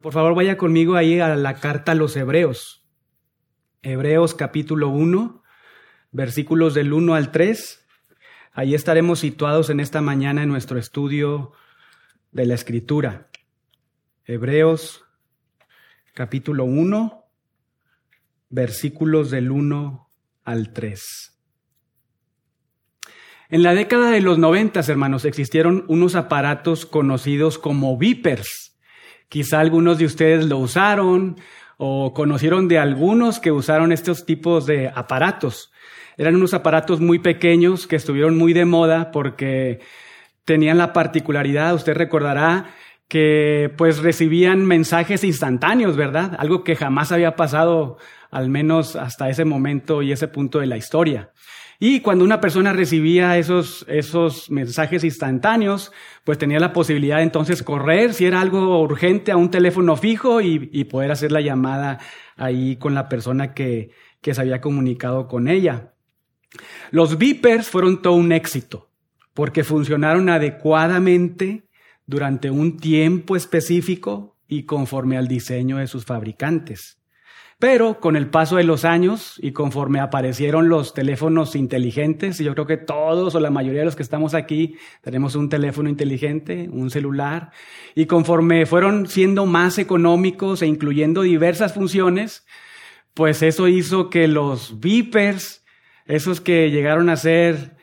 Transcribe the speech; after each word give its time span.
Por 0.00 0.12
favor, 0.12 0.36
vaya 0.36 0.56
conmigo 0.56 0.94
ahí 0.94 1.18
a 1.18 1.34
la 1.34 1.54
carta 1.54 1.90
a 1.90 1.94
los 1.96 2.16
Hebreos. 2.16 2.84
Hebreos 3.82 4.32
capítulo 4.32 4.90
1, 4.90 5.42
versículos 6.12 6.74
del 6.74 6.92
1 6.92 7.14
al 7.16 7.32
3. 7.32 7.84
Ahí 8.52 8.76
estaremos 8.76 9.18
situados 9.18 9.70
en 9.70 9.80
esta 9.80 10.00
mañana 10.00 10.44
en 10.44 10.50
nuestro 10.50 10.78
estudio 10.78 11.50
de 12.30 12.46
la 12.46 12.54
Escritura. 12.54 13.28
Hebreos 14.24 15.04
capítulo 16.14 16.64
1, 16.64 17.24
versículos 18.50 19.32
del 19.32 19.50
1 19.50 20.10
al 20.44 20.72
3. 20.72 21.40
En 23.48 23.62
la 23.64 23.74
década 23.74 24.12
de 24.12 24.20
los 24.20 24.38
noventas, 24.38 24.88
hermanos, 24.88 25.24
existieron 25.24 25.84
unos 25.88 26.14
aparatos 26.14 26.86
conocidos 26.86 27.58
como 27.58 27.98
beepers 27.98 28.77
Quizá 29.28 29.60
algunos 29.60 29.98
de 29.98 30.06
ustedes 30.06 30.46
lo 30.46 30.58
usaron 30.58 31.36
o 31.76 32.12
conocieron 32.12 32.66
de 32.68 32.78
algunos 32.78 33.40
que 33.40 33.52
usaron 33.52 33.92
estos 33.92 34.26
tipos 34.26 34.66
de 34.66 34.88
aparatos. 34.88 35.70
Eran 36.16 36.36
unos 36.36 36.54
aparatos 36.54 37.00
muy 37.00 37.18
pequeños 37.18 37.86
que 37.86 37.96
estuvieron 37.96 38.36
muy 38.36 38.52
de 38.52 38.64
moda 38.64 39.10
porque 39.12 39.80
tenían 40.44 40.78
la 40.78 40.92
particularidad, 40.92 41.74
usted 41.74 41.94
recordará, 41.94 42.70
que 43.06 43.72
pues 43.76 43.98
recibían 43.98 44.66
mensajes 44.66 45.24
instantáneos, 45.24 45.96
¿verdad? 45.96 46.36
Algo 46.38 46.64
que 46.64 46.76
jamás 46.76 47.12
había 47.12 47.36
pasado, 47.36 47.98
al 48.30 48.48
menos 48.48 48.96
hasta 48.96 49.30
ese 49.30 49.44
momento 49.44 50.02
y 50.02 50.12
ese 50.12 50.28
punto 50.28 50.58
de 50.58 50.66
la 50.66 50.76
historia. 50.76 51.30
Y 51.80 52.00
cuando 52.00 52.24
una 52.24 52.40
persona 52.40 52.72
recibía 52.72 53.38
esos, 53.38 53.86
esos 53.88 54.50
mensajes 54.50 55.04
instantáneos, 55.04 55.92
pues 56.24 56.36
tenía 56.36 56.58
la 56.58 56.72
posibilidad 56.72 57.18
de 57.18 57.22
entonces 57.22 57.62
correr, 57.62 58.14
si 58.14 58.26
era 58.26 58.40
algo 58.40 58.80
urgente, 58.82 59.30
a 59.30 59.36
un 59.36 59.50
teléfono 59.50 59.96
fijo 59.96 60.40
y, 60.40 60.84
poder 60.84 61.12
hacer 61.12 61.30
la 61.30 61.40
llamada 61.40 61.98
ahí 62.36 62.76
con 62.76 62.94
la 62.94 63.08
persona 63.08 63.54
que, 63.54 63.90
que 64.20 64.34
se 64.34 64.40
había 64.40 64.60
comunicado 64.60 65.28
con 65.28 65.46
ella. 65.46 65.94
Los 66.90 67.16
beepers 67.16 67.68
fueron 67.68 68.02
todo 68.02 68.14
un 68.14 68.32
éxito 68.32 68.90
porque 69.32 69.62
funcionaron 69.62 70.28
adecuadamente 70.30 71.68
durante 72.06 72.50
un 72.50 72.78
tiempo 72.78 73.36
específico 73.36 74.36
y 74.48 74.64
conforme 74.64 75.16
al 75.16 75.28
diseño 75.28 75.76
de 75.76 75.86
sus 75.86 76.04
fabricantes. 76.04 76.98
Pero 77.58 77.98
con 77.98 78.14
el 78.14 78.30
paso 78.30 78.54
de 78.56 78.62
los 78.62 78.84
años 78.84 79.34
y 79.42 79.50
conforme 79.50 79.98
aparecieron 79.98 80.68
los 80.68 80.94
teléfonos 80.94 81.56
inteligentes, 81.56 82.40
y 82.40 82.44
yo 82.44 82.54
creo 82.54 82.68
que 82.68 82.76
todos 82.76 83.34
o 83.34 83.40
la 83.40 83.50
mayoría 83.50 83.80
de 83.80 83.86
los 83.86 83.96
que 83.96 84.04
estamos 84.04 84.34
aquí 84.34 84.76
tenemos 85.02 85.34
un 85.34 85.48
teléfono 85.48 85.88
inteligente, 85.88 86.68
un 86.70 86.88
celular, 86.90 87.50
y 87.96 88.06
conforme 88.06 88.64
fueron 88.64 89.08
siendo 89.08 89.44
más 89.44 89.78
económicos 89.78 90.62
e 90.62 90.68
incluyendo 90.68 91.22
diversas 91.22 91.72
funciones, 91.72 92.46
pues 93.12 93.42
eso 93.42 93.66
hizo 93.66 94.08
que 94.08 94.28
los 94.28 94.78
beepers, 94.78 95.64
esos 96.06 96.40
que 96.40 96.70
llegaron 96.70 97.10
a 97.10 97.16
ser 97.16 97.76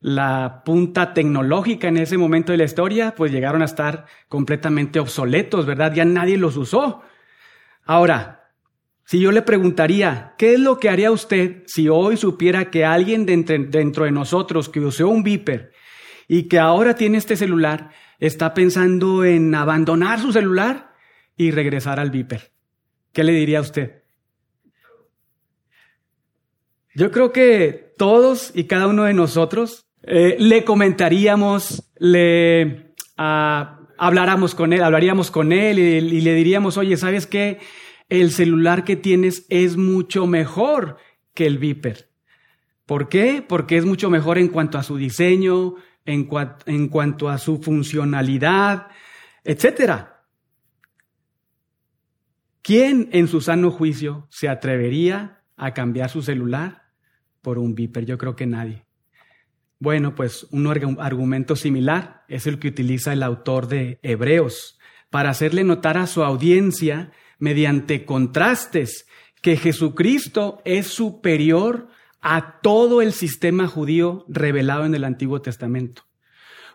la 0.00 0.62
punta 0.64 1.12
tecnológica 1.12 1.88
en 1.88 1.98
ese 1.98 2.16
momento 2.16 2.52
de 2.52 2.58
la 2.58 2.64
historia, 2.64 3.14
pues 3.14 3.30
llegaron 3.30 3.60
a 3.60 3.66
estar 3.66 4.06
completamente 4.28 5.00
obsoletos, 5.00 5.66
¿verdad? 5.66 5.92
Ya 5.92 6.06
nadie 6.06 6.38
los 6.38 6.56
usó. 6.56 7.02
Ahora, 7.84 8.37
si 9.08 9.20
yo 9.20 9.32
le 9.32 9.40
preguntaría, 9.40 10.34
¿qué 10.36 10.52
es 10.52 10.60
lo 10.60 10.78
que 10.78 10.90
haría 10.90 11.10
usted 11.10 11.62
si 11.64 11.88
hoy 11.88 12.18
supiera 12.18 12.70
que 12.70 12.84
alguien 12.84 13.24
dentro 13.24 14.04
de 14.04 14.10
nosotros 14.10 14.68
que 14.68 14.80
usó 14.80 15.08
un 15.08 15.22
Viper 15.22 15.72
y 16.28 16.42
que 16.42 16.58
ahora 16.58 16.94
tiene 16.94 17.16
este 17.16 17.34
celular 17.34 17.90
está 18.18 18.52
pensando 18.52 19.24
en 19.24 19.54
abandonar 19.54 20.20
su 20.20 20.30
celular 20.30 20.92
y 21.38 21.52
regresar 21.52 21.98
al 21.98 22.10
Viper? 22.10 22.52
¿Qué 23.14 23.24
le 23.24 23.32
diría 23.32 23.60
a 23.60 23.62
usted? 23.62 24.02
Yo 26.94 27.10
creo 27.10 27.32
que 27.32 27.94
todos 27.96 28.52
y 28.54 28.64
cada 28.64 28.88
uno 28.88 29.04
de 29.04 29.14
nosotros 29.14 29.86
eh, 30.02 30.36
le 30.38 30.64
comentaríamos, 30.64 31.94
le 31.96 32.92
ah, 33.16 33.80
habláramos 33.96 34.54
con 34.54 34.74
él, 34.74 34.82
hablaríamos 34.82 35.30
con 35.30 35.52
él 35.52 35.78
y, 35.78 35.82
y 35.96 36.20
le 36.20 36.34
diríamos, 36.34 36.76
oye, 36.76 36.98
¿sabes 36.98 37.26
qué? 37.26 37.58
El 38.08 38.30
celular 38.30 38.84
que 38.84 38.96
tienes 38.96 39.46
es 39.48 39.76
mucho 39.76 40.26
mejor 40.26 40.96
que 41.34 41.46
el 41.46 41.58
Viper. 41.58 42.08
¿Por 42.86 43.08
qué? 43.08 43.44
Porque 43.46 43.76
es 43.76 43.84
mucho 43.84 44.08
mejor 44.08 44.38
en 44.38 44.48
cuanto 44.48 44.78
a 44.78 44.82
su 44.82 44.96
diseño, 44.96 45.74
en, 46.06 46.24
cuanto 46.88 47.28
a 47.28 47.36
su 47.36 47.62
funcionalidad, 47.62 48.88
etc. 49.44 50.06
¿Quién 52.62 53.10
en 53.12 53.28
su 53.28 53.42
sano 53.42 53.70
juicio 53.70 54.26
se 54.30 54.48
atrevería 54.48 55.42
a 55.56 55.74
cambiar 55.74 56.08
su 56.08 56.22
celular 56.22 56.84
por 57.42 57.58
un 57.58 57.74
Viper? 57.74 58.06
Yo 58.06 58.16
creo 58.16 58.34
que 58.36 58.46
nadie. 58.46 58.86
Bueno, 59.80 60.14
pues 60.14 60.46
un 60.50 60.66
argumento 60.66 61.56
similar 61.56 62.24
es 62.26 62.46
el 62.46 62.58
que 62.58 62.68
utiliza 62.68 63.12
el 63.12 63.22
autor 63.22 63.68
de 63.68 64.00
Hebreos 64.02 64.78
para 65.10 65.30
hacerle 65.30 65.62
notar 65.62 65.98
a 65.98 66.06
su 66.06 66.24
audiencia 66.24 67.12
mediante 67.38 68.04
contrastes 68.04 69.06
que 69.40 69.56
Jesucristo 69.56 70.60
es 70.64 70.88
superior 70.88 71.88
a 72.20 72.60
todo 72.60 73.00
el 73.00 73.12
sistema 73.12 73.68
judío 73.68 74.24
revelado 74.28 74.84
en 74.84 74.94
el 74.94 75.04
Antiguo 75.04 75.40
Testamento. 75.40 76.02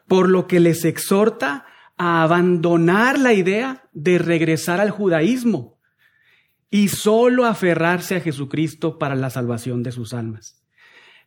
Por 0.07 0.29
lo 0.29 0.47
que 0.47 0.59
les 0.59 0.85
exhorta 0.85 1.65
a 1.97 2.23
abandonar 2.23 3.19
la 3.19 3.33
idea 3.33 3.89
de 3.93 4.17
regresar 4.17 4.79
al 4.79 4.89
judaísmo 4.89 5.79
y 6.69 6.87
solo 6.87 7.45
aferrarse 7.45 8.15
a 8.15 8.21
Jesucristo 8.21 8.97
para 8.97 9.15
la 9.15 9.29
salvación 9.29 9.83
de 9.83 9.91
sus 9.91 10.13
almas. 10.13 10.61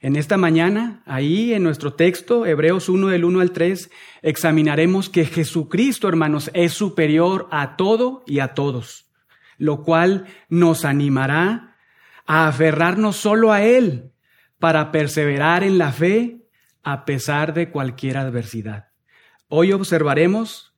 En 0.00 0.16
esta 0.16 0.36
mañana, 0.36 1.02
ahí 1.06 1.54
en 1.54 1.62
nuestro 1.62 1.94
texto, 1.94 2.44
Hebreos 2.44 2.88
1 2.88 3.08
del 3.08 3.24
1 3.24 3.40
al 3.40 3.52
3, 3.52 3.90
examinaremos 4.22 5.08
que 5.08 5.24
Jesucristo, 5.24 6.08
hermanos, 6.08 6.50
es 6.52 6.72
superior 6.72 7.48
a 7.50 7.76
todo 7.76 8.22
y 8.26 8.40
a 8.40 8.48
todos 8.48 9.05
lo 9.58 9.82
cual 9.82 10.26
nos 10.48 10.84
animará 10.84 11.76
a 12.26 12.48
aferrarnos 12.48 13.16
solo 13.16 13.52
a 13.52 13.62
Él 13.62 14.12
para 14.58 14.90
perseverar 14.90 15.62
en 15.62 15.78
la 15.78 15.92
fe 15.92 16.48
a 16.82 17.04
pesar 17.04 17.54
de 17.54 17.70
cualquier 17.70 18.16
adversidad. 18.16 18.88
Hoy 19.48 19.72
observaremos, 19.72 20.74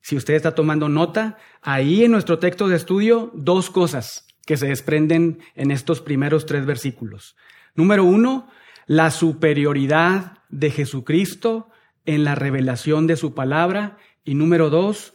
si 0.00 0.16
usted 0.16 0.34
está 0.34 0.54
tomando 0.54 0.88
nota, 0.88 1.36
ahí 1.62 2.04
en 2.04 2.12
nuestro 2.12 2.38
texto 2.38 2.68
de 2.68 2.76
estudio, 2.76 3.30
dos 3.34 3.70
cosas 3.70 4.26
que 4.46 4.56
se 4.56 4.68
desprenden 4.68 5.40
en 5.54 5.70
estos 5.70 6.00
primeros 6.00 6.46
tres 6.46 6.64
versículos. 6.64 7.36
Número 7.74 8.04
uno, 8.04 8.48
la 8.86 9.10
superioridad 9.10 10.38
de 10.48 10.70
Jesucristo 10.70 11.68
en 12.06 12.24
la 12.24 12.34
revelación 12.34 13.06
de 13.06 13.16
su 13.16 13.34
palabra. 13.34 13.98
Y 14.24 14.34
número 14.34 14.70
dos, 14.70 15.12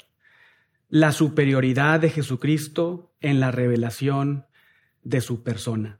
la 0.94 1.12
superioridad 1.12 2.02
de 2.02 2.12
Jesucristo 2.12 3.16
en 3.20 3.40
la 3.40 3.50
revelación 3.50 4.46
de 5.02 5.22
su 5.22 5.42
persona. 5.42 6.00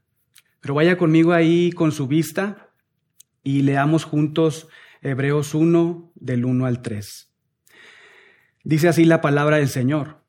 Pero 0.60 0.76
vaya 0.76 1.00
conmigo 1.00 1.34
ahí 1.34 1.72
con 1.72 1.92
su 1.92 2.06
vista 2.06 2.70
y 3.42 3.64
leamos 3.64 4.04
juntos 4.04 4.68
Hebreos 5.02 5.56
1 5.56 6.12
del 6.14 6.46
1 6.46 6.68
al 6.68 6.84
3. 6.84 7.34
Dice 8.64 8.88
así 8.88 9.06
la 9.06 9.20
palabra 9.20 9.58
del 9.58 9.70
Señor. 9.70 10.22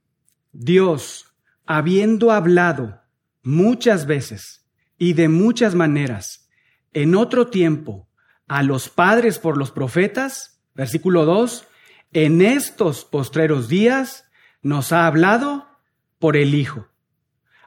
Dios, 0.53 1.35
habiendo 1.67 2.33
hablado 2.33 3.03
muchas 3.43 4.07
veces 4.07 4.67
y 4.97 5.13
de 5.13 5.29
muchas 5.29 5.75
maneras 5.75 6.49
en 6.95 7.17
otro 7.17 7.49
tiempo 7.49 8.09
a 8.49 8.63
los 8.63 8.89
padres 8.89 9.39
por 9.39 9.59
los 9.59 9.71
profetas, 9.71 10.63
versículo 10.75 11.27
2, 11.27 11.69
en 12.15 12.41
estos 12.41 13.05
postreros 13.05 13.69
días 13.69 14.24
nos 14.65 14.93
ha 14.93 15.07
hablado 15.07 15.69
por 16.19 16.37
el 16.37 16.55
Hijo, 16.55 16.89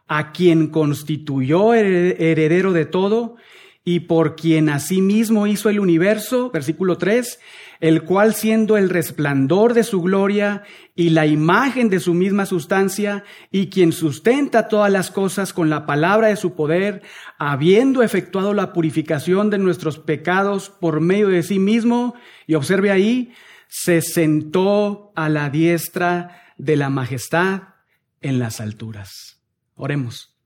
a 0.07 0.33
quien 0.33 0.67
constituyó 0.67 1.73
heredero 1.73 2.73
de 2.73 2.85
todo 2.85 3.37
y 3.85 4.01
por 4.01 4.35
quien 4.35 4.67
asimismo 4.67 5.47
hizo 5.47 5.69
el 5.69 5.79
universo, 5.79 6.49
versículo 6.51 6.97
3, 6.97 7.39
el 7.79 8.03
cual 8.03 8.33
siendo 8.33 8.75
el 8.75 8.89
resplandor 8.89 9.73
de 9.73 9.83
su 9.83 10.01
gloria 10.01 10.63
y 10.95 11.11
la 11.11 11.25
imagen 11.25 11.89
de 11.89 11.99
su 11.99 12.13
misma 12.13 12.45
sustancia, 12.45 13.23
y 13.51 13.69
quien 13.69 13.93
sustenta 13.93 14.67
todas 14.67 14.91
las 14.91 15.11
cosas 15.11 15.53
con 15.53 15.69
la 15.69 15.85
palabra 15.85 16.27
de 16.27 16.35
su 16.35 16.53
poder, 16.55 17.03
habiendo 17.37 18.03
efectuado 18.03 18.53
la 18.53 18.73
purificación 18.73 19.49
de 19.49 19.59
nuestros 19.59 19.99
pecados 19.99 20.69
por 20.69 20.99
medio 20.99 21.29
de 21.29 21.43
sí 21.43 21.59
mismo, 21.59 22.15
y 22.47 22.55
observe 22.55 22.91
ahí, 22.91 23.31
se 23.69 24.01
sentó 24.01 25.11
a 25.15 25.29
la 25.29 25.49
diestra 25.49 26.46
de 26.57 26.75
la 26.75 26.89
majestad 26.89 27.75
en 28.21 28.39
las 28.39 28.59
alturas. 28.59 29.41
Oremos. 29.75 30.37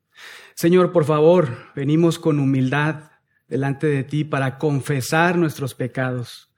Señor, 0.55 0.91
por 0.91 1.05
favor, 1.05 1.57
venimos 1.75 2.19
con 2.19 2.39
humildad 2.39 3.11
delante 3.47 3.87
de 3.87 4.03
ti 4.03 4.23
para 4.23 4.57
confesar 4.57 5.37
nuestros 5.37 5.73
pecados, 5.73 6.53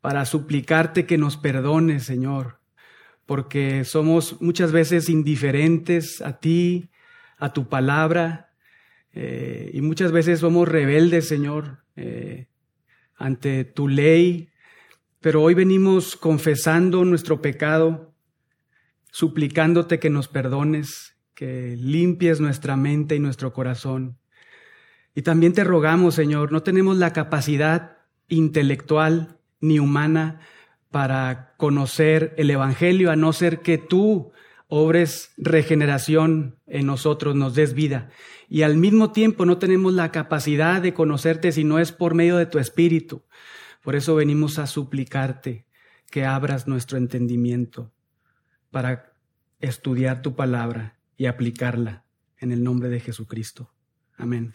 para 0.00 0.24
suplicarte 0.24 1.06
que 1.06 1.18
nos 1.18 1.36
perdones, 1.36 2.04
Señor, 2.04 2.60
porque 3.24 3.84
somos 3.84 4.40
muchas 4.40 4.72
veces 4.72 5.08
indiferentes 5.08 6.20
a 6.22 6.38
ti, 6.38 6.90
a 7.38 7.52
tu 7.52 7.68
palabra, 7.68 8.52
eh, 9.12 9.70
y 9.72 9.80
muchas 9.80 10.12
veces 10.12 10.40
somos 10.40 10.68
rebeldes, 10.68 11.26
Señor, 11.26 11.84
eh, 11.96 12.48
ante 13.16 13.64
tu 13.64 13.88
ley, 13.88 14.50
pero 15.20 15.42
hoy 15.42 15.54
venimos 15.54 16.16
confesando 16.16 17.04
nuestro 17.04 17.40
pecado, 17.40 18.05
suplicándote 19.16 19.98
que 19.98 20.10
nos 20.10 20.28
perdones, 20.28 21.16
que 21.34 21.74
limpies 21.80 22.38
nuestra 22.38 22.76
mente 22.76 23.16
y 23.16 23.18
nuestro 23.18 23.54
corazón. 23.54 24.18
Y 25.14 25.22
también 25.22 25.54
te 25.54 25.64
rogamos, 25.64 26.14
Señor, 26.14 26.52
no 26.52 26.62
tenemos 26.62 26.98
la 26.98 27.14
capacidad 27.14 27.96
intelectual 28.28 29.38
ni 29.58 29.78
humana 29.78 30.40
para 30.90 31.54
conocer 31.56 32.34
el 32.36 32.50
Evangelio, 32.50 33.10
a 33.10 33.16
no 33.16 33.32
ser 33.32 33.62
que 33.62 33.78
tú 33.78 34.32
obres 34.68 35.32
regeneración 35.38 36.58
en 36.66 36.84
nosotros, 36.84 37.34
nos 37.34 37.54
des 37.54 37.72
vida. 37.72 38.10
Y 38.50 38.64
al 38.64 38.76
mismo 38.76 39.12
tiempo 39.12 39.46
no 39.46 39.56
tenemos 39.56 39.94
la 39.94 40.12
capacidad 40.12 40.82
de 40.82 40.92
conocerte 40.92 41.52
si 41.52 41.64
no 41.64 41.78
es 41.78 41.90
por 41.90 42.12
medio 42.12 42.36
de 42.36 42.44
tu 42.44 42.58
Espíritu. 42.58 43.22
Por 43.82 43.96
eso 43.96 44.14
venimos 44.14 44.58
a 44.58 44.66
suplicarte 44.66 45.64
que 46.10 46.26
abras 46.26 46.68
nuestro 46.68 46.98
entendimiento 46.98 47.95
para 48.76 49.10
estudiar 49.58 50.20
tu 50.20 50.36
palabra 50.36 50.98
y 51.16 51.24
aplicarla 51.24 52.04
en 52.38 52.52
el 52.52 52.62
nombre 52.62 52.90
de 52.90 53.00
Jesucristo. 53.00 53.70
Amén. 54.18 54.52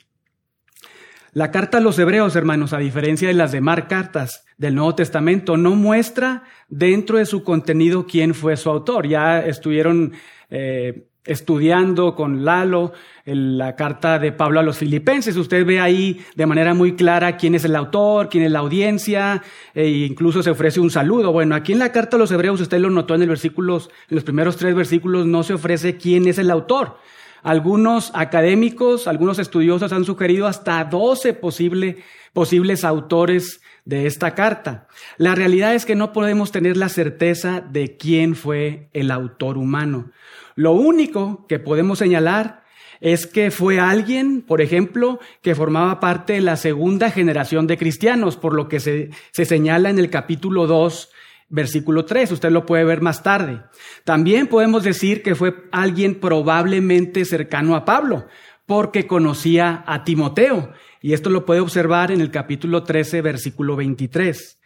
La 1.34 1.50
carta 1.50 1.80
a 1.80 1.82
los 1.82 1.98
hebreos, 1.98 2.36
hermanos, 2.36 2.72
a 2.74 2.78
diferencia 2.78 3.30
de 3.30 3.34
las 3.34 3.52
demás 3.52 3.86
cartas 3.90 4.46
del 4.60 4.76
Nuevo 4.76 4.94
Testamento, 4.94 5.58
no 5.58 5.72
muestra 5.72 6.44
dentro 6.70 7.18
de 7.18 7.26
su 7.26 7.44
contenido 7.44 8.06
quién 8.06 8.36
fue 8.36 8.58
su 8.58 8.70
autor. 8.70 9.08
Ya 9.08 9.40
estuvieron 9.40 10.14
eh, 10.52 11.08
estudiando 11.26 12.16
con 12.16 12.44
Lalo 12.44 12.94
la 13.26 13.76
carta 13.76 14.18
de 14.18 14.32
Pablo 14.32 14.60
a 14.60 14.64
los 14.64 14.78
filipenses. 14.78 15.38
Usted 15.38 15.66
ve 15.66 15.80
ahí 15.80 16.24
de 16.36 16.46
manera 16.46 16.74
muy 16.74 16.96
clara 16.96 17.38
quién 17.38 17.56
es 17.56 17.64
el 17.66 17.76
autor, 17.76 18.30
quién 18.30 18.44
es 18.44 18.52
la 18.52 18.60
audiencia, 18.60 19.44
e 19.74 19.88
incluso 19.90 20.42
se 20.42 20.50
ofrece 20.50 20.80
un 20.80 20.90
saludo. 20.90 21.32
Bueno, 21.32 21.56
aquí 21.56 21.74
en 21.74 21.80
la 21.80 21.92
carta 21.92 22.18
a 22.18 22.20
los 22.20 22.32
hebreos, 22.32 22.60
usted 22.60 22.80
lo 22.80 22.90
notó 22.90 23.16
en, 23.16 23.22
el 23.22 23.30
versículos, 23.30 23.90
en 24.10 24.16
los 24.16 24.24
primeros 24.24 24.58
tres 24.58 24.74
versículos, 24.76 25.26
no 25.26 25.44
se 25.44 25.54
ofrece 25.54 25.98
quién 25.98 26.28
es 26.28 26.40
el 26.40 26.50
autor. 26.50 26.98
Algunos 27.44 28.12
académicos, 28.14 29.08
algunos 29.08 29.40
estudiosos 29.40 29.94
han 29.94 30.06
sugerido 30.06 30.46
hasta 30.46 30.84
12 30.84 31.34
posibles 31.34 32.84
autores 32.84 33.62
de 33.86 34.06
esta 34.06 34.36
carta. 34.36 34.88
La 35.18 35.36
realidad 35.36 35.74
es 35.74 35.86
que 35.86 35.96
no 35.96 36.14
podemos 36.14 36.52
tener 36.52 36.78
la 36.78 36.90
certeza 36.90 37.62
de 37.62 37.98
quién 37.98 38.36
fue 38.36 38.90
el 38.94 39.10
autor 39.12 39.58
humano. 39.58 40.12
Lo 40.56 40.74
único 40.74 41.46
que 41.48 41.60
podemos 41.60 42.00
señalar 42.00 42.64
es 43.00 43.26
que 43.26 43.52
fue 43.52 43.80
alguien, 43.80 44.42
por 44.42 44.62
ejemplo, 44.62 45.20
que 45.42 45.56
formaba 45.56 46.00
parte 46.00 46.34
de 46.34 46.42
la 46.42 46.56
segunda 46.56 47.10
generación 47.10 47.68
de 47.68 47.78
cristianos, 47.78 48.38
por 48.38 48.54
lo 48.54 48.68
que 48.68 48.80
se, 48.80 49.10
se 49.32 49.46
señala 49.46 49.90
en 49.90 50.00
el 50.00 50.10
capítulo 50.10 50.68
2 50.68 51.10
versículo 51.52 52.06
3, 52.06 52.32
usted 52.32 52.50
lo 52.50 52.66
puede 52.66 52.86
ver 52.86 53.02
más 53.02 53.22
tarde. 53.24 53.62
También 54.06 54.48
podemos 54.48 54.84
decir 54.84 55.22
que 55.22 55.36
fue 55.36 55.54
alguien 55.72 56.16
probablemente 56.16 57.26
cercano 57.26 57.76
a 57.76 57.86
Pablo, 57.86 58.26
porque 58.66 59.06
conocía 59.06 59.84
a 59.86 60.04
Timoteo, 60.04 60.72
y 61.02 61.14
esto 61.14 61.30
lo 61.30 61.46
puede 61.46 61.60
observar 61.60 62.12
en 62.12 62.22
el 62.22 62.32
capítulo 62.32 62.84
13, 62.84 63.22
versículo 63.22 63.76
23. 63.76 64.60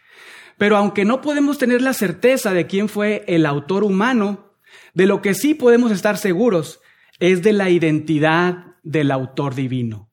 Pero 0.58 0.76
aunque 0.76 1.04
no 1.04 1.20
podemos 1.20 1.58
tener 1.58 1.82
la 1.82 1.92
certeza 1.92 2.52
de 2.52 2.66
quién 2.66 2.88
fue 2.88 3.24
el 3.26 3.46
autor 3.46 3.82
humano, 3.82 4.45
de 4.94 5.06
lo 5.06 5.22
que 5.22 5.34
sí 5.34 5.54
podemos 5.54 5.90
estar 5.90 6.18
seguros 6.18 6.80
es 7.18 7.42
de 7.42 7.52
la 7.52 7.70
identidad 7.70 8.76
del 8.82 9.10
autor 9.10 9.54
divino, 9.54 10.10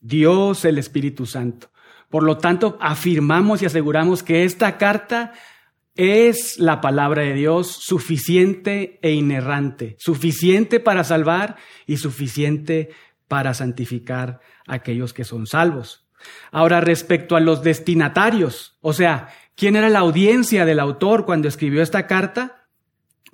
Dios 0.00 0.64
el 0.64 0.78
Espíritu 0.78 1.26
Santo. 1.26 1.70
Por 2.10 2.22
lo 2.22 2.38
tanto, 2.38 2.78
afirmamos 2.80 3.62
y 3.62 3.66
aseguramos 3.66 4.22
que 4.22 4.44
esta 4.44 4.78
carta 4.78 5.32
es 5.94 6.58
la 6.58 6.80
palabra 6.80 7.22
de 7.22 7.34
Dios 7.34 7.66
suficiente 7.66 8.98
e 9.02 9.12
inerrante, 9.12 9.96
suficiente 9.98 10.80
para 10.80 11.04
salvar 11.04 11.56
y 11.86 11.96
suficiente 11.96 12.90
para 13.26 13.52
santificar 13.52 14.40
a 14.66 14.74
aquellos 14.74 15.12
que 15.12 15.24
son 15.24 15.46
salvos. 15.46 16.06
Ahora, 16.50 16.80
respecto 16.80 17.36
a 17.36 17.40
los 17.40 17.62
destinatarios, 17.62 18.78
o 18.80 18.92
sea, 18.92 19.28
¿quién 19.54 19.76
era 19.76 19.88
la 19.88 19.98
audiencia 19.98 20.64
del 20.64 20.80
autor 20.80 21.26
cuando 21.26 21.48
escribió 21.48 21.82
esta 21.82 22.06
carta? 22.06 22.57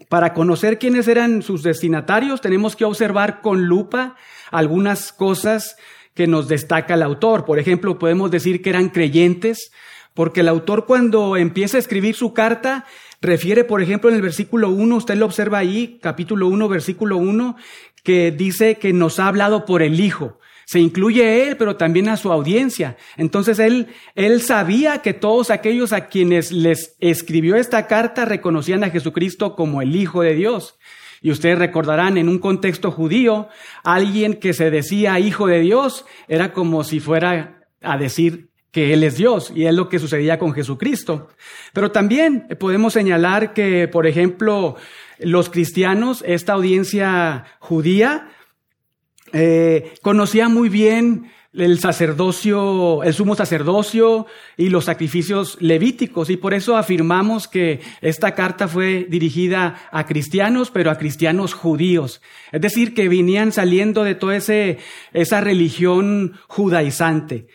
Para 0.08 0.34
conocer 0.34 0.78
quiénes 0.78 1.08
eran 1.08 1.42
sus 1.42 1.62
destinatarios, 1.62 2.40
tenemos 2.40 2.76
que 2.76 2.84
observar 2.84 3.40
con 3.40 3.66
lupa 3.66 4.16
algunas 4.50 5.12
cosas 5.12 5.76
que 6.14 6.26
nos 6.26 6.48
destaca 6.48 6.94
el 6.94 7.02
autor. 7.02 7.44
Por 7.44 7.58
ejemplo, 7.58 7.98
podemos 7.98 8.30
decir 8.30 8.62
que 8.62 8.70
eran 8.70 8.88
creyentes, 8.88 9.70
porque 10.14 10.40
el 10.40 10.48
autor 10.48 10.86
cuando 10.86 11.36
empieza 11.36 11.76
a 11.76 11.80
escribir 11.80 12.14
su 12.14 12.32
carta, 12.32 12.84
refiere, 13.20 13.64
por 13.64 13.82
ejemplo, 13.82 14.10
en 14.10 14.16
el 14.16 14.22
versículo 14.22 14.70
1, 14.70 14.96
usted 14.96 15.16
lo 15.16 15.26
observa 15.26 15.58
ahí, 15.58 15.98
capítulo 16.00 16.48
1, 16.48 16.68
versículo 16.68 17.16
1, 17.16 17.56
que 18.02 18.30
dice 18.30 18.76
que 18.76 18.92
nos 18.92 19.18
ha 19.18 19.28
hablado 19.28 19.64
por 19.64 19.82
el 19.82 19.98
Hijo. 19.98 20.38
Se 20.66 20.80
incluye 20.80 21.46
él, 21.46 21.56
pero 21.56 21.76
también 21.76 22.08
a 22.08 22.16
su 22.16 22.32
audiencia. 22.32 22.96
Entonces 23.16 23.58
él, 23.58 23.88
él 24.14 24.40
sabía 24.40 24.98
que 24.98 25.14
todos 25.14 25.50
aquellos 25.50 25.92
a 25.92 26.06
quienes 26.06 26.52
les 26.52 26.96
escribió 27.00 27.56
esta 27.56 27.86
carta 27.86 28.24
reconocían 28.24 28.84
a 28.84 28.90
Jesucristo 28.90 29.54
como 29.54 29.82
el 29.82 29.94
Hijo 29.94 30.22
de 30.22 30.34
Dios. 30.34 30.78
Y 31.20 31.30
ustedes 31.30 31.58
recordarán, 31.58 32.18
en 32.18 32.28
un 32.28 32.38
contexto 32.38 32.90
judío, 32.90 33.48
alguien 33.82 34.34
que 34.34 34.52
se 34.52 34.70
decía 34.70 35.18
Hijo 35.18 35.46
de 35.46 35.60
Dios 35.60 36.04
era 36.28 36.52
como 36.52 36.84
si 36.84 37.00
fuera 37.00 37.66
a 37.80 37.96
decir 37.96 38.50
que 38.70 38.92
Él 38.92 39.04
es 39.04 39.16
Dios 39.16 39.52
y 39.54 39.66
es 39.66 39.74
lo 39.74 39.88
que 39.88 39.98
sucedía 39.98 40.38
con 40.38 40.52
Jesucristo. 40.52 41.28
Pero 41.72 41.92
también 41.92 42.48
podemos 42.58 42.92
señalar 42.92 43.54
que, 43.54 43.88
por 43.88 44.06
ejemplo, 44.06 44.76
los 45.18 45.48
cristianos, 45.48 46.24
esta 46.26 46.54
audiencia 46.54 47.44
judía, 47.60 48.28
eh, 49.34 49.94
conocía 50.00 50.48
muy 50.48 50.68
bien 50.68 51.32
el 51.52 51.78
sacerdocio, 51.78 53.02
el 53.02 53.14
sumo 53.14 53.34
sacerdocio 53.34 54.26
y 54.56 54.68
los 54.68 54.84
sacrificios 54.84 55.56
levíticos. 55.60 56.30
Y 56.30 56.36
por 56.36 56.54
eso 56.54 56.76
afirmamos 56.76 57.48
que 57.48 57.80
esta 58.00 58.34
carta 58.34 58.68
fue 58.68 59.06
dirigida 59.08 59.88
a 59.92 60.06
cristianos, 60.06 60.70
pero 60.70 60.90
a 60.90 60.98
cristianos 60.98 61.52
judíos. 61.52 62.22
Es 62.52 62.60
decir, 62.60 62.94
que 62.94 63.08
venían 63.08 63.52
saliendo 63.52 64.04
de 64.04 64.14
toda 64.14 64.36
esa 64.36 65.40
religión 65.40 66.34
judaizante. 66.48 67.48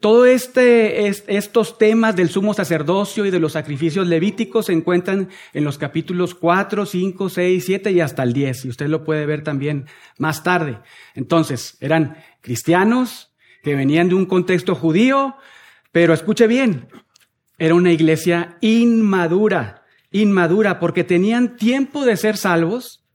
Todo 0.00 0.26
este, 0.26 1.08
estos 1.08 1.78
temas 1.78 2.14
del 2.14 2.28
sumo 2.28 2.52
sacerdocio 2.52 3.24
y 3.24 3.30
de 3.30 3.40
los 3.40 3.52
sacrificios 3.52 4.06
levíticos 4.06 4.66
se 4.66 4.74
encuentran 4.74 5.30
en 5.54 5.64
los 5.64 5.78
capítulos 5.78 6.34
4, 6.34 6.84
5, 6.84 7.30
6, 7.30 7.64
7 7.64 7.92
y 7.92 8.00
hasta 8.00 8.22
el 8.22 8.34
10. 8.34 8.66
Y 8.66 8.68
usted 8.68 8.88
lo 8.88 9.02
puede 9.02 9.24
ver 9.24 9.42
también 9.42 9.86
más 10.18 10.42
tarde. 10.42 10.78
Entonces, 11.14 11.78
eran 11.80 12.18
cristianos 12.42 13.32
que 13.62 13.74
venían 13.74 14.10
de 14.10 14.14
un 14.14 14.26
contexto 14.26 14.74
judío, 14.74 15.36
pero 15.90 16.12
escuche 16.12 16.46
bien, 16.46 16.88
era 17.56 17.74
una 17.74 17.90
iglesia 17.90 18.58
inmadura, 18.60 19.84
inmadura, 20.10 20.80
porque 20.80 21.02
tenían 21.02 21.56
tiempo 21.56 22.04
de 22.04 22.18
ser 22.18 22.36
salvos, 22.36 23.06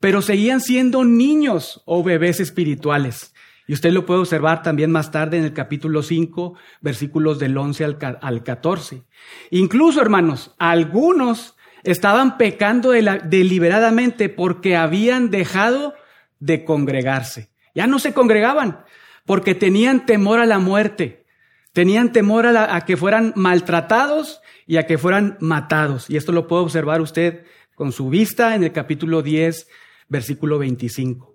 pero 0.00 0.20
seguían 0.20 0.60
siendo 0.60 1.02
niños 1.02 1.82
o 1.86 2.02
bebés 2.02 2.40
espirituales. 2.40 3.29
Y 3.70 3.72
usted 3.72 3.92
lo 3.92 4.04
puede 4.04 4.18
observar 4.18 4.64
también 4.64 4.90
más 4.90 5.12
tarde 5.12 5.38
en 5.38 5.44
el 5.44 5.52
capítulo 5.52 6.02
5, 6.02 6.54
versículos 6.80 7.38
del 7.38 7.56
11 7.56 7.98
al 8.20 8.42
14. 8.42 9.04
Incluso, 9.52 10.02
hermanos, 10.02 10.56
algunos 10.58 11.54
estaban 11.84 12.36
pecando 12.36 12.90
deliberadamente 12.90 14.28
porque 14.28 14.74
habían 14.74 15.30
dejado 15.30 15.94
de 16.40 16.64
congregarse. 16.64 17.52
Ya 17.72 17.86
no 17.86 18.00
se 18.00 18.12
congregaban 18.12 18.80
porque 19.24 19.54
tenían 19.54 20.04
temor 20.04 20.40
a 20.40 20.46
la 20.46 20.58
muerte, 20.58 21.24
tenían 21.72 22.10
temor 22.10 22.46
a, 22.46 22.74
a 22.74 22.84
que 22.84 22.96
fueran 22.96 23.32
maltratados 23.36 24.40
y 24.66 24.78
a 24.78 24.86
que 24.88 24.98
fueran 24.98 25.38
matados. 25.38 26.10
Y 26.10 26.16
esto 26.16 26.32
lo 26.32 26.48
puede 26.48 26.64
observar 26.64 27.00
usted 27.00 27.44
con 27.76 27.92
su 27.92 28.10
vista 28.10 28.56
en 28.56 28.64
el 28.64 28.72
capítulo 28.72 29.22
10, 29.22 29.68
versículo 30.08 30.58
25 30.58 31.29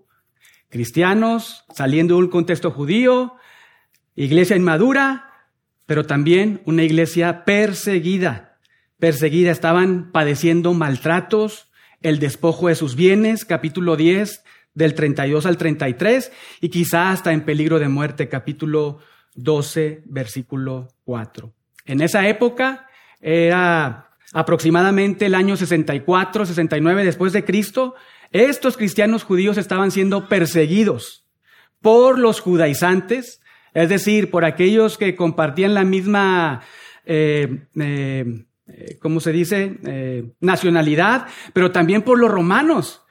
cristianos, 0.75 1.63
saliendo 1.73 2.15
de 2.15 2.23
un 2.25 2.29
contexto 2.29 2.69
judío, 2.69 3.35
iglesia 4.13 4.57
inmadura, 4.57 5.31
pero 5.85 6.05
también 6.05 6.61
una 6.65 6.83
iglesia 6.83 7.45
perseguida. 7.45 8.57
Perseguida, 8.99 9.51
estaban 9.51 10.11
padeciendo 10.11 10.73
maltratos, 10.73 11.71
el 12.01 12.19
despojo 12.19 12.67
de 12.67 12.75
sus 12.75 12.97
bienes, 12.97 13.45
capítulo 13.45 13.95
10, 13.95 14.43
del 14.73 14.95
32 14.95 15.45
al 15.45 15.55
33, 15.55 16.33
y 16.59 16.67
quizá 16.67 17.11
hasta 17.11 17.31
en 17.31 17.45
peligro 17.45 17.79
de 17.79 17.87
muerte, 17.87 18.27
capítulo 18.27 18.99
12, 19.35 20.03
versículo 20.07 20.89
4. 21.05 21.53
En 21.85 22.01
esa 22.01 22.27
época 22.27 22.89
era 23.21 24.09
aproximadamente 24.33 25.27
el 25.27 25.35
año 25.35 25.55
64, 25.55 26.45
69 26.45 27.05
después 27.05 27.31
de 27.31 27.45
Cristo, 27.45 27.95
estos 28.31 28.77
cristianos 28.77 29.23
judíos 29.23 29.57
estaban 29.57 29.91
siendo 29.91 30.27
perseguidos 30.27 31.25
por 31.81 32.17
los 32.17 32.39
judaizantes, 32.39 33.41
es 33.73 33.89
decir, 33.89 34.31
por 34.31 34.45
aquellos 34.45 34.97
que 34.97 35.15
compartían 35.15 35.73
la 35.73 35.83
misma, 35.83 36.61
eh, 37.05 37.67
eh, 37.79 38.45
eh 38.67 38.97
¿cómo 38.99 39.19
se 39.19 39.31
dice?, 39.31 39.77
eh, 39.85 40.31
nacionalidad, 40.39 41.27
pero 41.53 41.71
también 41.71 42.01
por 42.01 42.17
los 42.17 42.31
romanos. 42.31 43.03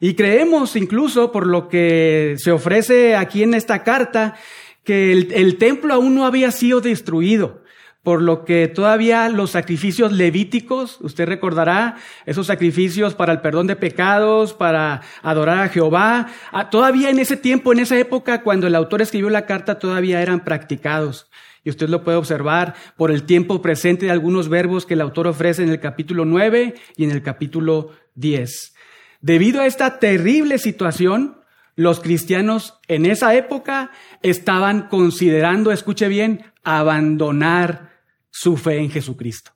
Y 0.00 0.14
creemos 0.14 0.76
incluso 0.76 1.32
por 1.32 1.46
lo 1.46 1.68
que 1.68 2.34
se 2.38 2.50
ofrece 2.50 3.16
aquí 3.16 3.42
en 3.42 3.54
esta 3.54 3.82
carta, 3.82 4.36
que 4.84 5.12
el, 5.12 5.56
templo 5.56 5.94
aún 5.94 6.14
no 6.14 6.26
había 6.26 6.50
sido 6.50 6.80
destruido 6.80 7.63
por 8.04 8.20
lo 8.20 8.44
que 8.44 8.68
todavía 8.68 9.28
los 9.30 9.52
sacrificios 9.52 10.12
levíticos, 10.12 10.98
usted 11.00 11.26
recordará, 11.26 11.96
esos 12.26 12.46
sacrificios 12.46 13.14
para 13.14 13.32
el 13.32 13.40
perdón 13.40 13.66
de 13.66 13.76
pecados, 13.76 14.52
para 14.52 15.00
adorar 15.22 15.60
a 15.60 15.68
Jehová, 15.70 16.28
todavía 16.70 17.08
en 17.08 17.18
ese 17.18 17.38
tiempo, 17.38 17.72
en 17.72 17.80
esa 17.80 17.98
época, 17.98 18.42
cuando 18.42 18.66
el 18.66 18.74
autor 18.74 19.00
escribió 19.00 19.30
la 19.30 19.46
carta, 19.46 19.78
todavía 19.78 20.20
eran 20.20 20.44
practicados. 20.44 21.28
Y 21.64 21.70
usted 21.70 21.88
lo 21.88 22.04
puede 22.04 22.18
observar 22.18 22.74
por 22.98 23.10
el 23.10 23.22
tiempo 23.22 23.62
presente 23.62 24.04
de 24.04 24.12
algunos 24.12 24.50
verbos 24.50 24.84
que 24.84 24.92
el 24.92 25.00
autor 25.00 25.26
ofrece 25.26 25.62
en 25.62 25.70
el 25.70 25.80
capítulo 25.80 26.26
9 26.26 26.74
y 26.96 27.04
en 27.04 27.10
el 27.10 27.22
capítulo 27.22 27.92
10. 28.16 28.74
Debido 29.22 29.62
a 29.62 29.66
esta 29.66 29.98
terrible 29.98 30.58
situación, 30.58 31.38
los 31.74 32.00
cristianos 32.00 32.74
en 32.86 33.06
esa 33.06 33.34
época 33.34 33.92
estaban 34.20 34.88
considerando, 34.88 35.72
escuche 35.72 36.06
bien, 36.08 36.44
abandonar 36.64 37.93
su 38.34 38.56
fe 38.56 38.78
en 38.78 38.90
Jesucristo. 38.90 39.52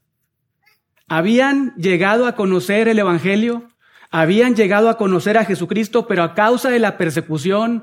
Habían 1.08 1.74
llegado 1.74 2.28
a 2.28 2.36
conocer 2.36 2.86
el 2.86 3.00
Evangelio, 3.00 3.70
habían 4.08 4.54
llegado 4.54 4.88
a 4.88 4.96
conocer 4.96 5.36
a 5.36 5.44
Jesucristo, 5.44 6.06
pero 6.06 6.22
a 6.22 6.32
causa 6.34 6.70
de 6.70 6.78
la 6.78 6.96
persecución 6.96 7.82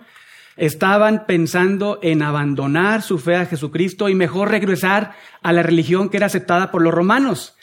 estaban 0.56 1.26
pensando 1.26 2.00
en 2.02 2.22
abandonar 2.22 3.02
su 3.02 3.20
fe 3.20 3.36
a 3.36 3.46
Jesucristo 3.46 4.08
y 4.08 4.16
mejor 4.16 4.52
regresar 4.52 5.14
a 5.42 5.52
la 5.52 5.64
religión 5.64 6.08
que 6.08 6.16
era 6.16 6.28
aceptada 6.28 6.72
por 6.72 6.82
los 6.82 6.94
romanos, 6.94 7.58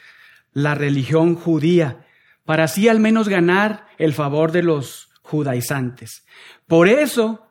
la 0.52 0.74
religión 0.74 1.34
judía, 1.34 2.04
para 2.44 2.64
así 2.64 2.86
al 2.86 3.00
menos 3.00 3.30
ganar 3.30 3.86
el 3.96 4.12
favor 4.12 4.52
de 4.52 4.62
los 4.62 5.08
judaizantes. 5.22 6.26
Por 6.66 6.86
eso, 6.86 7.46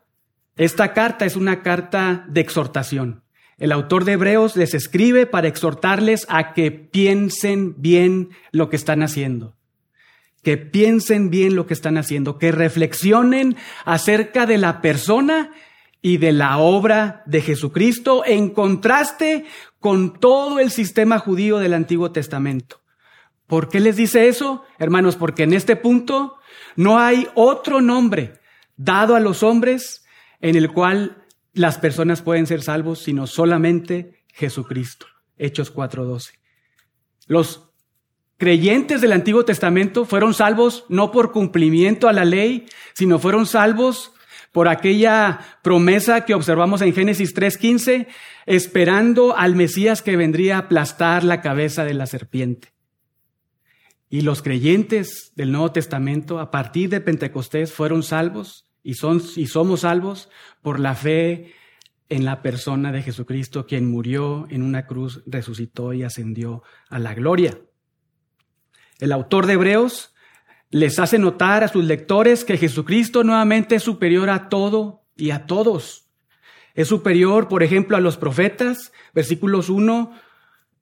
esta 0.58 0.94
carta 0.94 1.26
es 1.26 1.36
una 1.36 1.64
carta 1.64 2.24
de 2.28 2.42
exhortación. 2.42 3.24
El 3.62 3.72
autor 3.72 4.06
de 4.06 4.14
Hebreos 4.14 4.56
les 4.56 4.74
escribe 4.74 5.28
para 5.28 5.48
exhortarles 5.48 6.26
a 6.30 6.54
que 6.54 6.72
piensen 6.72 7.76
bien 7.80 8.32
lo 8.52 8.72
que 8.72 8.76
están 8.76 9.04
haciendo. 9.04 9.56
Que 10.42 10.58
piensen 10.58 11.30
bien 11.30 11.56
lo 11.56 11.68
que 11.68 11.76
están 11.76 12.00
haciendo, 12.00 12.40
que 12.40 12.52
reflexionen 12.52 13.56
acerca 13.86 14.48
de 14.48 14.58
la 14.58 14.82
persona 14.82 15.52
y 16.02 16.18
de 16.18 16.32
la 16.32 16.58
obra 16.58 17.22
de 17.28 17.42
Jesucristo 17.42 18.24
en 18.26 18.50
contraste 18.50 19.46
con 19.80 20.20
todo 20.20 20.58
el 20.58 20.72
sistema 20.72 21.20
judío 21.20 21.60
del 21.60 21.76
Antiguo 21.76 22.12
Testamento. 22.12 22.82
¿Por 23.46 23.70
qué 23.70 23.80
les 23.80 23.96
dice 23.96 24.28
eso? 24.28 24.64
Hermanos, 24.80 25.18
porque 25.18 25.44
en 25.44 25.54
este 25.54 25.76
punto 25.76 26.38
no 26.76 26.98
hay 26.98 27.28
otro 27.36 27.80
nombre 27.80 28.40
dado 28.76 29.16
a 29.16 29.20
los 29.20 29.44
hombres 29.44 30.04
en 30.40 30.56
el 30.56 30.72
cual 30.72 31.21
las 31.54 31.78
personas 31.78 32.22
pueden 32.22 32.48
ser 32.48 32.62
salvos, 32.62 33.00
sino 33.00 33.28
solamente 33.28 34.24
Jesucristo. 34.34 35.08
Hechos 35.38 35.72
4:12. 35.72 36.40
Los 37.28 37.70
creyentes 38.38 39.02
del 39.02 39.14
Antiguo 39.14 39.46
Testamento 39.46 40.06
fueron 40.06 40.34
salvos 40.34 40.86
no 40.90 41.12
por 41.12 41.32
cumplimiento 41.32 42.08
a 42.08 42.14
la 42.14 42.26
ley, 42.26 42.66
sino 42.94 43.20
fueron 43.20 43.46
salvos 43.46 44.14
por 44.52 44.68
aquella 44.68 45.40
promesa 45.64 46.26
que 46.26 46.34
observamos 46.34 46.82
en 46.82 46.94
Génesis 46.94 47.34
3:15, 47.34 48.08
esperando 48.46 49.36
al 49.36 49.56
Mesías 49.56 50.02
que 50.02 50.18
vendría 50.18 50.56
a 50.56 50.60
aplastar 50.60 51.24
la 51.24 51.42
cabeza 51.42 51.86
de 51.86 51.94
la 51.94 52.06
serpiente. 52.06 52.74
Y 54.10 54.22
los 54.22 54.42
creyentes 54.42 55.32
del 55.36 55.52
Nuevo 55.54 55.72
Testamento, 55.72 56.40
a 56.40 56.52
partir 56.52 56.90
de 56.90 57.00
Pentecostés, 57.00 57.72
fueron 57.72 58.04
salvos 58.04 58.71
y, 58.84 58.96
son, 58.96 59.22
y 59.36 59.48
somos 59.48 59.82
salvos 59.82 60.30
por 60.62 60.80
la 60.80 60.96
fe 60.96 61.54
en 62.10 62.26
la 62.26 62.42
persona 62.42 62.92
de 62.92 63.02
Jesucristo, 63.02 63.66
quien 63.66 63.90
murió 63.90 64.46
en 64.50 64.64
una 64.64 64.86
cruz, 64.86 65.24
resucitó 65.26 65.94
y 65.94 66.04
ascendió 66.04 66.64
a 66.90 67.00
la 67.00 67.14
gloria. 67.14 67.58
El 69.00 69.14
autor 69.14 69.46
de 69.46 69.54
Hebreos 69.54 70.14
les 70.70 71.00
hace 71.00 71.20
notar 71.20 71.64
a 71.64 71.68
sus 71.68 71.84
lectores 71.84 72.44
que 72.44 72.58
Jesucristo 72.58 73.24
nuevamente 73.24 73.76
es 73.76 73.84
superior 73.84 74.30
a 74.30 74.50
todo 74.50 75.04
y 75.16 75.32
a 75.32 75.46
todos. 75.46 76.10
Es 76.74 76.88
superior, 76.88 77.48
por 77.48 77.64
ejemplo, 77.64 77.98
a 77.98 78.02
los 78.02 78.18
profetas, 78.18 78.92
versículos 79.14 79.70
1 79.70 80.12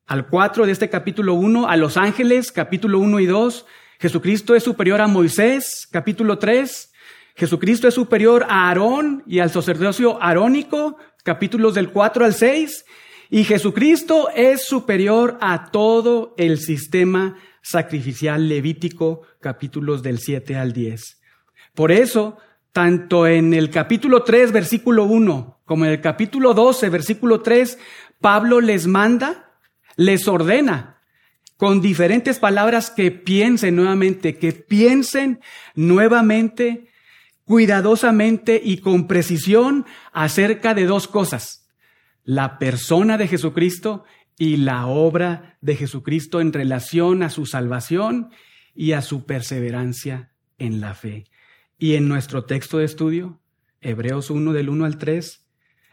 al 0.05 0.27
4 0.27 0.65
de 0.65 0.71
este 0.71 0.89
capítulo 0.89 1.35
1, 1.35 1.69
a 1.69 1.77
los 1.77 1.95
ángeles, 1.95 2.51
capítulo 2.51 2.97
1 2.97 3.19
y 3.19 3.25
2. 3.27 3.65
Jesucristo 3.99 4.55
es 4.55 4.63
superior 4.63 5.01
a 5.01 5.07
Moisés, 5.07 5.87
capítulo 5.91 6.39
3. 6.39 6.88
Jesucristo 7.39 7.87
es 7.87 7.93
superior 7.93 8.45
a 8.49 8.67
Aarón 8.67 9.23
y 9.25 9.39
al 9.39 9.49
sacerdocio 9.49 10.21
arónico, 10.21 10.97
capítulos 11.23 11.73
del 11.73 11.89
4 11.89 12.25
al 12.25 12.33
6. 12.33 12.85
Y 13.29 13.45
Jesucristo 13.45 14.29
es 14.35 14.65
superior 14.65 15.37
a 15.39 15.71
todo 15.71 16.33
el 16.37 16.57
sistema 16.57 17.37
sacrificial 17.61 18.49
levítico, 18.49 19.21
capítulos 19.39 20.03
del 20.03 20.19
7 20.19 20.57
al 20.57 20.73
10. 20.73 21.21
Por 21.73 21.93
eso, 21.93 22.37
tanto 22.73 23.25
en 23.25 23.53
el 23.53 23.69
capítulo 23.69 24.23
3, 24.23 24.51
versículo 24.51 25.05
1, 25.05 25.61
como 25.63 25.85
en 25.85 25.91
el 25.91 26.01
capítulo 26.01 26.53
12, 26.53 26.89
versículo 26.89 27.39
3, 27.39 27.77
Pablo 28.19 28.59
les 28.59 28.85
manda 28.85 29.49
les 29.95 30.27
ordena 30.27 30.97
con 31.57 31.81
diferentes 31.81 32.39
palabras 32.39 32.89
que 32.89 33.11
piensen 33.11 33.75
nuevamente, 33.75 34.37
que 34.37 34.53
piensen 34.53 35.41
nuevamente, 35.75 36.89
cuidadosamente 37.49 38.61
y 38.63 38.77
con 38.77 39.07
precisión 39.07 39.87
acerca 40.13 40.75
de 40.75 40.85
dos 40.85 41.07
cosas, 41.07 41.67
la 42.23 42.59
persona 42.59 43.17
de 43.17 43.27
Jesucristo 43.27 44.03
y 44.37 44.57
la 44.57 44.85
obra 44.85 45.57
de 45.59 45.75
Jesucristo 45.75 46.41
en 46.41 46.53
relación 46.53 47.23
a 47.23 47.31
su 47.31 47.47
salvación 47.47 48.29
y 48.75 48.91
a 48.91 49.01
su 49.01 49.25
perseverancia 49.25 50.31
en 50.59 50.79
la 50.79 50.93
fe. 50.93 51.25
Y 51.79 51.95
en 51.95 52.07
nuestro 52.07 52.45
texto 52.45 52.77
de 52.77 52.85
estudio, 52.85 53.41
Hebreos 53.81 54.29
1 54.29 54.53
del 54.53 54.69
1 54.69 54.85
al 54.85 54.99
3, 54.99 55.47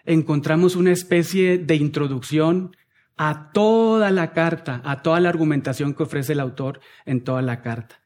encontramos 0.04 0.76
una 0.76 0.92
especie 0.92 1.56
de 1.56 1.76
introducción 1.76 2.76
a 3.16 3.50
toda 3.52 4.10
la 4.10 4.34
carta, 4.34 4.82
a 4.84 5.00
toda 5.00 5.20
la 5.20 5.30
argumentación 5.30 5.94
que 5.94 6.02
ofrece 6.02 6.34
el 6.34 6.40
autor 6.40 6.80
en 7.06 7.25
toda 7.25 7.40
la 7.40 7.62
carta. 7.62 8.02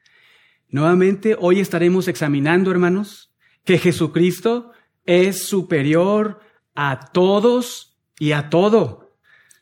Nuevamente, 0.68 1.36
hoy 1.36 1.58
estaremos 1.58 2.06
examinando, 2.06 2.70
hermanos, 2.70 3.29
que 3.64 3.78
Jesucristo 3.78 4.72
es 5.06 5.44
superior 5.44 6.40
a 6.74 7.10
todos 7.12 7.98
y 8.18 8.32
a 8.32 8.50
todo, 8.50 9.16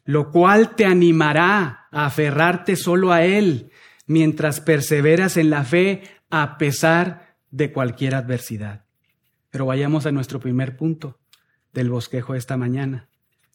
lo 0.04 0.30
cual 0.30 0.74
te 0.74 0.84
animará 0.84 1.86
a 1.90 2.06
aferrarte 2.06 2.76
solo 2.76 3.12
a 3.12 3.24
Él 3.24 3.70
mientras 4.06 4.60
perseveras 4.60 5.36
en 5.36 5.50
la 5.50 5.64
fe 5.64 6.02
a 6.30 6.58
pesar 6.58 7.36
de 7.50 7.72
cualquier 7.72 8.14
adversidad. 8.14 8.84
Pero 9.50 9.66
vayamos 9.66 10.06
a 10.06 10.12
nuestro 10.12 10.40
primer 10.40 10.76
punto 10.76 11.18
del 11.72 11.90
bosquejo 11.90 12.32
de 12.32 12.38
esta 12.38 12.56
mañana, 12.56 13.08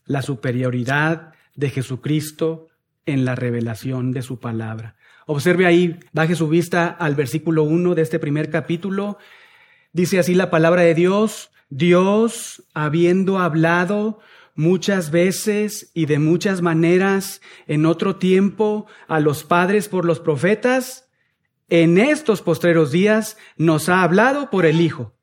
la 0.05 0.21
superioridad 0.21 1.33
de 1.55 1.69
Jesucristo 1.69 2.69
en 3.05 3.25
la 3.25 3.35
revelación 3.35 4.11
de 4.11 4.21
su 4.21 4.39
palabra. 4.39 4.95
Observe 5.25 5.65
ahí, 5.65 5.99
baje 6.11 6.35
su 6.35 6.47
vista 6.47 6.87
al 6.87 7.15
versículo 7.15 7.63
1 7.63 7.95
de 7.95 8.01
este 8.01 8.19
primer 8.19 8.49
capítulo. 8.49 9.17
Dice 9.93 10.19
así 10.19 10.33
la 10.33 10.49
palabra 10.49 10.81
de 10.81 10.95
Dios, 10.95 11.51
Dios, 11.69 12.63
habiendo 12.73 13.39
hablado 13.39 14.19
muchas 14.55 15.11
veces 15.11 15.91
y 15.93 16.05
de 16.07 16.19
muchas 16.19 16.61
maneras 16.61 17.41
en 17.67 17.85
otro 17.85 18.17
tiempo 18.17 18.87
a 19.07 19.19
los 19.19 19.43
padres 19.43 19.87
por 19.87 20.05
los 20.05 20.19
profetas, 20.19 21.09
en 21.69 21.97
estos 21.97 22.41
postreros 22.41 22.91
días 22.91 23.37
nos 23.55 23.87
ha 23.87 24.03
hablado 24.03 24.49
por 24.49 24.65
el 24.65 24.81
Hijo 24.81 25.13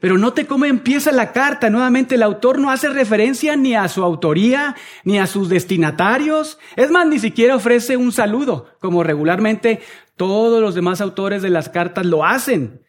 pero 0.00 0.16
note 0.16 0.46
cómo 0.46 0.64
empieza 0.64 1.12
la 1.12 1.32
carta. 1.32 1.70
Nuevamente 1.70 2.14
el 2.14 2.22
autor 2.22 2.58
no 2.58 2.70
hace 2.70 2.88
referencia 2.88 3.54
ni 3.54 3.74
a 3.74 3.86
su 3.88 4.02
autoría, 4.02 4.74
ni 5.04 5.18
a 5.18 5.26
sus 5.26 5.48
destinatarios. 5.48 6.58
Es 6.74 6.90
más, 6.90 7.06
ni 7.06 7.18
siquiera 7.18 7.54
ofrece 7.54 7.98
un 7.98 8.10
saludo, 8.10 8.66
como 8.80 9.04
regularmente 9.04 9.80
todos 10.16 10.60
los 10.60 10.74
demás 10.74 11.02
autores 11.02 11.42
de 11.42 11.50
las 11.50 11.68
cartas 11.68 12.06
lo 12.06 12.24
hacen. 12.24 12.82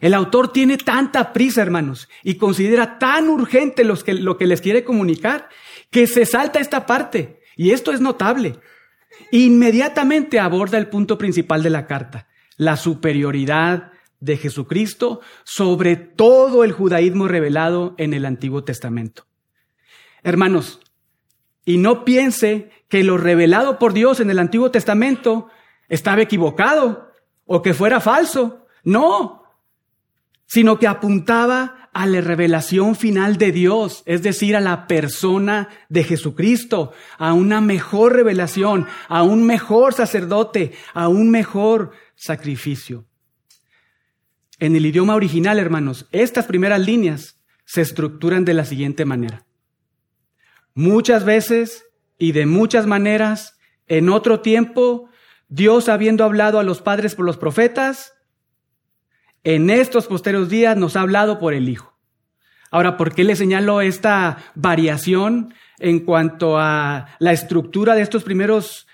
El 0.00 0.14
autor 0.14 0.52
tiene 0.52 0.78
tanta 0.78 1.32
prisa, 1.32 1.62
hermanos, 1.62 2.08
y 2.22 2.34
considera 2.36 2.98
tan 2.98 3.28
urgente 3.28 3.84
lo 3.84 4.36
que 4.38 4.46
les 4.46 4.60
quiere 4.60 4.84
comunicar, 4.84 5.48
que 5.90 6.06
se 6.06 6.26
salta 6.26 6.60
esta 6.60 6.86
parte. 6.86 7.40
Y 7.56 7.70
esto 7.70 7.92
es 7.92 8.00
notable. 8.00 8.60
inmediatamente 9.32 10.38
aborda 10.38 10.78
el 10.78 10.88
punto 10.88 11.18
principal 11.18 11.62
de 11.62 11.70
la 11.70 11.86
carta, 11.86 12.28
la 12.56 12.76
superioridad 12.76 13.92
de 14.20 14.36
Jesucristo 14.36 15.20
sobre 15.44 15.96
todo 15.96 16.64
el 16.64 16.72
judaísmo 16.72 17.28
revelado 17.28 17.94
en 17.98 18.14
el 18.14 18.24
Antiguo 18.24 18.64
Testamento. 18.64 19.26
Hermanos, 20.22 20.80
y 21.64 21.78
no 21.78 22.04
piense 22.04 22.70
que 22.88 23.04
lo 23.04 23.18
revelado 23.18 23.78
por 23.78 23.92
Dios 23.92 24.20
en 24.20 24.30
el 24.30 24.38
Antiguo 24.38 24.70
Testamento 24.70 25.48
estaba 25.88 26.22
equivocado 26.22 27.12
o 27.44 27.62
que 27.62 27.74
fuera 27.74 28.00
falso. 28.00 28.66
No, 28.82 29.37
sino 30.48 30.78
que 30.78 30.88
apuntaba 30.88 31.90
a 31.92 32.06
la 32.06 32.20
revelación 32.20 32.96
final 32.96 33.36
de 33.36 33.52
Dios, 33.52 34.02
es 34.06 34.22
decir, 34.22 34.56
a 34.56 34.60
la 34.60 34.86
persona 34.86 35.68
de 35.88 36.04
Jesucristo, 36.04 36.92
a 37.18 37.34
una 37.34 37.60
mejor 37.60 38.14
revelación, 38.14 38.86
a 39.08 39.22
un 39.22 39.44
mejor 39.44 39.92
sacerdote, 39.92 40.72
a 40.94 41.08
un 41.08 41.30
mejor 41.30 41.92
sacrificio. 42.16 43.06
En 44.58 44.74
el 44.74 44.86
idioma 44.86 45.14
original, 45.14 45.58
hermanos, 45.58 46.08
estas 46.12 46.46
primeras 46.46 46.80
líneas 46.80 47.40
se 47.64 47.82
estructuran 47.82 48.44
de 48.44 48.54
la 48.54 48.64
siguiente 48.64 49.04
manera. 49.04 49.46
Muchas 50.74 51.24
veces 51.24 51.84
y 52.16 52.32
de 52.32 52.46
muchas 52.46 52.86
maneras, 52.86 53.58
en 53.86 54.08
otro 54.08 54.40
tiempo, 54.40 55.10
Dios 55.48 55.88
habiendo 55.88 56.24
hablado 56.24 56.58
a 56.58 56.64
los 56.64 56.80
padres 56.80 57.14
por 57.14 57.26
los 57.26 57.36
profetas, 57.36 58.14
en 59.48 59.70
estos 59.70 60.08
posteriores 60.08 60.50
días 60.50 60.76
nos 60.76 60.94
ha 60.94 61.00
hablado 61.00 61.38
por 61.38 61.54
el 61.54 61.70
Hijo. 61.70 61.96
Ahora, 62.70 62.98
¿por 62.98 63.14
qué 63.14 63.24
le 63.24 63.34
señalo 63.34 63.80
esta 63.80 64.36
variación 64.54 65.54
en 65.78 66.00
cuanto 66.00 66.58
a 66.58 67.16
la 67.18 67.32
estructura 67.32 67.94
de 67.94 68.02
estos 68.02 68.24
primeros 68.24 68.86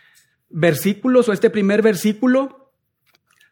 versículos 0.49 1.29
o 1.29 1.33
este 1.33 1.51
primer 1.51 1.83
versículo? 1.83 2.71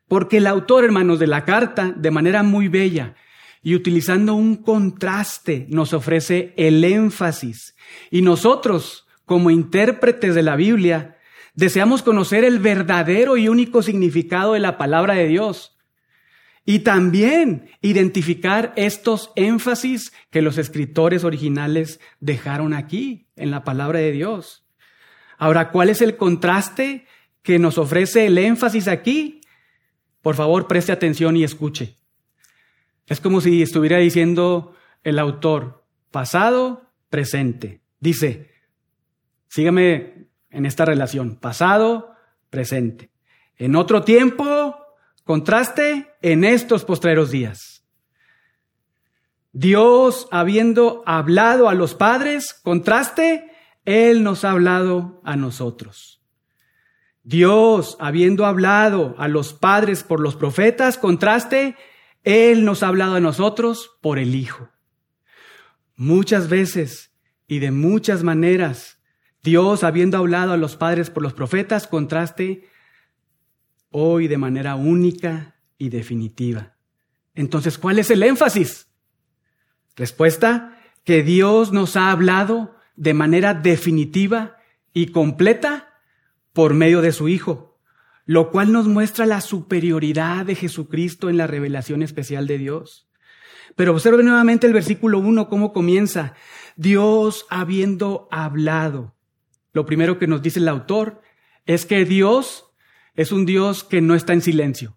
Porque 0.06 0.36
el 0.36 0.46
autor, 0.46 0.84
hermanos, 0.84 1.18
de 1.18 1.26
la 1.26 1.44
carta, 1.44 1.92
de 1.96 2.12
manera 2.12 2.44
muy 2.44 2.68
bella 2.68 3.16
y 3.64 3.74
utilizando 3.74 4.36
un 4.36 4.54
contraste, 4.54 5.66
nos 5.70 5.94
ofrece 5.94 6.54
el 6.56 6.84
énfasis. 6.84 7.74
Y 8.12 8.22
nosotros, 8.22 9.08
como 9.24 9.50
intérpretes 9.50 10.36
de 10.36 10.42
la 10.44 10.54
Biblia, 10.54 11.16
deseamos 11.56 12.02
conocer 12.02 12.44
el 12.44 12.60
verdadero 12.60 13.36
y 13.36 13.48
único 13.48 13.82
significado 13.82 14.52
de 14.52 14.60
la 14.60 14.78
palabra 14.78 15.14
de 15.14 15.26
Dios. 15.26 15.72
Y 16.64 16.80
también 16.80 17.70
identificar 17.80 18.72
estos 18.76 19.32
énfasis 19.34 20.12
que 20.30 20.42
los 20.42 20.58
escritores 20.58 21.24
originales 21.24 22.00
dejaron 22.20 22.72
aquí 22.72 23.26
en 23.34 23.50
la 23.50 23.64
palabra 23.64 23.98
de 23.98 24.12
Dios. 24.12 24.64
Ahora, 25.38 25.70
¿cuál 25.70 25.90
es 25.90 26.02
el 26.02 26.16
contraste 26.16 27.06
que 27.42 27.58
nos 27.58 27.78
ofrece 27.78 28.26
el 28.26 28.38
énfasis 28.38 28.86
aquí? 28.86 29.40
Por 30.20 30.36
favor, 30.36 30.68
preste 30.68 30.92
atención 30.92 31.36
y 31.36 31.42
escuche. 31.42 31.96
Es 33.06 33.20
como 33.20 33.40
si 33.40 33.60
estuviera 33.60 33.98
diciendo 33.98 34.76
el 35.02 35.18
autor, 35.18 35.84
pasado, 36.12 36.92
presente. 37.10 37.80
Dice, 37.98 38.52
sígame 39.48 40.28
en 40.50 40.66
esta 40.66 40.84
relación, 40.84 41.36
pasado, 41.36 42.14
presente. 42.50 43.10
En 43.56 43.74
otro 43.74 44.02
tiempo, 44.02 44.61
Contraste 45.24 46.12
en 46.20 46.44
estos 46.44 46.84
postreros 46.84 47.30
días. 47.30 47.84
Dios 49.52 50.28
habiendo 50.30 51.02
hablado 51.06 51.68
a 51.68 51.74
los 51.74 51.94
padres, 51.94 52.54
contraste, 52.62 53.50
Él 53.84 54.22
nos 54.24 54.44
ha 54.44 54.50
hablado 54.50 55.20
a 55.24 55.36
nosotros. 55.36 56.22
Dios 57.22 57.96
habiendo 58.00 58.46
hablado 58.46 59.14
a 59.18 59.28
los 59.28 59.52
padres 59.52 60.02
por 60.02 60.20
los 60.20 60.34
profetas, 60.34 60.98
contraste, 60.98 61.76
Él 62.24 62.64
nos 62.64 62.82
ha 62.82 62.88
hablado 62.88 63.14
a 63.14 63.20
nosotros 63.20 63.92
por 64.00 64.18
el 64.18 64.34
Hijo. 64.34 64.70
Muchas 65.94 66.48
veces 66.48 67.12
y 67.46 67.58
de 67.58 67.70
muchas 67.70 68.22
maneras, 68.22 68.98
Dios 69.42 69.84
habiendo 69.84 70.16
hablado 70.16 70.52
a 70.52 70.56
los 70.56 70.76
padres 70.76 71.10
por 71.10 71.22
los 71.22 71.34
profetas, 71.34 71.86
contraste, 71.86 72.68
hoy 73.92 74.28
de 74.28 74.38
manera 74.38 74.74
única 74.74 75.56
y 75.78 75.88
definitiva. 75.90 76.76
Entonces, 77.34 77.78
¿cuál 77.78 77.98
es 77.98 78.10
el 78.10 78.22
énfasis? 78.22 78.88
Respuesta, 79.96 80.78
que 81.04 81.22
Dios 81.22 81.72
nos 81.72 81.96
ha 81.96 82.10
hablado 82.10 82.76
de 82.96 83.14
manera 83.14 83.54
definitiva 83.54 84.56
y 84.92 85.06
completa 85.06 85.94
por 86.52 86.74
medio 86.74 87.00
de 87.00 87.12
su 87.12 87.28
Hijo, 87.28 87.78
lo 88.24 88.50
cual 88.50 88.72
nos 88.72 88.86
muestra 88.86 89.26
la 89.26 89.40
superioridad 89.40 90.46
de 90.46 90.54
Jesucristo 90.54 91.30
en 91.30 91.36
la 91.36 91.46
revelación 91.46 92.02
especial 92.02 92.46
de 92.46 92.58
Dios. 92.58 93.08
Pero 93.74 93.92
observe 93.92 94.22
nuevamente 94.22 94.66
el 94.66 94.72
versículo 94.72 95.18
1, 95.18 95.48
cómo 95.48 95.72
comienza. 95.72 96.34
Dios 96.76 97.46
habiendo 97.48 98.28
hablado. 98.30 99.14
Lo 99.72 99.86
primero 99.86 100.18
que 100.18 100.26
nos 100.26 100.42
dice 100.42 100.60
el 100.60 100.68
autor 100.68 101.22
es 101.64 101.86
que 101.86 102.04
Dios 102.04 102.71
es 103.14 103.32
un 103.32 103.44
Dios 103.46 103.84
que 103.84 104.00
no 104.00 104.14
está 104.14 104.32
en 104.32 104.40
silencio. 104.40 104.96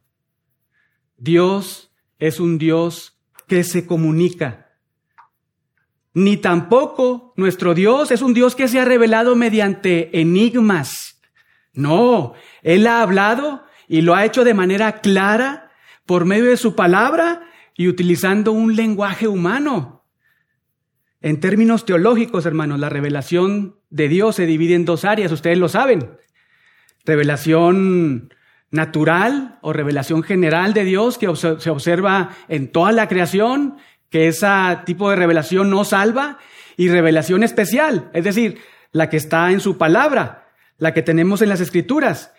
Dios 1.18 1.92
es 2.20 2.40
un 2.40 2.58
Dios 2.58 3.20
que 3.48 3.64
se 3.64 3.86
comunica. 3.86 4.74
Ni 6.14 6.38
tampoco 6.38 7.34
nuestro 7.36 7.74
Dios 7.74 8.12
es 8.12 8.22
un 8.22 8.34
Dios 8.34 8.56
que 8.56 8.68
se 8.68 8.80
ha 8.80 8.86
revelado 8.86 9.36
mediante 9.36 10.22
enigmas. 10.22 11.22
No, 11.74 12.34
Él 12.64 12.88
ha 12.88 13.02
hablado 13.02 13.64
y 13.88 14.02
lo 14.02 14.16
ha 14.16 14.26
hecho 14.26 14.46
de 14.46 14.54
manera 14.54 15.02
clara 15.02 15.72
por 16.06 16.26
medio 16.26 16.46
de 16.46 16.58
su 16.58 16.76
palabra 16.76 17.50
y 17.76 17.90
utilizando 17.90 18.54
un 18.54 18.76
lenguaje 18.76 19.28
humano. 19.28 20.06
En 21.20 21.40
términos 21.40 21.86
teológicos, 21.86 22.46
hermanos, 22.46 22.80
la 22.80 22.88
revelación 22.88 23.80
de 23.90 24.08
Dios 24.08 24.36
se 24.36 24.46
divide 24.46 24.76
en 24.76 24.86
dos 24.86 25.04
áreas, 25.04 25.32
ustedes 25.32 25.58
lo 25.58 25.68
saben 25.68 26.18
revelación 27.06 28.34
natural 28.72 29.60
o 29.62 29.74
revelación 29.74 30.24
general 30.24 30.74
de 30.74 30.84
Dios 30.84 31.18
que 31.18 31.34
se 31.36 31.70
observa 31.70 32.32
en 32.48 32.72
toda 32.72 32.92
la 32.92 33.08
creación, 33.08 33.78
que 34.10 34.28
ese 34.28 34.48
tipo 34.86 35.10
de 35.10 35.16
revelación 35.16 35.70
no 35.70 35.84
salva, 35.86 36.40
y 36.78 36.90
revelación 36.90 37.44
especial, 37.44 38.10
es 38.14 38.24
decir, 38.24 38.60
la 38.92 39.10
que 39.10 39.18
está 39.18 39.52
en 39.52 39.62
su 39.62 39.78
palabra, 39.78 40.50
la 40.78 40.94
que 40.94 41.02
tenemos 41.02 41.42
en 41.42 41.50
las 41.50 41.62
escrituras, 41.62 42.34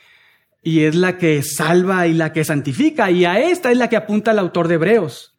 y 0.63 0.85
es 0.85 0.95
la 0.95 1.17
que 1.17 1.43
salva 1.43 2.07
y 2.07 2.15
la 2.15 2.33
que 2.33 2.45
santifica, 2.45 3.11
y 3.11 3.25
a 3.25 3.39
esta 3.39 3.71
es 3.71 3.79
la 3.79 3.89
que 3.89 3.97
apunta 3.97 4.33
el 4.33 4.39
autor 4.39 4.69
de 4.69 4.75
Hebreos. 4.75 5.37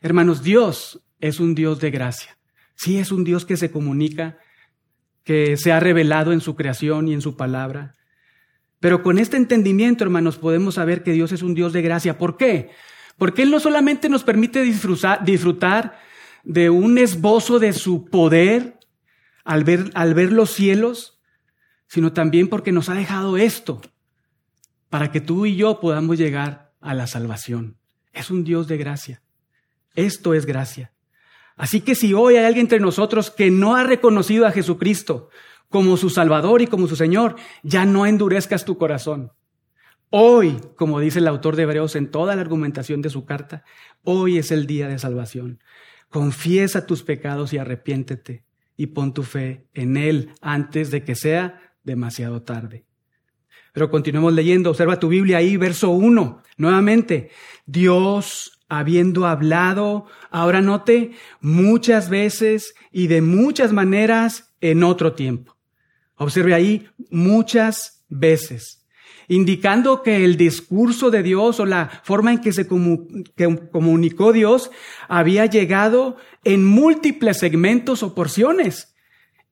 Hermanos, 0.00 0.42
Dios 0.42 1.04
es 1.20 1.38
un 1.38 1.54
Dios 1.54 1.80
de 1.80 1.90
gracia. 1.90 2.38
Sí 2.74 2.98
es 2.98 3.12
un 3.12 3.24
Dios 3.24 3.44
que 3.44 3.56
se 3.56 3.70
comunica, 3.70 4.38
que 5.22 5.56
se 5.56 5.70
ha 5.70 5.80
revelado 5.80 6.32
en 6.32 6.40
su 6.40 6.56
creación 6.56 7.08
y 7.08 7.12
en 7.12 7.20
su 7.20 7.36
palabra. 7.36 7.96
Pero 8.80 9.02
con 9.02 9.18
este 9.18 9.36
entendimiento, 9.36 10.02
hermanos, 10.02 10.38
podemos 10.38 10.74
saber 10.74 11.02
que 11.02 11.12
Dios 11.12 11.32
es 11.32 11.42
un 11.42 11.54
Dios 11.54 11.72
de 11.72 11.82
gracia. 11.82 12.18
¿Por 12.18 12.36
qué? 12.38 12.70
Porque 13.18 13.42
Él 13.42 13.50
no 13.50 13.60
solamente 13.60 14.08
nos 14.08 14.24
permite 14.24 14.62
disfrutar, 14.62 15.98
de 16.42 16.70
un 16.70 16.96
esbozo 16.96 17.58
de 17.58 17.74
su 17.74 18.06
poder 18.06 18.78
al 19.44 19.62
ver, 19.64 19.90
al 19.92 20.14
ver 20.14 20.32
los 20.32 20.50
cielos, 20.50 21.20
sino 21.86 22.14
también 22.14 22.48
porque 22.48 22.72
nos 22.72 22.88
ha 22.88 22.94
dejado 22.94 23.36
esto 23.36 23.82
para 24.88 25.12
que 25.12 25.20
tú 25.20 25.44
y 25.44 25.56
yo 25.56 25.80
podamos 25.80 26.16
llegar 26.16 26.72
a 26.80 26.94
la 26.94 27.06
salvación. 27.06 27.76
Es 28.14 28.30
un 28.30 28.42
Dios 28.42 28.68
de 28.68 28.78
gracia. 28.78 29.22
Esto 29.94 30.32
es 30.32 30.46
gracia. 30.46 30.92
Así 31.56 31.82
que 31.82 31.94
si 31.94 32.14
hoy 32.14 32.36
hay 32.36 32.46
alguien 32.46 32.64
entre 32.64 32.80
nosotros 32.80 33.30
que 33.30 33.50
no 33.50 33.76
ha 33.76 33.84
reconocido 33.84 34.46
a 34.46 34.52
Jesucristo 34.52 35.28
como 35.70 35.96
su 35.96 36.10
Salvador 36.10 36.60
y 36.60 36.66
como 36.66 36.86
su 36.88 36.96
Señor, 36.96 37.36
ya 37.62 37.86
no 37.86 38.04
endurezcas 38.04 38.64
tu 38.64 38.76
corazón. 38.76 39.32
Hoy, 40.10 40.60
como 40.74 40.98
dice 40.98 41.20
el 41.20 41.28
autor 41.28 41.54
de 41.54 41.62
Hebreos 41.62 41.94
en 41.94 42.10
toda 42.10 42.34
la 42.34 42.42
argumentación 42.42 43.00
de 43.00 43.10
su 43.10 43.24
carta, 43.24 43.64
hoy 44.02 44.38
es 44.38 44.50
el 44.50 44.66
día 44.66 44.88
de 44.88 44.98
salvación. 44.98 45.62
Confiesa 46.08 46.84
tus 46.86 47.04
pecados 47.04 47.52
y 47.52 47.58
arrepiéntete 47.58 48.44
y 48.76 48.88
pon 48.88 49.14
tu 49.14 49.22
fe 49.22 49.68
en 49.72 49.96
Él 49.96 50.32
antes 50.40 50.90
de 50.90 51.04
que 51.04 51.14
sea 51.14 51.74
demasiado 51.84 52.42
tarde. 52.42 52.84
Pero 53.72 53.88
continuemos 53.88 54.32
leyendo, 54.32 54.70
observa 54.70 54.98
tu 54.98 55.08
Biblia 55.08 55.38
ahí, 55.38 55.56
verso 55.56 55.90
1, 55.90 56.42
nuevamente, 56.56 57.30
Dios 57.66 58.60
habiendo 58.68 59.26
hablado, 59.26 60.06
ahora 60.30 60.60
note, 60.60 61.12
muchas 61.40 62.10
veces 62.10 62.74
y 62.90 63.06
de 63.06 63.22
muchas 63.22 63.72
maneras 63.72 64.54
en 64.60 64.82
otro 64.82 65.12
tiempo. 65.12 65.59
Observe 66.22 66.52
ahí 66.52 66.86
muchas 67.08 68.04
veces, 68.10 68.86
indicando 69.26 70.02
que 70.02 70.22
el 70.22 70.36
discurso 70.36 71.10
de 71.10 71.22
Dios 71.22 71.60
o 71.60 71.64
la 71.64 71.88
forma 72.04 72.30
en 72.30 72.42
que 72.42 72.52
se 72.52 72.68
comunicó 72.68 74.34
Dios 74.34 74.70
había 75.08 75.46
llegado 75.46 76.18
en 76.44 76.62
múltiples 76.62 77.38
segmentos 77.38 78.02
o 78.02 78.14
porciones 78.14 78.94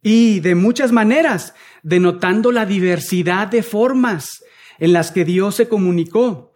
y 0.03 0.41
de 0.41 0.55
muchas 0.57 0.93
maneras, 0.93 1.55
denotando 1.83 2.53
la 2.53 2.67
diversidad 2.67 3.49
de 3.49 3.63
formas 3.63 4.45
en 4.79 4.93
las 4.93 5.11
que 5.11 5.25
Dios 5.25 5.55
se 5.55 5.69
comunicó. 5.69 6.48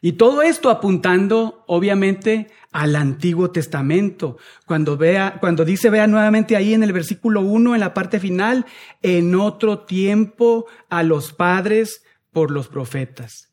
Y 0.00 0.12
todo 0.12 0.42
esto 0.42 0.70
apuntando, 0.70 1.64
obviamente, 1.66 2.50
al 2.70 2.94
Antiguo 2.94 3.50
Testamento. 3.50 4.36
Cuando 4.66 4.96
vea, 4.96 5.38
cuando 5.40 5.64
dice, 5.64 5.90
vea 5.90 6.06
nuevamente 6.06 6.56
ahí 6.56 6.74
en 6.74 6.82
el 6.82 6.92
versículo 6.92 7.40
1, 7.40 7.74
en 7.74 7.80
la 7.80 7.94
parte 7.94 8.20
final, 8.20 8.66
en 9.02 9.34
otro 9.34 9.80
tiempo 9.80 10.66
a 10.88 11.02
los 11.02 11.32
padres 11.32 12.04
por 12.32 12.50
los 12.50 12.68
profetas. 12.68 13.52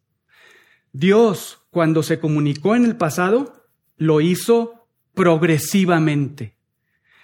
Dios, 0.91 1.65
cuando 1.71 2.03
se 2.03 2.19
comunicó 2.19 2.75
en 2.75 2.85
el 2.85 2.95
pasado, 2.95 3.67
lo 3.97 4.21
hizo 4.21 4.87
progresivamente. 5.13 6.55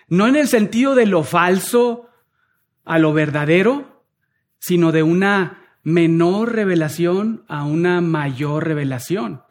No 0.08 0.28
en 0.28 0.36
el 0.36 0.48
sentido 0.48 0.96
de 0.96 1.06
lo 1.06 1.24
falso 1.24 2.10
a 2.84 3.00
lo 3.00 3.14
verdadero, 3.14 4.04
sino 4.60 4.92
de 4.92 5.04
una 5.04 5.61
menor 5.84 6.54
revelación 6.54 7.44
a 7.48 7.66
una 7.66 8.02
mayor 8.02 8.68
revelación. 8.68 9.44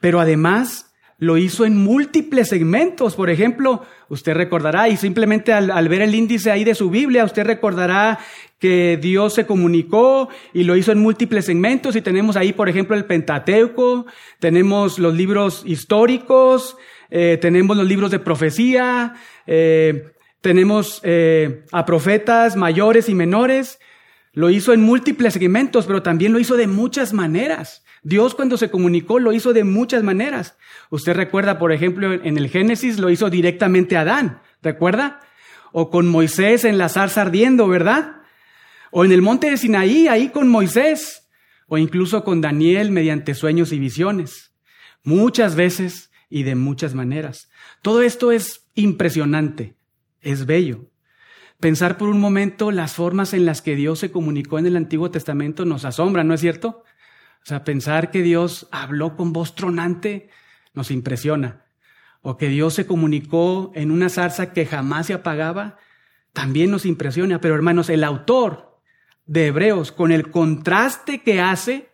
Pero 0.00 0.20
además 0.20 0.90
lo 1.20 1.36
hizo 1.36 1.66
en 1.66 1.76
múltiples 1.76 2.48
segmentos. 2.48 3.14
Por 3.14 3.28
ejemplo, 3.28 3.82
usted 4.08 4.32
recordará, 4.34 4.88
y 4.88 4.96
simplemente 4.96 5.52
al, 5.52 5.88
ver 5.88 6.00
el 6.00 6.14
índice 6.14 6.50
ahí 6.50 6.64
de 6.64 6.74
su 6.74 6.90
Biblia, 6.90 7.24
usted 7.24 7.44
recordará 7.44 8.18
que 8.58 8.98
Dios 9.00 9.34
se 9.34 9.46
comunicó 9.46 10.30
y 10.54 10.64
lo 10.64 10.76
hizo 10.76 10.92
en 10.92 10.98
múltiples 10.98 11.44
segmentos. 11.44 11.94
Y 11.94 12.00
tenemos 12.00 12.36
ahí, 12.36 12.54
por 12.54 12.70
ejemplo, 12.70 12.96
el 12.96 13.04
Pentateuco, 13.04 14.06
tenemos 14.38 14.98
los 14.98 15.14
libros 15.14 15.62
históricos, 15.66 16.76
eh, 17.10 17.38
tenemos 17.38 17.76
los 17.76 17.86
libros 17.86 18.10
de 18.10 18.18
profecía, 18.18 19.14
eh, 19.46 20.12
tenemos 20.40 21.00
eh, 21.02 21.64
a 21.70 21.84
profetas 21.84 22.56
mayores 22.56 23.10
y 23.10 23.14
menores. 23.14 23.78
Lo 24.32 24.50
hizo 24.50 24.72
en 24.72 24.82
múltiples 24.82 25.32
segmentos, 25.32 25.86
pero 25.86 26.02
también 26.02 26.32
lo 26.32 26.38
hizo 26.38 26.56
de 26.56 26.66
muchas 26.66 27.12
maneras. 27.12 27.84
Dios 28.02 28.34
cuando 28.34 28.56
se 28.56 28.70
comunicó 28.70 29.18
lo 29.18 29.32
hizo 29.32 29.52
de 29.52 29.64
muchas 29.64 30.02
maneras. 30.02 30.56
Usted 30.90 31.14
recuerda, 31.14 31.58
por 31.58 31.72
ejemplo, 31.72 32.12
en 32.12 32.38
el 32.38 32.48
Génesis 32.48 32.98
lo 32.98 33.10
hizo 33.10 33.28
directamente 33.28 33.96
a 33.96 34.02
Adán, 34.02 34.40
¿recuerda? 34.62 35.20
O 35.72 35.90
con 35.90 36.08
Moisés 36.08 36.64
en 36.64 36.78
la 36.78 36.88
zarza 36.88 37.22
ardiendo, 37.22 37.68
¿verdad? 37.68 38.22
O 38.90 39.04
en 39.04 39.12
el 39.12 39.22
monte 39.22 39.50
de 39.50 39.56
Sinaí, 39.56 40.08
ahí 40.08 40.30
con 40.30 40.48
Moisés. 40.48 41.28
O 41.66 41.78
incluso 41.78 42.24
con 42.24 42.40
Daniel 42.40 42.90
mediante 42.90 43.34
sueños 43.34 43.72
y 43.72 43.78
visiones. 43.78 44.52
Muchas 45.04 45.54
veces 45.54 46.10
y 46.28 46.44
de 46.44 46.54
muchas 46.54 46.94
maneras. 46.94 47.50
Todo 47.82 48.02
esto 48.02 48.32
es 48.32 48.68
impresionante, 48.74 49.76
es 50.20 50.46
bello. 50.46 50.89
Pensar 51.60 51.98
por 51.98 52.08
un 52.08 52.18
momento 52.18 52.70
las 52.70 52.94
formas 52.94 53.34
en 53.34 53.44
las 53.44 53.60
que 53.60 53.76
Dios 53.76 53.98
se 53.98 54.10
comunicó 54.10 54.58
en 54.58 54.66
el 54.66 54.76
Antiguo 54.76 55.10
Testamento 55.10 55.66
nos 55.66 55.84
asombra, 55.84 56.24
¿no 56.24 56.32
es 56.32 56.40
cierto? 56.40 56.84
O 57.42 57.46
sea, 57.46 57.64
pensar 57.64 58.10
que 58.10 58.22
Dios 58.22 58.66
habló 58.70 59.14
con 59.14 59.34
voz 59.34 59.54
tronante 59.54 60.30
nos 60.72 60.90
impresiona. 60.90 61.66
O 62.22 62.38
que 62.38 62.48
Dios 62.48 62.74
se 62.74 62.86
comunicó 62.86 63.72
en 63.74 63.90
una 63.90 64.08
zarza 64.08 64.52
que 64.52 64.64
jamás 64.64 65.06
se 65.06 65.14
apagaba, 65.14 65.76
también 66.32 66.70
nos 66.70 66.86
impresiona. 66.86 67.40
Pero 67.40 67.54
hermanos, 67.54 67.90
el 67.90 68.04
autor 68.04 68.78
de 69.26 69.48
Hebreos, 69.48 69.92
con 69.92 70.12
el 70.12 70.30
contraste 70.30 71.22
que 71.22 71.40
hace, 71.40 71.90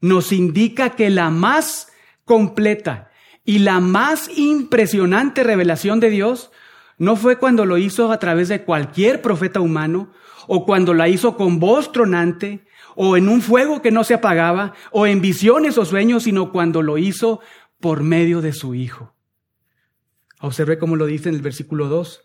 nos 0.00 0.32
indica 0.32 0.90
que 0.90 1.10
la 1.10 1.28
más 1.28 1.92
completa 2.24 3.10
y 3.44 3.58
la 3.58 3.80
más 3.80 4.30
impresionante 4.38 5.42
revelación 5.42 6.00
de 6.00 6.10
Dios 6.10 6.51
no 7.02 7.16
fue 7.16 7.36
cuando 7.36 7.66
lo 7.66 7.78
hizo 7.78 8.12
a 8.12 8.20
través 8.20 8.46
de 8.46 8.62
cualquier 8.62 9.22
profeta 9.22 9.58
humano 9.58 10.12
o 10.46 10.64
cuando 10.64 10.94
la 10.94 11.08
hizo 11.08 11.36
con 11.36 11.58
voz 11.58 11.90
tronante 11.90 12.64
o 12.94 13.16
en 13.16 13.28
un 13.28 13.42
fuego 13.42 13.82
que 13.82 13.90
no 13.90 14.04
se 14.04 14.14
apagaba, 14.14 14.74
o 14.92 15.08
en 15.08 15.20
visiones 15.20 15.78
o 15.78 15.84
sueños, 15.84 16.22
sino 16.22 16.52
cuando 16.52 16.80
lo 16.80 16.98
hizo 16.98 17.40
por 17.80 18.04
medio 18.04 18.40
de 18.40 18.52
su 18.52 18.76
Hijo. 18.76 19.16
Observe 20.40 20.78
cómo 20.78 20.94
lo 20.94 21.06
dice 21.06 21.28
en 21.28 21.34
el 21.34 21.42
versículo 21.42 21.88
2. 21.88 22.24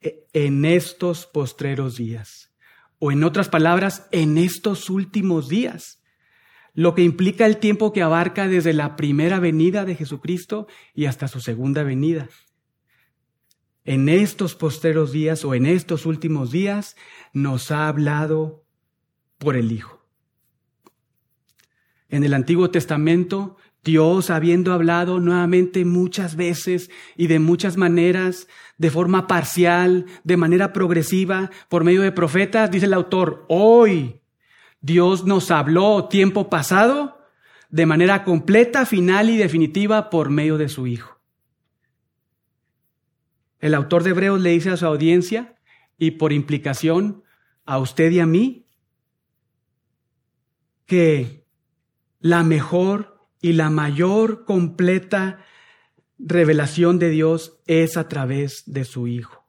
E, 0.00 0.26
en 0.32 0.64
estos 0.64 1.26
postreros 1.26 1.96
días, 1.96 2.52
o 2.98 3.12
en 3.12 3.22
otras 3.22 3.48
palabras, 3.48 4.08
en 4.10 4.36
estos 4.36 4.90
últimos 4.90 5.48
días, 5.48 6.02
lo 6.74 6.96
que 6.96 7.02
implica 7.02 7.46
el 7.46 7.58
tiempo 7.58 7.92
que 7.92 8.02
abarca 8.02 8.48
desde 8.48 8.72
la 8.72 8.96
primera 8.96 9.38
venida 9.38 9.84
de 9.84 9.94
Jesucristo 9.94 10.66
y 10.92 11.04
hasta 11.04 11.28
su 11.28 11.38
segunda 11.38 11.84
venida. 11.84 12.28
En 13.88 14.10
estos 14.10 14.54
postreros 14.54 15.12
días 15.12 15.46
o 15.46 15.54
en 15.54 15.64
estos 15.64 16.04
últimos 16.04 16.50
días 16.50 16.94
nos 17.32 17.70
ha 17.70 17.88
hablado 17.88 18.62
por 19.38 19.56
el 19.56 19.72
Hijo. 19.72 20.04
En 22.10 22.22
el 22.22 22.34
Antiguo 22.34 22.70
Testamento, 22.70 23.56
Dios, 23.82 24.28
habiendo 24.28 24.74
hablado 24.74 25.20
nuevamente 25.20 25.86
muchas 25.86 26.36
veces 26.36 26.90
y 27.16 27.28
de 27.28 27.38
muchas 27.38 27.78
maneras, 27.78 28.46
de 28.76 28.90
forma 28.90 29.26
parcial, 29.26 30.04
de 30.22 30.36
manera 30.36 30.74
progresiva, 30.74 31.50
por 31.70 31.82
medio 31.82 32.02
de 32.02 32.12
profetas, 32.12 32.70
dice 32.70 32.84
el 32.84 32.92
autor, 32.92 33.46
hoy 33.48 34.20
Dios 34.82 35.24
nos 35.24 35.50
habló 35.50 36.08
tiempo 36.08 36.50
pasado 36.50 37.22
de 37.70 37.86
manera 37.86 38.22
completa, 38.22 38.84
final 38.84 39.30
y 39.30 39.38
definitiva 39.38 40.10
por 40.10 40.28
medio 40.28 40.58
de 40.58 40.68
su 40.68 40.86
Hijo. 40.86 41.17
El 43.60 43.74
autor 43.74 44.02
de 44.02 44.10
Hebreos 44.10 44.40
le 44.40 44.50
dice 44.50 44.70
a 44.70 44.76
su 44.76 44.86
audiencia 44.86 45.56
y 45.98 46.12
por 46.12 46.32
implicación 46.32 47.24
a 47.64 47.78
usted 47.78 48.10
y 48.10 48.20
a 48.20 48.26
mí 48.26 48.66
que 50.86 51.44
la 52.20 52.42
mejor 52.42 53.28
y 53.40 53.52
la 53.52 53.70
mayor 53.70 54.44
completa 54.44 55.44
revelación 56.18 56.98
de 56.98 57.10
Dios 57.10 57.60
es 57.66 57.96
a 57.96 58.08
través 58.08 58.62
de 58.66 58.84
su 58.84 59.06
Hijo. 59.06 59.46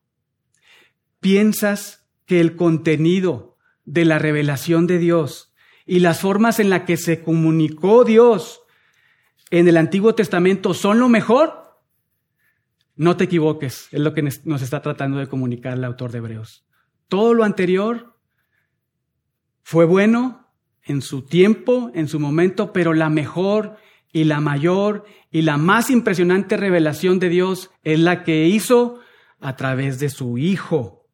¿Piensas 1.20 2.08
que 2.26 2.40
el 2.40 2.56
contenido 2.56 3.58
de 3.86 4.06
la 4.06 4.20
revelación 4.20 4.86
de 4.86 5.00
Dios 5.00 5.54
y 5.86 6.00
las 6.00 6.20
formas 6.20 6.60
en 6.60 6.70
las 6.70 6.84
que 6.84 6.98
se 6.98 7.24
comunicó 7.24 8.04
Dios 8.04 8.62
en 9.50 9.68
el 9.68 9.78
Antiguo 9.78 10.14
Testamento 10.14 10.74
son 10.74 11.00
lo 11.00 11.10
mejor? 11.10 11.69
No 13.00 13.16
te 13.16 13.24
equivoques, 13.24 13.88
es 13.94 14.02
lo 14.02 14.14
que 14.14 14.22
nos 14.22 14.62
está 14.62 14.82
tratando 14.82 15.20
de 15.20 15.28
comunicar 15.28 15.72
el 15.78 15.86
autor 15.86 16.12
de 16.12 16.18
Hebreos. 16.18 16.68
Todo 17.08 17.34
lo 17.34 17.46
anterior 17.46 18.20
fue 19.64 19.86
bueno, 19.86 20.52
en 20.84 21.02
su 21.02 21.22
tiempo, 21.22 21.92
en 21.94 22.10
su 22.10 22.20
momento, 22.20 22.74
pero 22.74 22.94
la 22.94 23.10
mejor 23.10 23.78
y 24.12 24.26
la 24.26 24.42
mayor 24.42 25.06
y 25.32 25.44
la 25.44 25.56
más 25.56 25.90
impresionante 25.90 26.58
revelación 26.58 27.20
de 27.20 27.30
Dios 27.30 27.72
es 27.84 28.02
la 28.02 28.26
que 28.26 28.48
hizo 28.48 29.00
a 29.40 29.56
través 29.56 30.02
de 30.02 30.10
su 30.10 30.38
Hijo. 30.38 31.08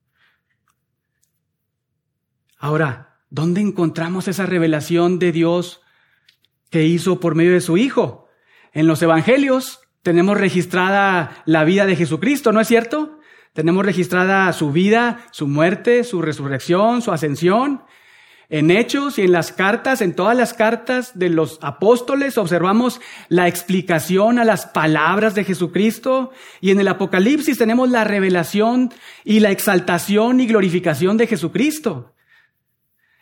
Ahora, 2.58 3.20
¿dónde 3.30 3.62
encontramos 3.62 4.28
esa 4.28 4.48
revelación 4.48 5.20
de 5.20 5.32
Dios 5.32 5.82
que 6.72 6.86
hizo 6.86 7.20
por 7.20 7.36
medio 7.36 7.54
de 7.54 7.62
su 7.62 7.78
Hijo? 7.78 8.28
En 8.74 8.88
los 8.88 9.04
Evangelios 9.04 9.85
tenemos 10.06 10.38
registrada 10.38 11.42
la 11.46 11.64
vida 11.64 11.88
de 11.88 11.96
Jesucristo, 11.96 12.52
¿no 12.52 12.62
es 12.62 12.68
cierto? 12.68 13.18
Tenemos 13.54 13.84
registrada 13.84 14.54
su 14.54 14.72
vida, 14.72 15.26
su 15.32 15.48
muerte, 15.48 16.04
su 16.04 16.22
resurrección, 16.22 17.02
su 17.02 17.12
ascensión. 17.12 17.82
En 18.48 18.70
Hechos 18.70 19.18
y 19.18 19.24
en 19.24 19.32
las 19.32 19.52
cartas, 19.52 20.02
en 20.02 20.14
todas 20.14 20.38
las 20.38 20.54
cartas 20.54 21.18
de 21.18 21.30
los 21.30 21.58
apóstoles, 21.64 22.38
observamos 22.38 23.02
la 23.30 23.48
explicación 23.48 24.38
a 24.38 24.46
las 24.46 24.68
palabras 24.68 25.34
de 25.34 25.44
Jesucristo 25.44 26.30
y 26.62 26.70
en 26.70 26.80
el 26.80 26.88
Apocalipsis 26.88 27.58
tenemos 27.58 27.90
la 27.90 28.04
revelación 28.04 28.94
y 29.24 29.40
la 29.40 29.50
exaltación 29.50 30.40
y 30.40 30.46
glorificación 30.46 31.18
de 31.18 31.26
Jesucristo. 31.26 32.14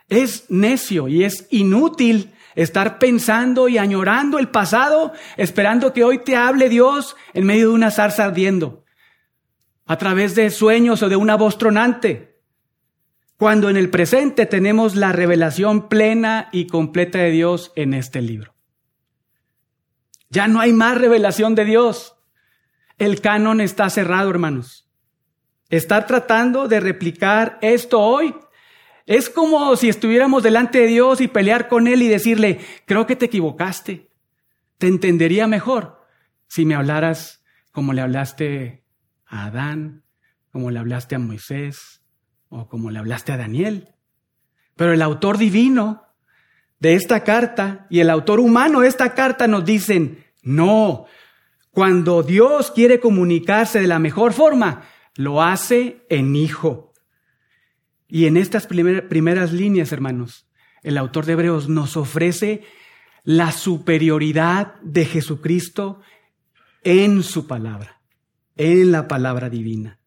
Es 0.10 0.48
necio 0.50 1.08
y 1.08 1.24
es 1.24 1.48
inútil 1.50 2.34
estar 2.56 3.00
pensando 3.00 3.68
y 3.68 3.78
añorando 3.78 4.40
el 4.40 4.50
pasado, 4.50 5.14
esperando 5.38 5.94
que 5.94 6.04
hoy 6.04 6.20
te 6.20 6.36
hable 6.36 6.70
Dios 6.70 7.16
en 7.34 7.46
medio 7.46 7.70
de 7.70 7.74
una 7.76 7.92
zarza 7.92 8.26
ardiendo, 8.26 8.84
a 9.86 9.98
través 9.98 10.36
de 10.36 10.50
sueños 10.50 11.04
o 11.04 11.10
de 11.10 11.16
una 11.16 11.36
voz 11.36 11.58
tronante 11.58 12.34
cuando 13.44 13.70
en 13.70 13.76
el 13.76 13.90
presente 13.90 14.46
tenemos 14.46 14.96
la 14.96 15.12
revelación 15.12 15.90
plena 15.90 16.48
y 16.54 16.68
completa 16.68 17.20
de 17.20 17.32
Dios 17.32 17.74
en 17.76 17.94
este 17.94 18.22
libro. 18.22 18.54
Ya 20.30 20.48
no 20.48 20.62
hay 20.62 20.72
más 20.72 20.98
revelación 20.98 21.54
de 21.54 21.66
Dios. 21.66 22.16
El 22.98 23.20
canon 23.20 23.60
está 23.60 23.90
cerrado, 23.90 24.30
hermanos. 24.30 24.90
Estar 25.70 26.08
tratando 26.08 26.70
de 26.70 26.80
replicar 26.80 27.58
esto 27.62 28.00
hoy 28.00 28.34
es 29.06 29.30
como 29.30 29.76
si 29.76 29.90
estuviéramos 29.90 30.44
delante 30.44 30.80
de 30.80 30.88
Dios 30.88 31.20
y 31.22 31.28
pelear 31.28 31.68
con 31.68 31.88
Él 31.88 32.02
y 32.02 32.08
decirle, 32.08 32.60
creo 32.86 33.06
que 33.06 33.16
te 33.16 33.26
equivocaste. 33.26 34.10
Te 34.78 34.88
entendería 34.88 35.48
mejor 35.48 36.02
si 36.48 36.66
me 36.66 36.76
hablaras 36.76 37.44
como 37.72 37.94
le 37.94 38.02
hablaste 38.02 38.86
a 39.26 39.46
Adán, 39.46 40.04
como 40.52 40.72
le 40.72 40.80
hablaste 40.80 41.16
a 41.16 41.20
Moisés 41.20 42.02
o 42.50 42.70
como 42.70 42.92
le 42.92 43.00
hablaste 43.00 43.32
a 43.32 43.38
Daniel. 43.38 43.90
Pero 44.76 44.94
el 44.94 45.02
autor 45.02 45.38
divino 45.38 46.04
de 46.80 46.96
esta 46.96 47.24
carta 47.24 47.88
y 47.90 48.00
el 48.00 48.10
autor 48.10 48.40
humano 48.40 48.82
de 48.82 48.88
esta 48.88 49.14
carta 49.14 49.48
nos 49.48 49.66
dicen, 49.66 50.24
no, 50.42 51.06
cuando 51.72 52.24
Dios 52.24 52.72
quiere 52.72 53.00
comunicarse 53.00 53.82
de 53.82 53.88
la 53.88 54.00
mejor 54.00 54.34
forma, 54.34 54.84
lo 55.16 55.42
hace 55.42 56.06
en 56.10 56.36
hijo. 56.36 56.93
Y 58.14 58.28
en 58.28 58.38
estas 58.38 58.68
primeras 58.68 59.52
líneas, 59.54 59.92
hermanos, 59.92 60.46
el 60.84 61.00
autor 61.00 61.26
de 61.26 61.34
Hebreos 61.34 61.68
nos 61.68 61.98
ofrece 61.98 62.62
la 63.24 63.52
superioridad 63.52 64.76
de 64.84 65.06
Jesucristo 65.06 66.00
en 66.84 67.24
su 67.24 67.48
palabra, 67.48 68.04
en 68.56 68.92
la 68.92 69.08
palabra 69.08 69.50
divina. 69.50 70.00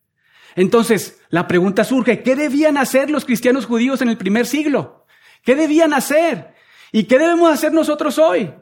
Entonces, 0.55 1.21
la 1.31 1.49
pregunta 1.49 1.83
surge, 1.83 2.23
¿qué 2.23 2.37
debían 2.37 2.79
hacer 2.79 3.11
los 3.11 3.25
cristianos 3.25 3.66
judíos 3.66 4.01
en 4.03 4.09
el 4.09 4.16
primer 4.16 4.47
siglo? 4.47 5.05
¿Qué 5.42 5.57
debían 5.57 5.92
hacer? 5.92 6.55
¿Y 6.92 7.07
qué 7.07 7.19
debemos 7.19 7.53
hacer 7.53 7.73
nosotros 7.73 8.21
hoy? 8.21 8.53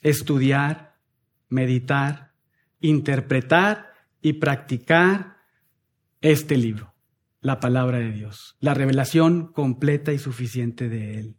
Estudiar, 0.00 0.96
meditar, 1.50 2.32
interpretar 2.80 3.92
y 4.22 4.32
practicar 4.32 5.36
este 6.22 6.56
libro, 6.56 6.95
la 7.46 7.60
palabra 7.60 7.98
de 7.98 8.10
Dios, 8.10 8.56
la 8.58 8.74
revelación 8.74 9.52
completa 9.52 10.12
y 10.12 10.18
suficiente 10.18 10.88
de 10.88 11.20
Él. 11.20 11.36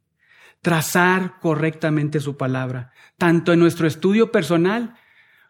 Trazar 0.62 1.38
correctamente 1.42 2.22
su 2.22 2.38
palabra, 2.38 2.94
tanto 3.18 3.52
en 3.52 3.60
nuestro 3.60 3.88
estudio 3.88 4.32
personal 4.32 4.96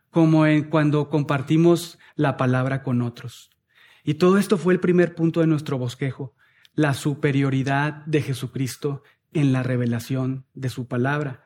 como 0.09 0.47
en 0.47 0.63
cuando 0.63 1.09
compartimos 1.09 1.99
la 2.15 2.37
palabra 2.37 2.81
con 2.81 3.03
otros. 3.03 3.51
Y 4.03 4.15
todo 4.15 4.39
esto 4.39 4.57
fue 4.57 4.73
el 4.73 4.79
primer 4.79 5.13
punto 5.13 5.41
de 5.41 5.47
nuestro 5.47 5.77
bosquejo, 5.77 6.33
la 6.73 6.95
superioridad 6.95 8.03
de 8.07 8.23
Jesucristo 8.23 9.03
en 9.33 9.53
la 9.53 9.61
revelación 9.61 10.47
de 10.55 10.69
su 10.69 10.87
palabra, 10.87 11.43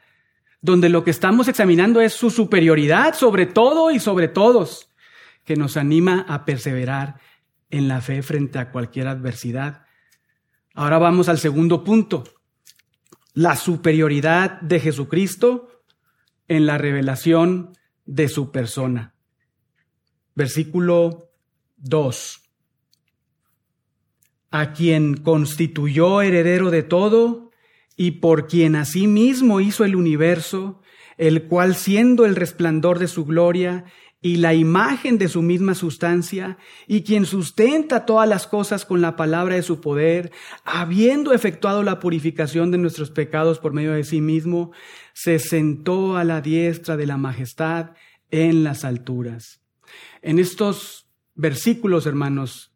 donde 0.62 0.88
lo 0.88 1.04
que 1.04 1.12
estamos 1.12 1.50
examinando 1.50 2.00
es 2.00 2.14
su 2.14 2.30
superioridad 2.30 3.14
sobre 3.14 3.46
todo 3.46 3.92
y 3.92 4.00
sobre 4.00 4.30
todos, 4.30 4.90
que 5.44 5.58
nos 5.58 5.76
anima 5.76 6.26
a 6.30 6.46
perseverar 6.46 7.20
en 7.72 7.88
la 7.88 8.02
fe 8.02 8.22
frente 8.22 8.60
a 8.60 8.72
cualquier 8.72 9.08
adversidad. 9.08 9.86
Ahora 10.74 11.00
vamos 11.00 11.30
al 11.30 11.40
segundo 11.40 11.84
punto, 11.84 12.24
la 13.34 13.56
superioridad 13.56 14.62
de 14.62 14.80
Jesucristo 14.80 15.84
en 16.48 16.66
la 16.66 16.78
revelación 16.78 17.74
de 18.06 18.28
su 18.28 18.52
persona. 18.52 19.16
Versículo 20.36 21.32
2 21.78 22.42
a 24.52 24.74
quien 24.74 25.16
constituyó 25.16 26.22
heredero 26.22 26.70
de 26.70 26.84
todo 26.84 27.52
y 27.96 28.12
por 28.12 28.48
quien 28.48 28.76
asimismo 28.76 29.62
hizo 29.62 29.86
el 29.86 29.96
universo, 29.96 30.82
el 31.18 31.44
cual 31.44 31.76
siendo 31.76 32.26
el 32.26 32.36
resplandor 32.36 33.00
de 33.00 33.08
su 33.08 33.26
gloria 33.26 33.86
y 34.22 34.36
la 34.36 34.54
imagen 34.54 35.18
de 35.18 35.28
su 35.28 35.42
misma 35.42 35.74
sustancia, 35.74 36.58
y 36.88 37.02
quien 37.02 37.26
sustenta 37.26 38.06
todas 38.06 38.30
las 38.30 38.46
cosas 38.46 38.86
con 38.86 39.02
la 39.02 39.16
palabra 39.16 39.56
de 39.56 39.64
su 39.64 39.82
poder, 39.82 40.32
habiendo 40.64 41.34
efectuado 41.34 41.82
la 41.82 42.00
purificación 42.00 42.70
de 42.70 42.78
nuestros 42.78 43.10
pecados 43.10 43.58
por 43.58 43.74
medio 43.74 43.94
de 43.94 44.04
sí 44.04 44.22
mismo, 44.22 44.72
se 45.14 45.40
sentó 45.40 46.18
a 46.18 46.24
la 46.24 46.42
diestra 46.42 46.98
de 46.98 47.08
la 47.08 47.18
majestad 47.18 47.92
en 48.30 48.64
las 48.64 48.86
alturas. 48.86 49.62
En 50.22 50.38
estos 50.38 51.08
versículos, 51.34 52.06
hermanos, 52.06 52.72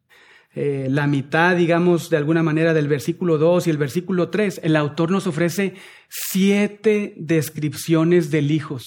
eh, 0.54 0.88
la 0.90 1.06
mitad, 1.06 1.54
digamos, 1.54 2.10
de 2.10 2.16
alguna 2.16 2.42
manera 2.42 2.74
del 2.74 2.88
versículo 2.88 3.38
2 3.38 3.66
y 3.66 3.70
el 3.70 3.76
versículo 3.76 4.30
3, 4.30 4.62
el 4.64 4.74
autor 4.74 5.10
nos 5.10 5.26
ofrece 5.26 5.74
siete 6.08 7.14
descripciones 7.18 8.30
del 8.30 8.50
Hijo, 8.50 8.78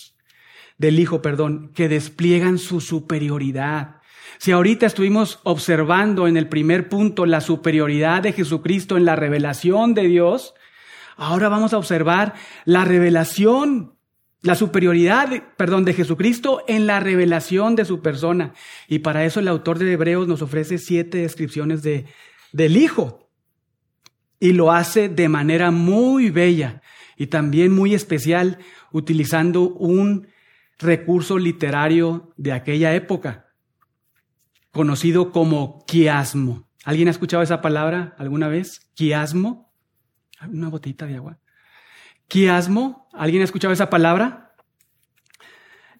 del 0.79 0.97
Hijo, 0.97 1.21
perdón, 1.21 1.71
que 1.75 1.87
despliegan 1.87 2.57
su 2.57 2.81
superioridad. 2.81 3.97
Si 4.39 4.51
ahorita 4.51 4.87
estuvimos 4.87 5.39
observando 5.43 6.27
en 6.27 6.37
el 6.37 6.47
primer 6.47 6.89
punto 6.89 7.27
la 7.27 7.41
superioridad 7.41 8.23
de 8.23 8.33
Jesucristo 8.33 8.97
en 8.97 9.05
la 9.05 9.15
revelación 9.15 9.93
de 9.93 10.03
Dios, 10.07 10.55
ahora 11.17 11.49
vamos 11.49 11.73
a 11.73 11.77
observar 11.77 12.33
la 12.65 12.85
revelación 12.85 13.93
la 14.41 14.55
superioridad, 14.55 15.29
perdón, 15.57 15.83
de 15.83 15.93
Jesucristo 15.93 16.63
en 16.69 16.87
la 16.87 17.01
revelación 17.01 17.75
de 17.75 17.83
su 17.83 18.01
persona. 18.01 18.53
Y 18.87 18.99
para 18.99 19.25
eso 19.25 19.41
el 19.41 19.49
autor 19.49 19.79
de 19.79 19.91
Hebreos 19.91 20.29
nos 20.29 20.41
ofrece 20.41 20.77
siete 20.77 21.17
descripciones 21.17 21.83
de, 21.83 22.05
del 22.53 22.77
Hijo. 22.77 23.29
Y 24.39 24.53
lo 24.53 24.71
hace 24.71 25.09
de 25.09 25.27
manera 25.27 25.71
muy 25.71 26.29
bella 26.29 26.81
y 27.17 27.27
también 27.27 27.73
muy 27.73 27.93
especial, 27.93 28.59
utilizando 28.93 29.63
un 29.63 30.29
recurso 30.79 31.37
literario 31.37 32.33
de 32.37 32.53
aquella 32.53 32.95
época, 32.95 33.47
conocido 34.71 35.31
como 35.31 35.83
quiasmo. 35.85 36.67
¿Alguien 36.85 37.09
ha 37.09 37.11
escuchado 37.11 37.43
esa 37.43 37.61
palabra 37.61 38.15
alguna 38.17 38.47
vez? 38.47 38.89
Quiasmo. 38.95 39.71
Una 40.47 40.69
botita 40.69 41.05
de 41.05 41.17
agua. 41.17 41.37
Quiasmo, 42.27 43.09
¿alguien 43.13 43.41
ha 43.41 43.45
escuchado 43.45 43.73
esa 43.73 43.89
palabra? 43.89 44.55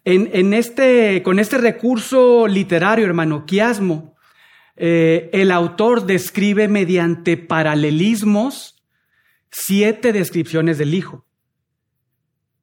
En, 0.05 0.53
este, 0.53 1.21
con 1.23 1.39
este 1.39 1.57
recurso 1.57 2.47
literario, 2.47 3.05
hermano, 3.05 3.45
quiasmo, 3.45 4.15
eh, 4.75 5.29
el 5.33 5.51
autor 5.51 6.05
describe 6.05 6.67
mediante 6.67 7.35
paralelismos 7.35 8.81
siete 9.51 10.13
descripciones 10.13 10.77
del 10.77 10.93
Hijo. 10.93 11.25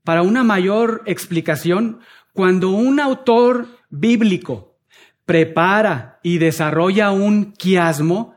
Para 0.07 0.23
una 0.23 0.45
mayor 0.45 1.03
explicación, 1.07 1.99
cuando 2.33 2.71
un 2.71 3.01
autor 3.01 3.67
bíblico 3.91 4.79
prepara 5.25 6.21
y 6.23 6.39
desarrolla 6.39 7.11
un 7.11 7.51
quiasmo, 7.55 8.37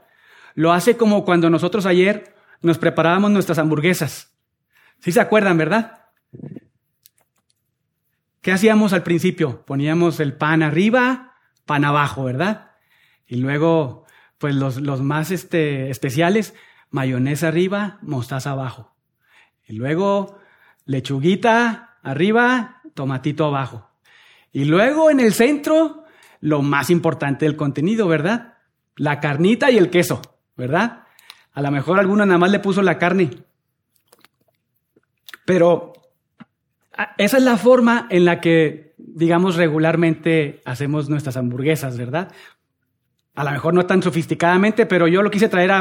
lo 0.56 0.74
hace 0.74 0.98
como 0.98 1.24
cuando 1.24 1.52
nosotros 1.52 1.86
ayer 1.86 2.34
nos 2.64 2.80
preparábamos 2.80 3.30
nuestras 3.30 3.60
hamburguesas. 3.60 4.36
¿Sí 4.98 5.12
se 5.12 5.22
acuerdan, 5.22 5.60
verdad? 5.60 6.08
¿Qué 8.42 8.52
hacíamos 8.52 8.92
al 8.92 9.04
principio? 9.04 9.64
Poníamos 9.64 10.20
el 10.20 10.34
pan 10.34 10.64
arriba, 10.64 11.36
pan 11.68 11.86
abajo, 11.86 12.24
¿verdad? 12.24 12.72
Y 13.28 13.36
luego, 13.36 14.08
pues 14.40 14.56
los, 14.56 14.82
más 15.02 15.30
este, 15.30 15.92
especiales, 15.92 16.56
mayonesa 16.90 17.50
arriba, 17.50 18.00
mostaza 18.02 18.54
abajo. 18.54 18.96
Y 19.68 19.74
luego, 19.74 20.39
lechuguita 20.90 21.98
arriba, 22.04 22.82
tomatito 22.94 23.46
abajo. 23.46 23.90
Y 24.52 24.66
luego 24.66 25.10
en 25.12 25.20
el 25.20 25.34
centro, 25.34 26.04
lo 26.42 26.62
más 26.62 26.90
importante 26.90 27.46
del 27.46 27.56
contenido, 27.56 28.08
¿verdad? 28.08 28.56
La 28.96 29.20
carnita 29.20 29.72
y 29.72 29.78
el 29.78 29.90
queso, 29.90 30.22
¿verdad? 30.58 31.04
A 31.54 31.62
lo 31.62 31.72
mejor 31.72 32.00
alguno 32.00 32.26
nada 32.26 32.38
más 32.38 32.52
le 32.52 32.60
puso 32.60 32.82
la 32.82 32.98
carne 32.98 33.30
pero 35.50 35.94
esa 37.18 37.38
es 37.38 37.44
la 37.44 37.58
forma 37.58 38.06
en 38.12 38.24
la 38.24 38.40
que, 38.40 38.94
digamos, 39.00 39.56
regularmente 39.56 40.62
hacemos 40.64 41.10
nuestras 41.10 41.38
hamburguesas, 41.38 41.98
¿verdad? 41.98 42.32
A 43.34 43.44
lo 43.44 43.50
mejor 43.50 43.74
no 43.74 43.88
tan 43.88 44.04
sofisticadamente, 44.04 44.86
pero 44.86 45.08
yo 45.08 45.24
lo 45.24 45.32
quise 45.32 45.50
traer 45.50 45.72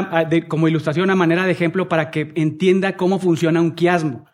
como 0.47 0.67
ilustración 0.67 1.11
a 1.11 1.15
manera 1.15 1.45
de 1.45 1.51
ejemplo 1.51 1.87
para 1.87 2.09
que 2.09 2.31
entienda 2.33 2.97
cómo 2.97 3.19
funciona 3.19 3.61
un 3.61 3.73
quiasmo. 3.73 4.25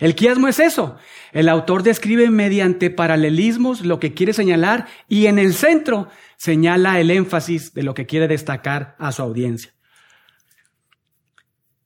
El 0.00 0.14
quiasmo 0.14 0.48
es 0.48 0.58
eso. 0.58 0.96
El 1.30 1.48
autor 1.48 1.82
describe 1.82 2.30
mediante 2.30 2.90
paralelismos 2.90 3.84
lo 3.84 4.00
que 4.00 4.14
quiere 4.14 4.32
señalar 4.32 4.88
y 5.08 5.26
en 5.26 5.38
el 5.38 5.52
centro 5.52 6.08
señala 6.36 6.98
el 7.00 7.10
énfasis 7.10 7.74
de 7.74 7.82
lo 7.82 7.94
que 7.94 8.06
quiere 8.06 8.26
destacar 8.26 8.96
a 8.98 9.12
su 9.12 9.22
audiencia. 9.22 9.72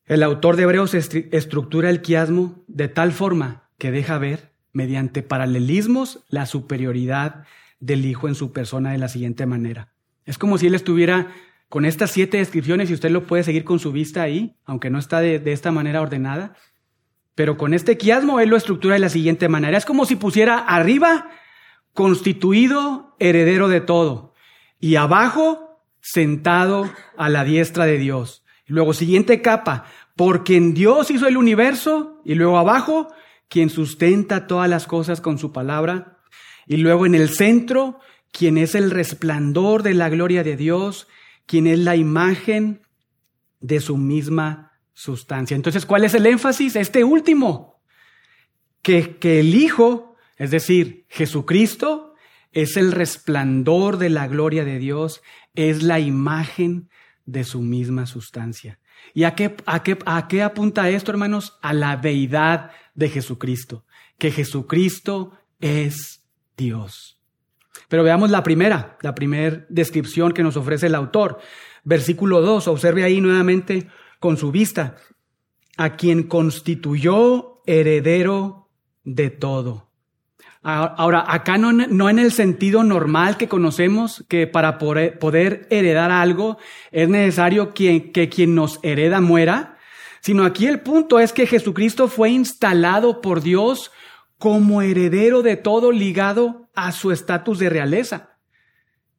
El 0.07 0.23
autor 0.23 0.57
de 0.57 0.63
Hebreos 0.63 0.95
estructura 0.95 1.91
el 1.91 2.03
quiasmo 2.03 2.63
de 2.69 2.89
tal 2.89 3.13
forma 3.13 3.69
que 3.79 3.91
deja 3.91 4.19
ver, 4.19 4.53
mediante 4.73 5.23
paralelismos, 5.23 6.25
la 6.29 6.47
superioridad 6.47 7.45
del 7.81 8.07
Hijo 8.07 8.29
en 8.29 8.35
su 8.35 8.53
persona 8.53 8.93
de 8.93 8.99
la 8.99 9.09
siguiente 9.09 9.45
manera. 9.47 9.93
Es 10.25 10.39
como 10.39 10.57
si 10.59 10.69
él 10.69 10.75
estuviera 10.75 11.33
con 11.69 11.85
estas 11.85 12.13
siete 12.13 12.37
descripciones 12.37 12.91
y 12.91 12.95
usted 12.95 13.11
lo 13.11 13.27
puede 13.27 13.43
seguir 13.43 13.65
con 13.65 13.79
su 13.79 13.93
vista 13.93 14.23
ahí, 14.23 14.57
aunque 14.65 14.91
no 14.91 14.99
está 14.99 15.21
de, 15.21 15.39
de 15.41 15.53
esta 15.53 15.73
manera 15.73 16.01
ordenada. 16.01 16.55
Pero 17.35 17.57
con 17.57 17.75
este 17.75 17.97
quiasmo 17.99 18.41
él 18.41 18.51
lo 18.51 18.57
estructura 18.57 18.95
de 18.95 19.01
la 19.01 19.09
siguiente 19.09 19.49
manera. 19.49 19.77
Es 19.77 19.85
como 19.85 20.07
si 20.07 20.17
pusiera 20.17 20.59
arriba 20.59 21.31
constituido 21.93 23.17
heredero 23.19 23.69
de 23.69 23.81
todo 23.81 24.35
y 24.79 24.97
abajo 24.97 25.81
sentado 26.01 26.91
a 27.17 27.29
la 27.29 27.45
diestra 27.45 27.87
de 27.87 27.99
Dios. 27.99 28.45
Luego, 28.67 28.93
siguiente 28.93 29.41
capa, 29.41 29.87
porque 30.17 30.57
en 30.57 30.75
Dios 30.75 31.11
hizo 31.11 31.27
el 31.27 31.37
universo, 31.37 32.21
y 32.25 32.35
luego 32.35 32.59
abajo, 32.59 33.09
quien 33.49 33.71
sustenta 33.71 34.47
todas 34.47 34.69
las 34.69 34.87
cosas 34.87 35.21
con 35.21 35.39
su 35.39 35.53
palabra, 35.53 36.19
y 36.67 36.77
luego 36.77 37.07
en 37.07 37.15
el 37.15 37.31
centro, 37.31 38.01
quien 38.33 38.59
es 38.59 38.75
el 38.75 38.91
resplandor 38.91 39.83
de 39.83 39.95
la 39.95 40.09
gloria 40.09 40.43
de 40.43 40.57
Dios, 40.57 41.09
quien 41.47 41.67
es 41.67 41.79
la 41.79 41.97
imagen 41.97 42.83
de 43.61 43.81
su 43.81 43.97
misma 43.97 44.73
sustancia. 44.95 45.55
Entonces, 45.55 45.85
¿cuál 45.85 46.05
es 46.05 46.15
el 46.15 46.27
énfasis? 46.27 46.77
Este 46.77 47.05
último, 47.05 47.83
que, 48.81 49.17
que 49.17 49.41
el 49.41 49.55
Hijo, 49.55 50.17
es 50.37 50.51
decir, 50.51 51.05
Jesucristo, 51.09 52.15
es 52.53 52.77
el 52.77 52.93
resplandor 52.93 53.99
de 53.99 54.11
la 54.11 54.29
gloria 54.29 54.65
de 54.65 54.79
Dios, 54.79 55.23
es 55.55 55.83
la 55.83 56.01
imagen 56.01 56.89
de 57.27 57.45
su 57.45 57.61
misma 57.61 58.07
sustancia. 58.07 58.79
¿Y 59.13 59.25
a 59.25 59.35
qué, 59.35 59.57
a, 59.67 59.83
qué, 59.83 59.99
a 60.07 60.29
qué 60.29 60.43
apunta 60.43 60.89
esto, 60.89 61.11
hermanos? 61.11 61.59
A 61.61 61.73
la 61.73 61.97
deidad 61.97 62.71
de 62.95 63.09
Jesucristo, 63.09 63.85
que 64.19 64.31
Jesucristo 64.31 65.33
es 65.61 66.23
Dios. 66.57 67.19
Pero 67.89 68.05
veamos 68.05 68.31
la 68.31 68.43
primera, 68.43 68.97
la 69.03 69.15
primera 69.15 69.67
descripción 69.69 70.33
que 70.33 70.43
nos 70.43 70.57
ofrece 70.57 70.87
el 70.87 70.95
autor. 70.95 71.39
Versículo 71.83 72.41
2, 72.41 72.69
observe 72.69 73.05
ahí 73.05 73.21
nuevamente 73.21 73.89
con 74.25 74.39
su 74.39 74.51
vista, 74.51 74.97
a 75.77 75.97
quien 75.97 76.23
constituyó 76.23 77.61
heredero 77.67 78.71
de 79.05 79.29
todo. 79.29 79.91
Ahora, 80.63 81.27
acá 81.29 81.59
no, 81.59 81.73
no, 81.73 82.09
en 82.09 82.19
el 82.19 82.33
sentido 82.33 82.85
normal 82.85 83.37
que 83.37 83.49
conocemos, 83.49 84.25
que 84.27 84.47
para 84.47 84.79
poder, 84.79 85.69
heredar 85.69 86.11
algo 86.11 86.57
es 86.91 87.07
necesario 87.11 87.75
que, 87.75 88.13
que 88.13 88.31
quien 88.31 88.55
nos 88.55 88.81
hereda 88.83 89.21
muera, 89.21 89.77
sino 90.23 90.45
aquí 90.45 90.69
el 90.69 90.81
punto 90.81 91.21
es 91.21 91.35
que 91.35 91.47
Jesucristo 91.47 92.09
fue 92.09 92.31
instalado 92.31 93.21
por 93.21 93.43
Dios 93.43 93.93
como 94.39 94.81
heredero 94.81 95.43
de 95.43 95.57
todo 95.57 95.93
ligado 95.93 96.71
a 96.75 96.93
su 96.93 97.13
estatus 97.13 97.59
de 97.59 97.69
realeza. 97.69 98.39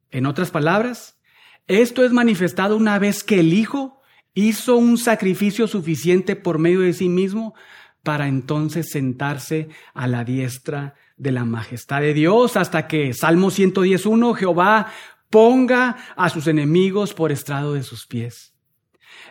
En 0.10 0.26
otras 0.26 0.50
palabras, 0.50 1.20
esto 1.68 2.04
es 2.04 2.12
manifestado 2.12 2.76
una 2.76 2.98
vez 2.98 3.24
que 3.24 3.40
el 3.42 3.54
Hijo 3.54 4.02
hizo 4.36 4.76
un 4.76 5.00
sacrificio 5.00 5.68
suficiente 5.68 6.36
por 6.36 6.60
medio 6.60 6.82
de 6.82 6.94
sí 6.94 7.10
mismo 7.10 7.56
para 8.04 8.28
entonces 8.28 8.92
sentarse 8.92 9.70
a 9.96 10.08
la 10.08 10.24
diestra 10.24 10.94
de 11.18 11.32
la 11.32 11.46
majestad 11.46 12.02
de 12.02 12.14
Dios 12.14 12.58
hasta 12.58 12.88
que 12.88 13.14
Salmo 13.14 13.50
111 13.50 14.36
Jehová 14.38 14.92
ponga 15.32 15.96
a 16.16 16.30
sus 16.30 16.46
enemigos 16.48 17.14
por 17.14 17.32
estrado 17.32 17.74
de 17.74 17.82
sus 17.82 18.06
pies. 18.06 18.54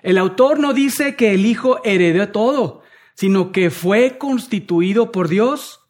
El 0.02 0.18
autor 0.18 0.58
no 0.58 0.72
dice 0.72 1.14
que 1.14 1.32
el 1.34 1.46
Hijo 1.46 1.80
heredó 1.84 2.28
todo, 2.30 2.82
sino 3.14 3.52
que 3.52 3.70
fue 3.70 4.18
constituido 4.18 5.12
por 5.12 5.28
Dios 5.28 5.80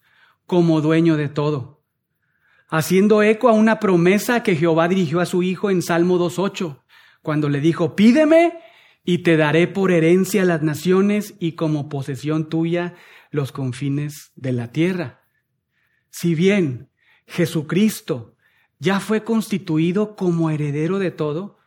como 0.46 0.81
dueño 0.81 1.16
de 1.16 1.29
todo, 1.29 1.83
haciendo 2.68 3.22
eco 3.22 3.48
a 3.48 3.53
una 3.53 3.81
promesa 3.81 4.42
que 4.42 4.57
Jehová 4.57 4.88
dirigió 4.88 5.20
a 5.20 5.27
su 5.27 5.42
Hijo 5.42 5.70
en 5.70 5.83
Salmo 5.83 6.18
2.8, 6.18 6.83
cuando 7.22 7.48
le 7.48 7.61
dijo, 7.61 7.96
pídeme 7.96 8.59
y 9.05 9.19
te 9.19 9.37
daré 9.37 9.69
por 9.69 9.93
herencia 9.93 10.45
las 10.45 10.62
naciones 10.62 11.35
y 11.38 11.53
como 11.53 11.88
posesión 11.88 12.49
tuya 12.49 12.95
los 13.31 13.53
confines 13.53 14.33
de 14.35 14.53
la 14.53 14.73
tierra. 14.73 15.21
Si 16.11 16.35
bien 16.35 16.88
Jesucristo 17.27 18.37
ya 18.79 19.01
fue 19.01 19.23
constituido 19.23 20.17
como 20.17 20.51
heredero 20.51 20.99
de 20.99 21.11
todo, 21.11 21.59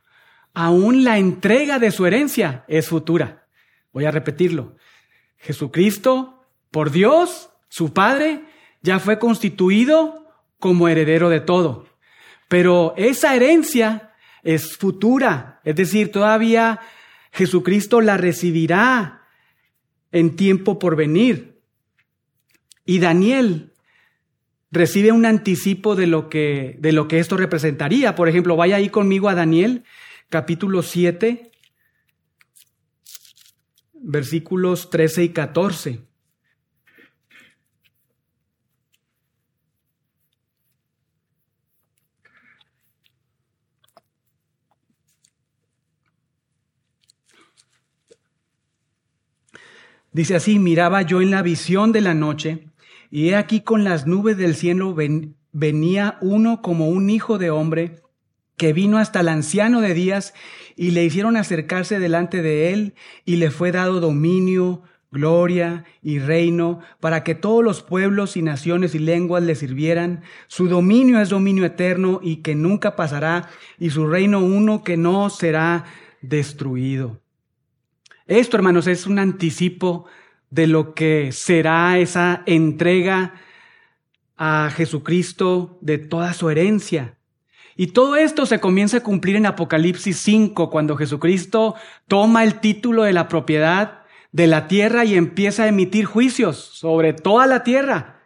aún 0.53 1.03
la 1.03 1.17
entrega 1.17 1.79
de 1.79 1.91
su 1.91 2.05
herencia 2.05 2.65
es 2.67 2.87
futura. 2.87 3.47
Voy 3.93 4.05
a 4.05 4.11
repetirlo. 4.11 4.75
Jesucristo, 5.37 6.43
por 6.71 6.91
Dios, 6.91 7.49
su 7.69 7.93
Padre, 7.93 8.45
ya 8.81 8.99
fue 8.99 9.19
constituido 9.19 10.33
como 10.59 10.87
heredero 10.87 11.29
de 11.29 11.41
todo. 11.41 11.87
Pero 12.47 12.93
esa 12.97 13.35
herencia 13.35 14.13
es 14.43 14.77
futura, 14.77 15.59
es 15.63 15.75
decir, 15.75 16.11
todavía 16.11 16.79
Jesucristo 17.37 18.01
la 18.01 18.17
recibirá 18.17 19.27
en 20.11 20.35
tiempo 20.35 20.79
por 20.79 20.95
venir. 20.95 21.61
Y 22.83 22.97
Daniel 22.97 23.73
recibe 24.71 25.11
un 25.11 25.23
anticipo 25.23 25.95
de 25.95 26.07
lo 26.07 26.29
que, 26.29 26.77
de 26.79 26.91
lo 26.93 27.07
que 27.07 27.19
esto 27.19 27.37
representaría. 27.37 28.15
Por 28.15 28.27
ejemplo, 28.27 28.55
vaya 28.55 28.77
ahí 28.77 28.89
conmigo 28.89 29.29
a 29.29 29.35
Daniel, 29.35 29.83
capítulo 30.29 30.81
7, 30.81 31.51
versículos 33.93 34.89
13 34.89 35.25
y 35.25 35.29
14. 35.29 36.06
Dice 50.17 50.35
así, 50.35 50.57
miraba 50.57 51.03
yo 51.03 51.21
en 51.21 51.29
la 51.29 51.43
visión 51.43 51.91
de 51.91 52.01
la 52.01 52.15
noche 52.15 52.69
y 53.11 53.29
he 53.29 53.35
aquí 53.35 53.61
con 53.61 53.83
las 53.83 54.07
nubes 54.07 54.35
del 54.35 54.55
cielo 54.55 54.95
venía 55.51 56.17
uno 56.21 56.63
como 56.63 56.89
un 56.89 57.11
hijo 57.11 57.37
de 57.37 57.51
hombre 57.51 58.01
que 58.55 58.73
vino 58.73 58.97
hasta 58.97 59.19
el 59.19 59.27
anciano 59.27 59.79
de 59.79 59.93
días 59.93 60.33
y 60.75 60.89
le 60.89 61.05
hicieron 61.05 61.37
acercarse 61.37 61.99
delante 61.99 62.41
de 62.41 62.73
él 62.73 62.95
y 63.25 63.35
le 63.35 63.51
fue 63.51 63.71
dado 63.71 63.99
dominio, 63.99 64.81
gloria 65.11 65.85
y 66.01 66.17
reino 66.17 66.79
para 66.99 67.23
que 67.23 67.35
todos 67.35 67.63
los 67.63 67.83
pueblos 67.83 68.37
y 68.37 68.41
naciones 68.41 68.95
y 68.95 68.99
lenguas 68.99 69.43
le 69.43 69.53
sirvieran. 69.53 70.23
Su 70.47 70.67
dominio 70.67 71.21
es 71.21 71.29
dominio 71.29 71.63
eterno 71.63 72.21
y 72.23 72.37
que 72.37 72.55
nunca 72.55 72.95
pasará 72.95 73.49
y 73.77 73.91
su 73.91 74.07
reino 74.07 74.39
uno 74.39 74.83
que 74.83 74.97
no 74.97 75.29
será 75.29 75.85
destruido. 76.23 77.21
Esto, 78.27 78.57
hermanos, 78.57 78.87
es 78.87 79.07
un 79.07 79.19
anticipo 79.19 80.05
de 80.49 80.67
lo 80.67 80.93
que 80.93 81.31
será 81.31 81.97
esa 81.97 82.43
entrega 82.45 83.35
a 84.35 84.69
Jesucristo 84.75 85.77
de 85.81 85.97
toda 85.97 86.33
su 86.33 86.49
herencia. 86.49 87.17
Y 87.77 87.87
todo 87.87 88.17
esto 88.17 88.45
se 88.45 88.59
comienza 88.59 88.97
a 88.97 89.03
cumplir 89.03 89.37
en 89.37 89.45
Apocalipsis 89.45 90.17
5, 90.17 90.69
cuando 90.69 90.97
Jesucristo 90.97 91.75
toma 92.07 92.43
el 92.43 92.59
título 92.59 93.03
de 93.03 93.13
la 93.13 93.29
propiedad 93.29 94.03
de 94.33 94.47
la 94.47 94.67
tierra 94.67 95.05
y 95.05 95.15
empieza 95.15 95.63
a 95.63 95.67
emitir 95.67 96.05
juicios 96.05 96.57
sobre 96.57 97.13
toda 97.13 97.47
la 97.47 97.63
tierra. 97.63 98.19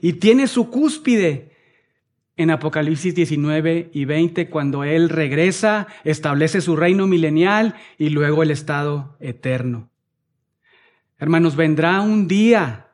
Y 0.00 0.14
tiene 0.14 0.48
su 0.48 0.70
cúspide 0.70 1.55
en 2.36 2.50
Apocalipsis 2.50 3.14
19 3.14 3.90
y 3.92 4.04
20, 4.04 4.50
cuando 4.50 4.84
Él 4.84 5.08
regresa, 5.08 5.86
establece 6.04 6.60
su 6.60 6.76
reino 6.76 7.06
milenial 7.06 7.74
y 7.98 8.10
luego 8.10 8.42
el 8.42 8.50
estado 8.50 9.16
eterno. 9.20 9.90
Hermanos, 11.18 11.56
vendrá 11.56 12.02
un 12.02 12.28
día 12.28 12.88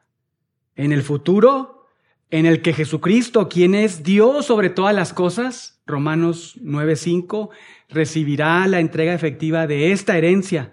en 0.76 0.92
el 0.92 1.02
futuro 1.02 1.86
en 2.30 2.46
el 2.46 2.62
que 2.62 2.72
Jesucristo, 2.72 3.48
quien 3.48 3.74
es 3.74 4.04
Dios 4.04 4.46
sobre 4.46 4.70
todas 4.70 4.94
las 4.94 5.12
cosas, 5.12 5.82
Romanos 5.86 6.56
9:5, 6.62 7.50
recibirá 7.88 8.66
la 8.68 8.80
entrega 8.80 9.12
efectiva 9.12 9.66
de 9.66 9.92
esta 9.92 10.16
herencia. 10.16 10.72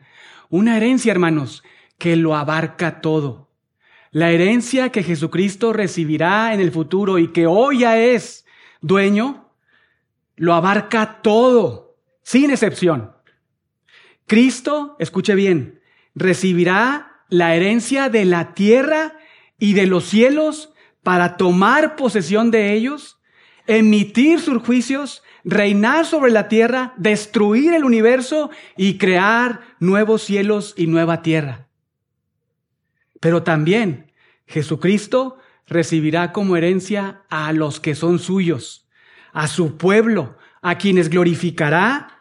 Una 0.49 0.77
herencia, 0.77 1.11
hermanos, 1.11 1.63
que 1.97 2.15
lo 2.15 2.35
abarca 2.35 3.01
todo. 3.01 3.49
La 4.11 4.31
herencia 4.31 4.89
que 4.89 5.03
Jesucristo 5.03 5.73
recibirá 5.73 6.53
en 6.53 6.61
el 6.61 6.71
futuro 6.71 7.19
y 7.19 7.27
que 7.27 7.45
hoy 7.45 7.79
ya 7.79 7.99
es 7.99 8.45
dueño, 8.81 9.51
lo 10.35 10.53
abarca 10.53 11.21
todo, 11.21 11.97
sin 12.23 12.51
excepción. 12.51 13.11
Cristo, 14.25 14.95
escuche 14.99 15.35
bien, 15.35 15.81
recibirá 16.15 17.23
la 17.29 17.55
herencia 17.55 18.09
de 18.09 18.25
la 18.25 18.53
tierra 18.53 19.17
y 19.57 19.73
de 19.73 19.85
los 19.85 20.05
cielos 20.05 20.73
para 21.03 21.37
tomar 21.37 21.95
posesión 21.95 22.51
de 22.51 22.73
ellos, 22.73 23.19
emitir 23.67 24.39
sus 24.39 24.63
juicios, 24.63 25.23
reinar 25.43 26.05
sobre 26.05 26.31
la 26.31 26.47
tierra, 26.47 26.93
destruir 26.97 27.73
el 27.73 27.83
universo 27.83 28.49
y 28.77 28.97
crear 28.97 29.61
nuevos 29.79 30.23
cielos 30.23 30.73
y 30.77 30.87
nueva 30.87 31.21
tierra. 31.21 31.67
Pero 33.19 33.43
también 33.43 34.11
Jesucristo 34.47 35.37
recibirá 35.69 36.31
como 36.31 36.57
herencia 36.57 37.23
a 37.29 37.53
los 37.53 37.79
que 37.79 37.95
son 37.95 38.19
suyos, 38.19 38.87
a 39.31 39.47
su 39.47 39.77
pueblo, 39.77 40.37
a 40.61 40.77
quienes 40.77 41.09
glorificará, 41.09 42.19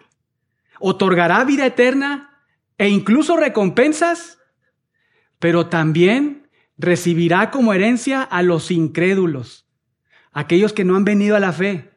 otorgará 0.78 1.44
vida 1.44 1.66
eterna 1.66 2.44
e 2.76 2.88
incluso 2.88 3.36
recompensas 3.36 4.38
pero 5.38 5.66
también 5.66 6.48
recibirá 6.76 7.50
como 7.50 7.72
herencia 7.72 8.22
a 8.22 8.42
los 8.42 8.70
incrédulos, 8.70 9.66
aquellos 10.32 10.72
que 10.72 10.84
no 10.84 10.96
han 10.96 11.04
venido 11.04 11.36
a 11.36 11.40
la 11.40 11.52
fe. 11.52 11.92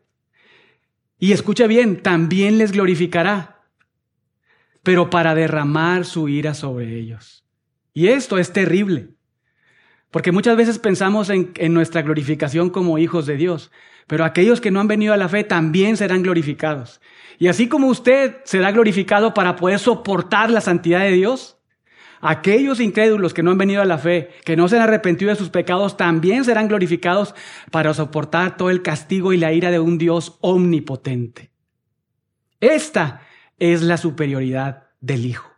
Y 1.18 1.34
escucha 1.34 1.68
bien, 1.68 2.02
también 2.02 2.58
les 2.58 2.72
glorificará, 2.72 3.64
pero 4.84 5.10
para 5.10 5.36
derramar 5.36 6.06
su 6.06 6.30
ira 6.30 6.54
sobre 6.54 6.98
ellos. 6.98 7.46
Y 7.94 8.08
esto 8.08 8.38
es 8.38 8.54
terrible, 8.54 9.10
Porque 10.12 10.34
muchas 10.34 10.58
veces 10.58 10.78
pensamos 10.78 11.30
en, 11.30 11.74
nuestra 11.74 12.02
glorificación 12.02 12.70
como 12.70 12.98
hijos 12.98 13.26
de 13.26 13.38
Dios, 13.38 13.72
pero 14.08 14.26
aquellos 14.26 14.60
que 14.60 14.70
no 14.70 14.82
han 14.82 14.90
venido 14.90 15.14
a 15.14 15.18
la 15.18 15.30
fe 15.30 15.46
también 15.46 15.96
serán 15.96 16.22
glorificados. 16.22 17.00
Y 17.40 17.48
así 17.48 17.70
como 17.70 17.88
usted 17.88 18.36
será 18.44 18.72
glorificado 18.72 19.34
para 19.34 19.56
poder 19.56 19.80
soportar 19.80 20.52
la 20.52 20.60
santidad 20.60 21.00
de 21.00 21.14
Dios, 21.14 21.58
aquellos 22.20 22.82
incrédulos 22.82 23.34
que 23.34 23.42
no 23.42 23.52
han 23.52 23.58
venido 23.58 23.82
a 23.82 23.86
la 23.86 23.98
fe, 23.98 24.30
que 24.44 24.58
no 24.58 24.68
se 24.68 24.76
han 24.76 24.82
arrepentido 24.82 25.30
de 25.30 25.38
sus 25.38 25.50
pecados, 25.50 25.96
también 25.96 26.44
serán 26.44 26.68
glorificados 26.68 27.34
para 27.72 27.94
soportar 27.94 28.58
todo 28.58 28.70
el 28.70 28.82
castigo 28.82 29.32
y 29.32 29.38
la 29.38 29.54
ira 29.54 29.72
de 29.72 29.80
un 29.80 29.98
Dios 29.98 30.38
omnipotente. 30.42 31.52
Esta 32.60 33.22
es 33.60 33.82
la 33.82 33.98
superioridad 33.98 34.90
del 35.00 35.26
Hijo. 35.26 35.52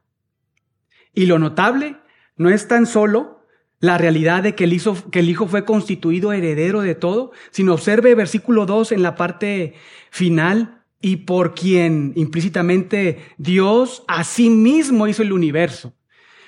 Y 1.14 1.26
lo 1.26 1.40
notable 1.40 1.98
no 2.38 2.50
es 2.50 2.68
tan 2.68 2.86
solo 2.86 3.43
la 3.84 3.98
realidad 3.98 4.44
de 4.44 4.56
que 4.56 4.64
el, 4.64 4.72
hijo, 4.72 4.96
que 5.12 5.20
el 5.20 5.30
Hijo 5.30 5.46
fue 5.46 5.66
constituido 5.66 6.32
heredero 6.32 6.80
de 6.80 6.96
todo, 6.96 7.34
sino 7.52 7.74
observe 7.74 8.16
versículo 8.16 8.66
2 8.66 8.94
en 8.94 9.04
la 9.04 9.16
parte 9.16 9.74
final, 10.10 10.86
y 11.02 11.18
por 11.18 11.54
quien 11.54 12.14
implícitamente 12.16 13.20
Dios 13.38 14.06
a 14.08 14.24
sí 14.24 14.50
mismo 14.50 15.06
hizo 15.10 15.22
el 15.22 15.34
universo. 15.34 15.94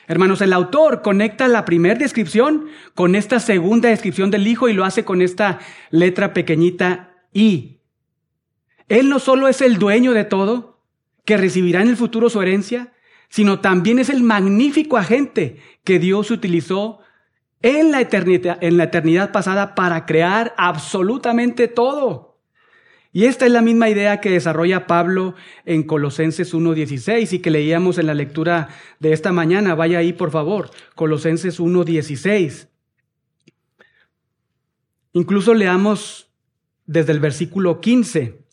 Hermanos, 0.07 0.39
el 0.39 0.53
autor 0.53 1.01
conecta 1.01 1.49
la 1.49 1.65
primera 1.65 1.95
descripción 1.95 2.67
con 2.93 3.15
esta 3.15 3.41
segunda 3.41 3.89
descripción 3.89 4.31
del 4.31 4.47
Hijo 4.47 4.69
y 4.69 4.73
lo 4.73 4.85
hace 4.85 5.03
con 5.03 5.21
esta 5.21 5.59
letra 5.89 6.33
pequeñita 6.33 7.17
I. 7.33 7.81
Él 8.87 9.09
no 9.09 9.19
solo 9.19 9.49
es 9.49 9.59
el 9.59 9.77
dueño 9.77 10.13
de 10.13 10.23
todo, 10.23 10.85
que 11.25 11.35
recibirá 11.35 11.81
en 11.81 11.89
el 11.89 11.97
futuro 11.97 12.29
su 12.29 12.41
herencia, 12.41 12.93
sino 13.27 13.59
también 13.59 13.99
es 13.99 14.07
el 14.07 14.23
magnífico 14.23 14.95
agente 14.95 15.57
que 15.83 15.99
Dios 15.99 16.31
utilizó 16.31 17.01
en 17.61 17.91
la 17.91 18.01
eternidad, 18.01 18.57
en 18.61 18.77
la 18.77 18.85
eternidad 18.85 19.31
pasada 19.31 19.75
para 19.75 20.05
crear 20.05 20.53
absolutamente 20.57 21.67
todo. 21.67 22.35
Y 23.15 23.27
esta 23.27 23.45
es 23.45 23.51
la 23.53 23.61
misma 23.61 23.89
idea 23.89 24.19
que 24.19 24.29
desarrolla 24.29 24.87
Pablo 24.87 25.35
en 25.63 25.83
Colosenses 25.83 26.53
1.16 26.53 27.31
y 27.31 27.39
que 27.39 27.49
leíamos 27.49 27.97
en 27.97 28.07
la 28.07 28.13
lectura 28.13 28.67
de 28.99 29.13
esta 29.13 29.31
mañana. 29.31 29.73
Vaya 29.73 29.99
ahí, 29.99 30.11
por 30.11 30.31
favor, 30.31 30.69
Colosenses 30.95 31.61
1.16. 31.61 32.67
Incluso 35.13 35.53
leamos 35.53 36.29
desde 36.85 37.13
el 37.13 37.21
versículo 37.21 37.79
15. 37.79 38.43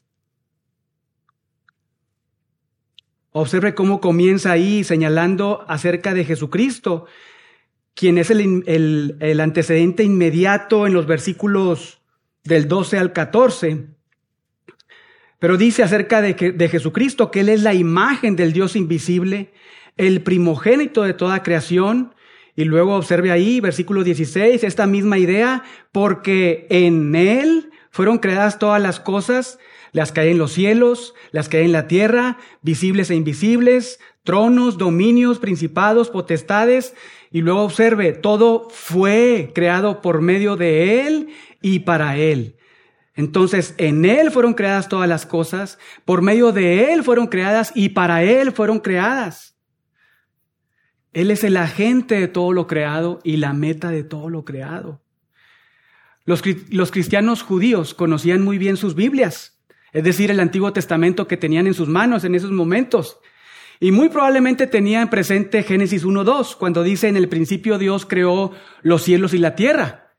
Observe 3.33 3.75
cómo 3.75 4.01
comienza 4.01 4.53
ahí 4.53 4.85
señalando 4.85 5.65
acerca 5.67 6.15
de 6.15 6.25
Jesucristo, 6.25 7.07
quien 7.95 8.19
es 8.19 8.31
el, 8.31 8.65
el, 9.21 9.41
antecedente 9.41 10.03
inmediato 10.03 10.87
en 10.87 10.95
los 10.95 11.07
versículos 11.07 12.01
del 12.45 12.69
12 12.69 12.99
al 12.99 13.13
14. 13.13 13.87
Pero 15.39 15.57
dice 15.57 15.83
acerca 15.83 16.23
de, 16.23 16.37
que, 16.37 16.53
de 16.53 16.69
Jesucristo 16.69 17.31
que 17.31 17.41
Él 17.41 17.49
es 17.49 17.63
la 17.63 17.75
imagen 17.75 18.37
del 18.37 18.53
Dios 18.53 18.77
invisible, 18.77 19.53
el 19.97 20.23
primogénito 20.23 21.03
de 21.03 21.15
toda 21.15 21.43
creación. 21.43 22.15
Y 22.55 22.65
luego 22.65 22.97
observe 22.97 23.31
ahí, 23.31 23.61
versículo 23.61 24.05
16, 24.05 24.63
esta 24.63 24.87
misma 24.87 25.19
idea, 25.19 25.65
porque 25.91 26.67
en 26.71 27.15
Él 27.15 27.71
fueron 27.91 28.19
creadas 28.19 28.59
todas 28.59 28.81
las 28.81 29.01
cosas, 29.01 29.59
las 29.93 30.11
que 30.11 30.23
hay 30.23 30.31
en 30.31 30.39
los 30.39 30.53
cielos, 30.53 31.15
las 31.31 31.49
que 31.49 31.59
hay 31.59 31.67
en 31.67 31.73
la 31.73 31.87
tierra, 31.87 32.39
visibles 32.63 33.11
e 33.11 33.15
invisibles, 33.15 34.01
tronos, 34.25 34.79
dominios, 34.79 35.39
principados, 35.39 36.11
potestades. 36.11 36.95
Y 37.31 37.43
luego 37.43 37.63
observe, 37.63 38.13
todo 38.13 38.69
fue 38.71 39.53
creado 39.55 40.01
por 40.01 40.21
medio 40.21 40.57
de 40.57 41.07
Él 41.07 41.29
y 41.61 41.81
para 41.81 42.17
Él. 42.17 42.57
Entonces, 43.15 43.75
en 43.77 44.05
Él 44.05 44.31
fueron 44.31 44.55
creadas 44.55 44.89
todas 44.89 45.09
las 45.09 45.27
cosas, 45.27 45.79
por 46.05 46.23
medio 46.23 46.53
de 46.53 46.93
Él 46.93 47.05
fueron 47.05 47.27
creadas 47.27 47.73
y 47.75 47.91
para 47.91 48.23
Él 48.23 48.53
fueron 48.53 48.81
creadas. 48.81 49.53
Él 51.13 51.31
es 51.31 51.45
el 51.45 51.59
agente 51.59 52.19
de 52.19 52.29
todo 52.29 52.53
lo 52.53 52.67
creado 52.67 53.21
y 53.23 53.37
la 53.37 53.53
meta 53.53 53.91
de 53.91 54.03
todo 54.03 54.31
lo 54.31 54.45
creado. 54.47 55.03
Los, 56.25 56.43
los, 56.71 56.91
cristianos 56.91 57.43
judíos 57.43 57.95
conocían 57.95 58.43
muy 58.43 58.57
bien 58.57 58.77
sus 58.77 58.95
Biblias, 58.95 59.61
es 59.93 60.05
decir, 60.05 60.31
el 60.31 60.41
Antiguo 60.41 60.73
Testamento 60.73 61.29
que 61.29 61.37
tenían 61.37 61.67
en 61.67 61.75
sus 61.75 61.89
manos 61.89 62.25
en 62.25 62.35
esos 62.35 62.51
momentos. 62.51 63.19
Y 63.79 63.93
muy 63.93 64.09
probablemente 64.09 64.67
tenían 64.67 65.11
presente 65.11 65.63
Génesis 65.63 66.05
1.2, 66.05 66.57
cuando 66.57 66.83
dice, 66.83 67.09
en 67.09 67.17
el 67.17 67.29
principio 67.29 67.79
Dios 67.79 68.07
creó 68.07 68.53
los 68.83 69.03
cielos 69.03 69.35
y 69.35 69.39
la 69.39 69.55
tierra. 69.55 70.15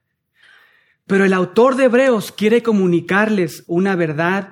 Pero 1.08 1.26
el 1.26 1.34
autor 1.34 1.76
de 1.76 1.86
Hebreos 1.86 2.32
quiere 2.32 2.62
comunicarles 2.62 3.64
una 3.68 3.96
verdad 3.96 4.50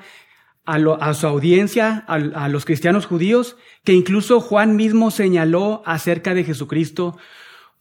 a, 0.66 1.14
su 1.14 1.28
audiencia, 1.28 2.06
a, 2.08 2.16
a 2.16 2.50
los 2.50 2.66
cristianos 2.66 3.06
judíos, 3.06 3.58
que 3.84 3.94
incluso 3.94 4.40
Juan 4.40 4.76
mismo 4.76 5.12
señaló 5.12 5.84
acerca 5.86 6.34
de 6.34 6.44
Jesucristo 6.44 7.18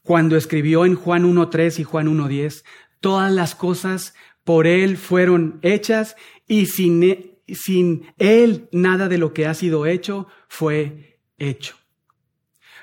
cuando 0.02 0.36
escribió 0.36 0.84
en 0.84 0.96
Juan 0.96 1.24
1.3 1.24 1.78
y 1.78 1.84
Juan 1.84 2.08
1.10, 2.08 2.64
todas 3.00 3.30
las 3.30 3.54
cosas 3.54 4.14
por 4.44 4.66
Él 4.66 4.96
fueron 4.96 5.58
hechas 5.62 6.16
y 6.46 6.66
sin, 6.66 7.02
e, 7.02 7.29
sin 7.54 8.12
Él 8.18 8.68
nada 8.72 9.08
de 9.08 9.18
lo 9.18 9.32
que 9.32 9.46
ha 9.46 9.54
sido 9.54 9.86
hecho 9.86 10.26
fue 10.48 11.18
hecho. 11.38 11.76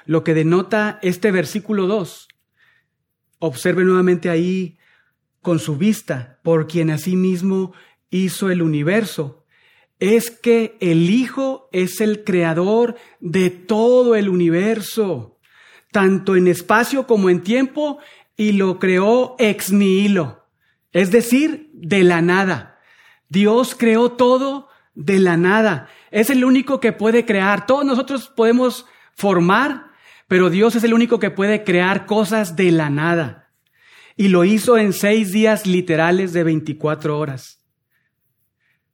Lo 0.05 0.23
que 0.23 0.33
denota 0.33 0.99
este 1.01 1.31
versículo 1.31 1.87
2. 1.87 2.27
Observe 3.39 3.83
nuevamente 3.83 4.29
ahí 4.29 4.77
con 5.41 5.59
su 5.59 5.77
vista, 5.77 6.39
por 6.43 6.67
quien 6.67 6.89
asimismo 6.89 7.73
hizo 8.09 8.49
el 8.49 8.61
universo, 8.61 9.45
es 9.99 10.29
que 10.29 10.77
el 10.79 11.09
Hijo 11.09 11.69
es 11.71 12.01
el 12.01 12.23
creador 12.23 12.95
de 13.19 13.49
todo 13.49 14.15
el 14.15 14.29
universo, 14.29 15.37
tanto 15.91 16.35
en 16.35 16.47
espacio 16.47 17.07
como 17.07 17.29
en 17.29 17.41
tiempo, 17.41 17.99
y 18.35 18.51
lo 18.51 18.77
creó 18.77 19.35
ex 19.39 19.71
nihilo, 19.71 20.45
es 20.91 21.11
decir, 21.11 21.71
de 21.73 22.03
la 22.03 22.21
nada. 22.21 22.76
Dios 23.29 23.75
creó 23.77 24.11
todo 24.11 24.69
de 24.95 25.19
la 25.19 25.37
nada. 25.37 25.89
Es 26.11 26.29
el 26.29 26.43
único 26.43 26.79
que 26.79 26.91
puede 26.91 27.25
crear. 27.25 27.65
Todos 27.65 27.85
nosotros 27.85 28.31
podemos 28.35 28.85
formar, 29.13 29.91
pero 30.27 30.49
Dios 30.49 30.75
es 30.75 30.83
el 30.83 30.93
único 30.93 31.19
que 31.19 31.31
puede 31.31 31.63
crear 31.63 32.05
cosas 32.05 32.55
de 32.55 32.71
la 32.71 32.89
nada. 32.89 33.51
Y 34.15 34.29
lo 34.29 34.43
hizo 34.43 34.77
en 34.77 34.93
seis 34.93 35.31
días 35.31 35.67
literales 35.67 36.33
de 36.33 36.43
24 36.43 37.17
horas. 37.17 37.63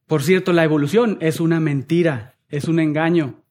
Por 0.08 0.22
cierto, 0.22 0.52
la 0.52 0.64
evolución 0.64 1.18
es 1.22 1.40
una 1.40 1.60
mentira, 1.60 2.36
es 2.50 2.66
un 2.66 2.80
engaño. 2.80 3.44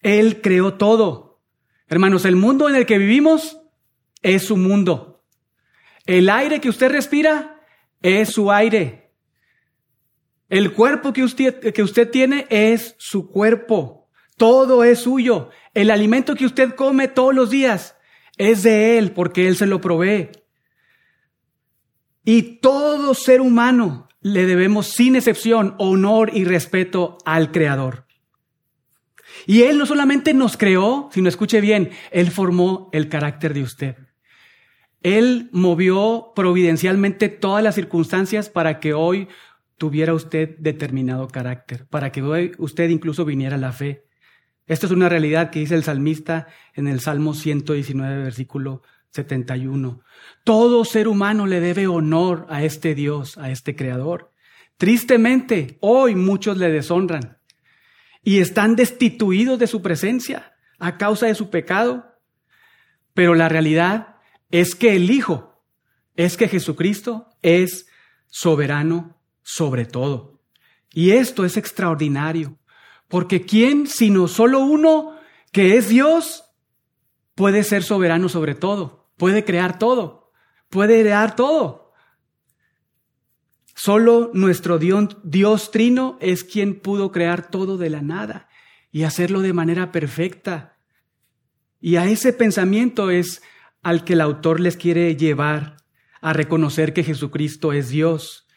Él 0.00 0.40
creó 0.42 0.74
todo. 0.74 1.40
Hermanos, 1.88 2.24
el 2.24 2.36
mundo 2.36 2.68
en 2.68 2.74
el 2.74 2.86
que 2.86 2.98
vivimos 2.98 3.58
es 4.20 4.44
su 4.44 4.56
mundo. 4.56 5.24
El 6.04 6.28
aire 6.28 6.60
que 6.60 6.68
usted 6.68 6.90
respira 6.90 7.60
es 8.02 8.30
su 8.30 8.50
aire. 8.52 9.01
El 10.52 10.74
cuerpo 10.74 11.14
que 11.14 11.24
usted, 11.24 11.72
que 11.72 11.82
usted 11.82 12.10
tiene 12.10 12.46
es 12.50 12.94
su 12.98 13.30
cuerpo. 13.30 14.10
Todo 14.36 14.84
es 14.84 14.98
suyo. 14.98 15.48
El 15.72 15.90
alimento 15.90 16.34
que 16.34 16.44
usted 16.44 16.74
come 16.74 17.08
todos 17.08 17.34
los 17.34 17.48
días 17.48 17.96
es 18.36 18.62
de 18.62 18.98
Él 18.98 19.12
porque 19.12 19.48
Él 19.48 19.56
se 19.56 19.64
lo 19.64 19.80
provee. 19.80 20.28
Y 22.22 22.60
todo 22.60 23.14
ser 23.14 23.40
humano 23.40 24.08
le 24.20 24.44
debemos 24.44 24.88
sin 24.88 25.16
excepción 25.16 25.74
honor 25.78 26.30
y 26.34 26.44
respeto 26.44 27.16
al 27.24 27.50
Creador. 27.50 28.04
Y 29.46 29.62
Él 29.62 29.78
no 29.78 29.86
solamente 29.86 30.34
nos 30.34 30.58
creó, 30.58 31.08
sino 31.14 31.30
escuche 31.30 31.62
bien, 31.62 31.92
Él 32.10 32.30
formó 32.30 32.90
el 32.92 33.08
carácter 33.08 33.54
de 33.54 33.62
usted. 33.62 33.96
Él 35.02 35.48
movió 35.50 36.32
providencialmente 36.36 37.30
todas 37.30 37.64
las 37.64 37.74
circunstancias 37.74 38.50
para 38.50 38.80
que 38.80 38.92
hoy 38.92 39.28
tuviera 39.78 40.14
usted 40.14 40.56
determinado 40.58 41.28
carácter, 41.28 41.86
para 41.86 42.12
que 42.12 42.52
usted 42.58 42.88
incluso 42.90 43.24
viniera 43.24 43.56
a 43.56 43.60
la 43.60 43.72
fe. 43.72 44.06
Esta 44.66 44.86
es 44.86 44.92
una 44.92 45.08
realidad 45.08 45.50
que 45.50 45.60
dice 45.60 45.74
el 45.74 45.84
salmista 45.84 46.46
en 46.74 46.86
el 46.86 47.00
Salmo 47.00 47.34
119, 47.34 48.22
versículo 48.22 48.82
71. 49.10 50.00
Todo 50.44 50.84
ser 50.84 51.08
humano 51.08 51.46
le 51.46 51.60
debe 51.60 51.86
honor 51.86 52.46
a 52.48 52.62
este 52.64 52.94
Dios, 52.94 53.38
a 53.38 53.50
este 53.50 53.76
Creador. 53.76 54.32
Tristemente, 54.76 55.78
hoy 55.80 56.14
muchos 56.14 56.56
le 56.56 56.70
deshonran 56.70 57.38
y 58.22 58.38
están 58.38 58.76
destituidos 58.76 59.58
de 59.58 59.66
su 59.66 59.82
presencia 59.82 60.54
a 60.78 60.96
causa 60.96 61.26
de 61.26 61.34
su 61.34 61.50
pecado. 61.50 62.18
Pero 63.14 63.34
la 63.34 63.48
realidad 63.48 64.16
es 64.50 64.74
que 64.74 64.96
el 64.96 65.10
Hijo, 65.10 65.62
es 66.14 66.36
que 66.36 66.48
Jesucristo 66.48 67.28
es 67.42 67.86
soberano 68.28 69.21
sobre 69.42 69.84
todo. 69.84 70.40
Y 70.92 71.12
esto 71.12 71.44
es 71.44 71.56
extraordinario, 71.56 72.58
porque 73.08 73.42
¿quién 73.42 73.86
sino 73.86 74.28
solo 74.28 74.60
uno 74.60 75.16
que 75.52 75.76
es 75.76 75.88
Dios 75.88 76.44
puede 77.34 77.64
ser 77.64 77.82
soberano 77.82 78.28
sobre 78.28 78.54
todo? 78.54 79.02
puede 79.22 79.44
crear 79.44 79.78
todo. 79.78 80.32
puede 80.68 80.98
heredar 80.98 81.36
todo. 81.36 81.92
Solo 83.76 84.32
nuestro 84.34 84.78
Dios, 84.78 85.16
Dios 85.22 85.70
Trino 85.70 86.18
es 86.20 86.42
quien 86.42 86.80
pudo 86.80 87.12
crear 87.12 87.48
todo 87.50 87.78
de 87.78 87.88
la 87.88 88.02
nada 88.02 88.48
y 88.90 89.04
hacerlo 89.04 89.42
de 89.42 89.52
manera 89.52 89.92
perfecta. 89.92 90.76
Y 91.78 91.96
a 91.96 92.06
ese 92.06 92.32
pensamiento 92.32 93.10
es 93.10 93.42
al 93.82 94.02
que 94.02 94.14
el 94.14 94.22
autor 94.22 94.58
les 94.58 94.76
quiere 94.76 95.14
llevar 95.14 95.76
a 96.20 96.32
reconocer 96.32 96.92
que 96.92 97.04
Jesucristo 97.04 97.72
es 97.72 97.90
Dios. 97.90 98.48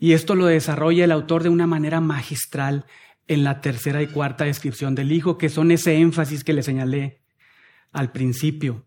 Y 0.00 0.14
esto 0.14 0.34
lo 0.34 0.46
desarrolla 0.46 1.04
el 1.04 1.12
autor 1.12 1.42
de 1.42 1.50
una 1.50 1.66
manera 1.66 2.00
magistral 2.00 2.86
en 3.28 3.44
la 3.44 3.60
tercera 3.60 4.02
y 4.02 4.06
cuarta 4.06 4.46
descripción 4.46 4.94
del 4.94 5.12
Hijo, 5.12 5.36
que 5.36 5.50
son 5.50 5.70
ese 5.70 5.94
énfasis 5.96 6.42
que 6.42 6.54
le 6.54 6.62
señalé 6.62 7.20
al 7.92 8.10
principio. 8.10 8.86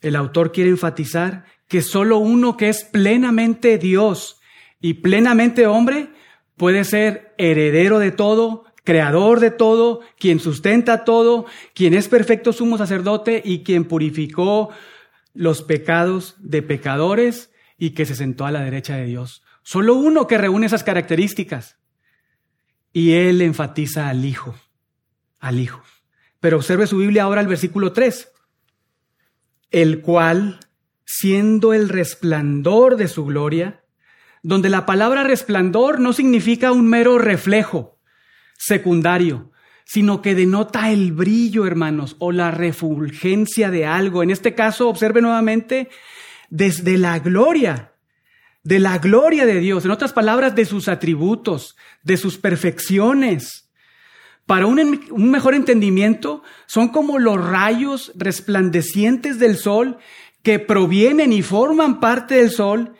El 0.00 0.14
autor 0.14 0.52
quiere 0.52 0.70
enfatizar 0.70 1.46
que 1.66 1.82
solo 1.82 2.18
uno 2.18 2.56
que 2.56 2.68
es 2.68 2.84
plenamente 2.84 3.76
Dios 3.76 4.40
y 4.80 4.94
plenamente 4.94 5.66
hombre 5.66 6.10
puede 6.56 6.84
ser 6.84 7.34
heredero 7.36 7.98
de 7.98 8.12
todo, 8.12 8.66
creador 8.84 9.40
de 9.40 9.50
todo, 9.50 10.00
quien 10.16 10.38
sustenta 10.38 11.04
todo, 11.04 11.44
quien 11.74 11.92
es 11.92 12.06
perfecto 12.06 12.52
sumo 12.52 12.78
sacerdote 12.78 13.42
y 13.44 13.64
quien 13.64 13.84
purificó 13.84 14.70
los 15.34 15.62
pecados 15.62 16.36
de 16.38 16.62
pecadores 16.62 17.50
y 17.76 17.90
que 17.90 18.06
se 18.06 18.14
sentó 18.14 18.46
a 18.46 18.52
la 18.52 18.62
derecha 18.62 18.96
de 18.96 19.04
Dios. 19.04 19.42
Solo 19.68 19.96
uno 19.96 20.26
que 20.26 20.38
reúne 20.38 20.64
esas 20.64 20.82
características. 20.82 21.76
Y 22.90 23.12
él 23.12 23.42
enfatiza 23.42 24.08
al 24.08 24.24
Hijo, 24.24 24.54
al 25.40 25.60
Hijo. 25.60 25.82
Pero 26.40 26.56
observe 26.56 26.86
su 26.86 26.96
Biblia 26.96 27.24
ahora 27.24 27.42
el 27.42 27.48
versículo 27.48 27.92
3, 27.92 28.32
el 29.70 30.00
cual, 30.00 30.58
siendo 31.04 31.74
el 31.74 31.90
resplandor 31.90 32.96
de 32.96 33.08
su 33.08 33.26
gloria, 33.26 33.84
donde 34.42 34.70
la 34.70 34.86
palabra 34.86 35.22
resplandor 35.22 36.00
no 36.00 36.14
significa 36.14 36.72
un 36.72 36.88
mero 36.88 37.18
reflejo 37.18 37.98
secundario, 38.56 39.52
sino 39.84 40.22
que 40.22 40.34
denota 40.34 40.90
el 40.90 41.12
brillo, 41.12 41.66
hermanos, 41.66 42.16
o 42.20 42.32
la 42.32 42.50
refulgencia 42.50 43.70
de 43.70 43.84
algo. 43.84 44.22
En 44.22 44.30
este 44.30 44.54
caso, 44.54 44.88
observe 44.88 45.20
nuevamente, 45.20 45.90
desde 46.48 46.96
la 46.96 47.18
gloria 47.18 47.92
de 48.68 48.80
la 48.80 48.98
gloria 48.98 49.46
de 49.46 49.60
Dios, 49.60 49.86
en 49.86 49.90
otras 49.90 50.12
palabras, 50.12 50.54
de 50.54 50.66
sus 50.66 50.88
atributos, 50.88 51.74
de 52.02 52.18
sus 52.18 52.36
perfecciones. 52.36 53.70
Para 54.44 54.66
un, 54.66 55.06
mejor 55.16 55.54
entendimiento, 55.54 56.42
son 56.66 56.88
como 56.88 57.18
los 57.18 57.42
rayos 57.42 58.12
resplandecientes 58.14 59.38
del 59.38 59.56
sol 59.56 59.96
que 60.42 60.58
provienen 60.58 61.32
y 61.32 61.40
forman 61.40 61.98
parte 61.98 62.34
del 62.34 62.50
sol 62.50 62.92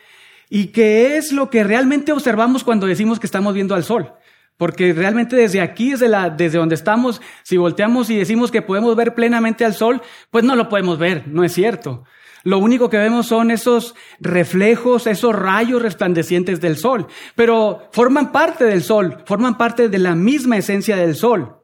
y 0.48 0.68
que 0.68 1.18
es 1.18 1.32
lo 1.32 1.50
que 1.50 1.64
realmente 1.64 2.12
observamos 2.12 2.64
cuando 2.64 2.86
decimos 2.86 3.20
que 3.20 3.26
estamos 3.26 3.52
viendo 3.52 3.74
al 3.74 3.84
sol. 3.84 4.14
Porque 4.56 4.94
realmente 4.94 5.36
desde 5.36 5.60
aquí, 5.60 5.90
desde, 5.90 6.08
desde 6.34 6.56
donde 6.56 6.76
estamos, 6.76 7.20
si 7.42 7.58
volteamos 7.58 8.08
y 8.08 8.16
decimos 8.16 8.50
que 8.50 8.62
podemos 8.62 8.96
ver 8.96 9.14
plenamente 9.14 9.66
al 9.66 9.74
sol, 9.74 10.00
pues 10.30 10.44
no 10.44 10.56
lo 10.56 10.70
podemos 10.70 10.98
ver, 10.98 11.28
no 11.28 11.44
es 11.44 11.52
cierto. 11.52 12.06
Lo 12.45 12.59
único 12.59 12.89
que 12.89 12.99
vemos 12.99 13.26
son 13.26 13.51
esos 13.51 13.95
reflejos, 14.20 15.07
esos 15.07 15.34
rayos 15.34 15.82
resplandecientes 15.82 16.61
del 16.61 16.76
sol, 16.76 17.07
pero 17.34 17.89
forman 17.93 18.32
parte 18.32 18.64
del 18.64 18.82
sol, 18.82 19.22
forman 19.26 19.59
parte 19.59 19.89
de 19.89 19.99
la 19.99 20.14
misma 20.14 20.57
esencia 20.57 20.97
del 20.97 21.16
sol. 21.16 21.57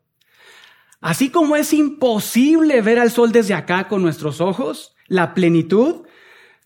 Así 1.01 1.31
como 1.31 1.55
es 1.57 1.73
imposible 1.73 2.81
ver 2.81 2.99
al 2.99 3.11
sol 3.11 3.31
desde 3.31 3.55
acá 3.55 3.89
con 3.89 4.03
nuestros 4.03 4.41
ojos, 4.41 4.97
la 5.07 5.35
plenitud, 5.35 6.07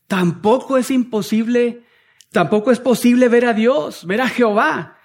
tampoco 0.06 0.78
es 0.78 0.90
imposible, 0.90 1.82
tampoco 2.30 2.70
es 2.70 2.78
posible 2.78 3.28
ver 3.28 3.46
a 3.46 3.52
Dios, 3.52 4.06
ver 4.06 4.20
a 4.20 4.28
Jehová. 4.28 4.98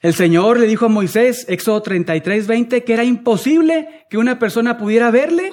El 0.00 0.14
Señor 0.14 0.58
le 0.58 0.66
dijo 0.66 0.86
a 0.86 0.88
Moisés, 0.88 1.46
Éxodo 1.48 1.82
33, 1.82 2.46
20, 2.46 2.84
que 2.84 2.92
era 2.92 3.04
imposible 3.04 4.06
que 4.08 4.18
una 4.18 4.38
persona 4.38 4.78
pudiera 4.78 5.10
verle 5.10 5.52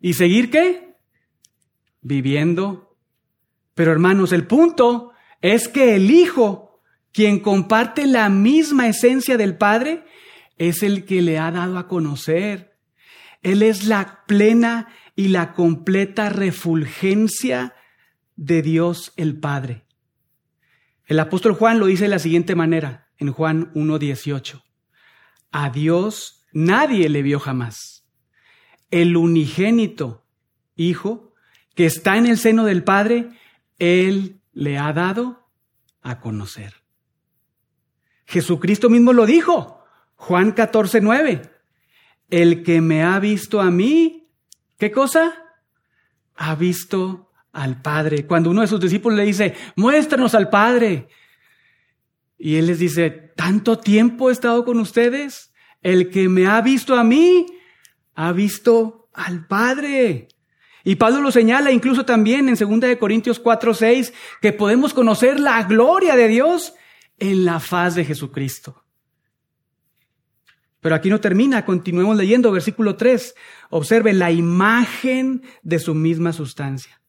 y 0.00 0.14
seguir 0.14 0.50
qué? 0.50 0.85
Viviendo. 2.06 2.96
Pero 3.74 3.92
hermanos, 3.92 4.32
el 4.32 4.46
punto 4.46 5.12
es 5.40 5.68
que 5.68 5.96
el 5.96 6.10
Hijo, 6.10 6.80
quien 7.12 7.40
comparte 7.40 8.06
la 8.06 8.28
misma 8.28 8.88
esencia 8.88 9.36
del 9.36 9.56
Padre, 9.56 10.04
es 10.56 10.82
el 10.82 11.04
que 11.04 11.20
le 11.20 11.38
ha 11.38 11.50
dado 11.50 11.78
a 11.78 11.88
conocer. 11.88 12.78
Él 13.42 13.62
es 13.62 13.86
la 13.86 14.24
plena 14.26 14.88
y 15.16 15.28
la 15.28 15.52
completa 15.52 16.28
refulgencia 16.28 17.74
de 18.36 18.62
Dios 18.62 19.12
el 19.16 19.38
Padre. 19.38 19.84
El 21.06 21.18
apóstol 21.18 21.54
Juan 21.54 21.78
lo 21.78 21.86
dice 21.86 22.04
de 22.04 22.10
la 22.10 22.18
siguiente 22.18 22.54
manera, 22.54 23.08
en 23.18 23.32
Juan 23.32 23.72
1.18. 23.74 24.62
A 25.50 25.70
Dios 25.70 26.44
nadie 26.52 27.08
le 27.08 27.22
vio 27.22 27.40
jamás. 27.40 28.06
El 28.90 29.16
unigénito 29.16 30.22
Hijo 30.78 31.25
que 31.76 31.84
está 31.86 32.16
en 32.16 32.26
el 32.26 32.38
seno 32.38 32.64
del 32.64 32.82
Padre, 32.82 33.28
Él 33.78 34.40
le 34.52 34.78
ha 34.78 34.92
dado 34.94 35.46
a 36.00 36.20
conocer. 36.20 36.74
Jesucristo 38.24 38.88
mismo 38.88 39.12
lo 39.12 39.26
dijo, 39.26 39.84
Juan 40.16 40.52
14, 40.52 41.02
9. 41.02 41.42
El 42.30 42.62
que 42.64 42.80
me 42.80 43.04
ha 43.04 43.20
visto 43.20 43.60
a 43.60 43.70
mí, 43.70 44.30
¿qué 44.78 44.90
cosa? 44.90 45.34
Ha 46.34 46.54
visto 46.54 47.30
al 47.52 47.82
Padre. 47.82 48.26
Cuando 48.26 48.50
uno 48.50 48.62
de 48.62 48.68
sus 48.68 48.80
discípulos 48.80 49.18
le 49.18 49.26
dice, 49.26 49.54
muéstranos 49.76 50.34
al 50.34 50.48
Padre. 50.48 51.08
Y 52.38 52.56
Él 52.56 52.68
les 52.68 52.78
dice, 52.78 53.10
¿tanto 53.10 53.78
tiempo 53.78 54.30
he 54.30 54.32
estado 54.32 54.64
con 54.64 54.80
ustedes? 54.80 55.52
El 55.82 56.08
que 56.08 56.30
me 56.30 56.46
ha 56.46 56.62
visto 56.62 56.96
a 56.96 57.04
mí, 57.04 57.46
ha 58.14 58.32
visto 58.32 59.10
al 59.12 59.46
Padre. 59.46 60.28
Y 60.86 60.94
Pablo 60.94 61.20
lo 61.20 61.32
señala 61.32 61.72
incluso 61.72 62.04
también 62.04 62.48
en 62.48 62.54
2 62.54 62.96
Corintios 63.00 63.40
4, 63.40 63.74
6, 63.74 64.14
que 64.40 64.52
podemos 64.52 64.94
conocer 64.94 65.40
la 65.40 65.64
gloria 65.64 66.14
de 66.14 66.28
Dios 66.28 66.74
en 67.18 67.44
la 67.44 67.58
faz 67.58 67.96
de 67.96 68.04
Jesucristo. 68.04 68.84
Pero 70.80 70.94
aquí 70.94 71.10
no 71.10 71.20
termina, 71.20 71.64
continuemos 71.64 72.16
leyendo, 72.16 72.52
versículo 72.52 72.94
3. 72.94 73.34
Observe 73.70 74.12
la 74.12 74.30
imagen 74.30 75.42
de 75.64 75.80
su 75.80 75.92
misma 75.92 76.32
sustancia. 76.32 77.02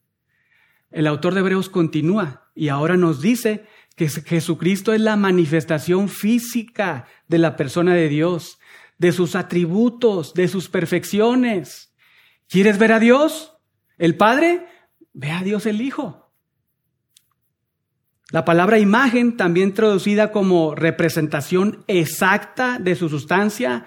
El 0.89 1.05
autor 1.05 1.35
de 1.35 1.41
Hebreos 1.41 1.69
continúa 1.69 2.49
y 2.55 2.69
ahora 2.69 2.97
nos 2.97 3.21
dice 3.21 3.67
que 3.95 4.09
Jesucristo 4.09 4.91
es 4.91 5.01
la 5.01 5.17
manifestación 5.17 6.09
física 6.09 7.05
de 7.27 7.37
la 7.37 7.55
persona 7.55 7.93
de 7.93 8.09
Dios, 8.09 8.57
de 8.97 9.11
sus 9.11 9.35
atributos, 9.35 10.33
de 10.33 10.47
sus 10.47 10.67
perfecciones. 10.67 11.93
¿Quieres 12.49 12.79
ver 12.79 12.93
a 12.93 12.99
Dios? 12.99 13.53
El 13.97 14.15
Padre 14.15 14.67
ve 15.13 15.31
a 15.31 15.43
Dios 15.43 15.65
el 15.65 15.81
Hijo. 15.81 16.27
La 18.29 18.43
palabra 18.43 18.77
imagen, 18.77 19.37
también 19.37 19.73
traducida 19.73 20.31
como 20.31 20.75
representación 20.75 21.85
exacta 21.87 22.77
de 22.77 22.95
su 22.95 23.07
sustancia 23.07 23.85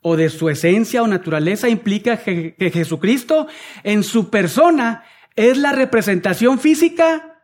o 0.00 0.16
de 0.16 0.28
su 0.28 0.48
esencia 0.48 1.02
o 1.02 1.06
naturaleza, 1.06 1.68
implica 1.68 2.16
que, 2.16 2.56
Jesucristo 2.72 3.46
en 3.84 4.02
su 4.02 4.28
persona 4.28 5.04
es 5.36 5.56
la 5.56 5.72
representación 5.72 6.58
física 6.58 7.42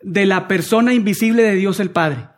de 0.00 0.26
la 0.26 0.46
persona 0.46 0.94
invisible 0.94 1.42
de 1.42 1.54
Dios 1.56 1.80
el 1.80 1.90
Padre. 1.90 2.28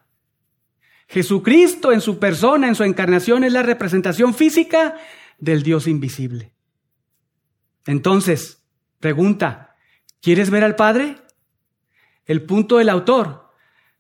Jesucristo 1.06 1.92
en 1.92 2.00
su 2.00 2.18
persona, 2.18 2.68
en 2.68 2.74
su 2.74 2.84
encarnación, 2.84 3.44
es 3.44 3.52
la 3.52 3.62
representación 3.62 4.32
física 4.32 4.96
del 5.38 5.62
Dios 5.62 5.86
invisible. 5.88 6.54
Entonces, 7.84 8.59
Pregunta, 9.00 9.76
¿quieres 10.20 10.50
ver 10.50 10.62
al 10.62 10.76
Padre? 10.76 11.16
El 12.26 12.42
punto 12.42 12.76
del 12.76 12.90
autor 12.90 13.50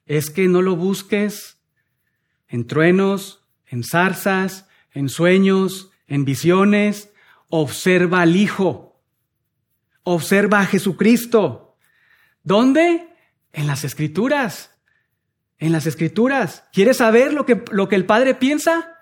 es 0.04 0.28
que 0.28 0.46
no 0.46 0.60
lo 0.60 0.76
busques 0.76 1.58
en 2.48 2.66
truenos, 2.66 3.46
en 3.66 3.82
zarzas, 3.82 4.68
en 4.92 5.08
sueños, 5.08 5.90
en 6.06 6.26
visiones. 6.26 7.12
Observa 7.48 8.20
al 8.20 8.36
Hijo. 8.36 9.00
Observa 10.02 10.60
a 10.60 10.66
Jesucristo. 10.66 11.78
¿Dónde? 12.42 13.08
En 13.52 13.66
las 13.66 13.84
Escrituras. 13.84 14.78
En 15.58 15.72
las 15.72 15.86
Escrituras. 15.86 16.64
¿Quieres 16.74 16.98
saber 16.98 17.32
lo 17.32 17.46
que, 17.46 17.64
lo 17.70 17.88
que 17.88 17.96
el 17.96 18.04
Padre 18.04 18.34
piensa? 18.34 18.98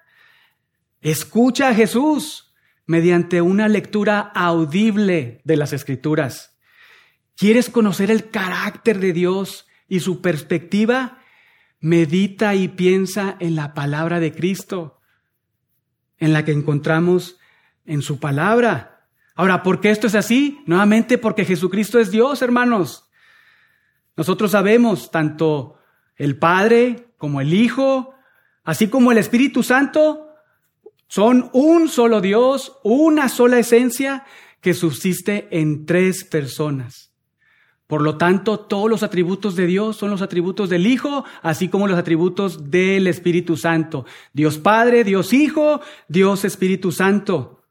Escucha 1.00 1.70
a 1.70 1.74
Jesús 1.74 2.47
mediante 2.88 3.42
una 3.42 3.68
lectura 3.68 4.32
audible 4.34 5.42
de 5.44 5.56
las 5.56 5.74
escrituras. 5.74 6.58
¿Quieres 7.36 7.68
conocer 7.68 8.10
el 8.10 8.30
carácter 8.30 8.98
de 8.98 9.12
Dios 9.12 9.68
y 9.88 10.00
su 10.00 10.22
perspectiva? 10.22 11.18
Medita 11.80 12.54
y 12.54 12.66
piensa 12.68 13.36
en 13.40 13.56
la 13.56 13.74
palabra 13.74 14.20
de 14.20 14.32
Cristo, 14.32 15.00
en 16.16 16.32
la 16.32 16.46
que 16.46 16.52
encontramos 16.52 17.38
en 17.84 18.00
su 18.00 18.18
palabra. 18.20 19.06
Ahora, 19.34 19.62
¿por 19.62 19.80
qué 19.80 19.90
esto 19.90 20.06
es 20.06 20.14
así? 20.14 20.58
Nuevamente 20.64 21.18
porque 21.18 21.44
Jesucristo 21.44 22.00
es 22.00 22.10
Dios, 22.10 22.40
hermanos. 22.40 23.10
Nosotros 24.16 24.52
sabemos, 24.52 25.10
tanto 25.10 25.78
el 26.16 26.38
Padre 26.38 27.12
como 27.18 27.42
el 27.42 27.52
Hijo, 27.52 28.14
así 28.64 28.88
como 28.88 29.12
el 29.12 29.18
Espíritu 29.18 29.62
Santo, 29.62 30.27
son 31.08 31.50
un 31.52 31.88
solo 31.88 32.20
Dios, 32.20 32.78
una 32.84 33.28
sola 33.28 33.58
esencia 33.58 34.24
que 34.60 34.74
subsiste 34.74 35.48
en 35.50 35.86
tres 35.86 36.24
personas. 36.24 37.08
Por 37.86 38.02
lo 38.02 38.18
tanto, 38.18 38.60
todos 38.60 38.90
los 38.90 39.02
atributos 39.02 39.56
de 39.56 39.66
Dios 39.66 39.96
son 39.96 40.10
los 40.10 40.20
atributos 40.20 40.68
del 40.68 40.86
Hijo, 40.86 41.24
así 41.40 41.68
como 41.68 41.88
los 41.88 41.98
atributos 41.98 42.70
del 42.70 43.06
Espíritu 43.06 43.56
Santo. 43.56 44.04
Dios 44.34 44.58
Padre, 44.58 45.04
Dios 45.04 45.32
Hijo, 45.32 45.80
Dios 46.06 46.44
Espíritu 46.44 46.92
Santo. 46.92 47.62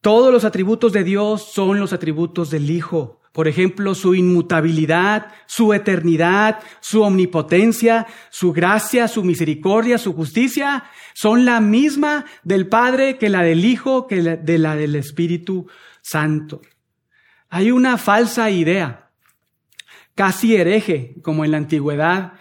Todos 0.00 0.32
los 0.32 0.44
atributos 0.44 0.92
de 0.94 1.04
Dios 1.04 1.52
son 1.52 1.78
los 1.78 1.92
atributos 1.92 2.48
del 2.48 2.70
Hijo. 2.70 3.20
Por 3.36 3.48
ejemplo, 3.48 3.94
su 3.94 4.14
inmutabilidad, 4.14 5.26
su 5.44 5.74
eternidad, 5.74 6.60
su 6.80 7.02
omnipotencia, 7.02 8.06
su 8.30 8.54
gracia, 8.54 9.08
su 9.08 9.24
misericordia, 9.24 9.98
su 9.98 10.14
justicia, 10.14 10.84
son 11.12 11.44
la 11.44 11.60
misma 11.60 12.24
del 12.44 12.66
Padre 12.66 13.18
que 13.18 13.28
la 13.28 13.42
del 13.42 13.66
Hijo, 13.66 14.06
que 14.06 14.22
de 14.22 14.58
la 14.58 14.74
del 14.74 14.94
Espíritu 14.94 15.66
Santo. 16.00 16.62
Hay 17.50 17.72
una 17.72 17.98
falsa 17.98 18.48
idea, 18.48 19.10
casi 20.14 20.56
hereje, 20.56 21.16
como 21.20 21.44
en 21.44 21.50
la 21.50 21.58
antigüedad, 21.58 22.32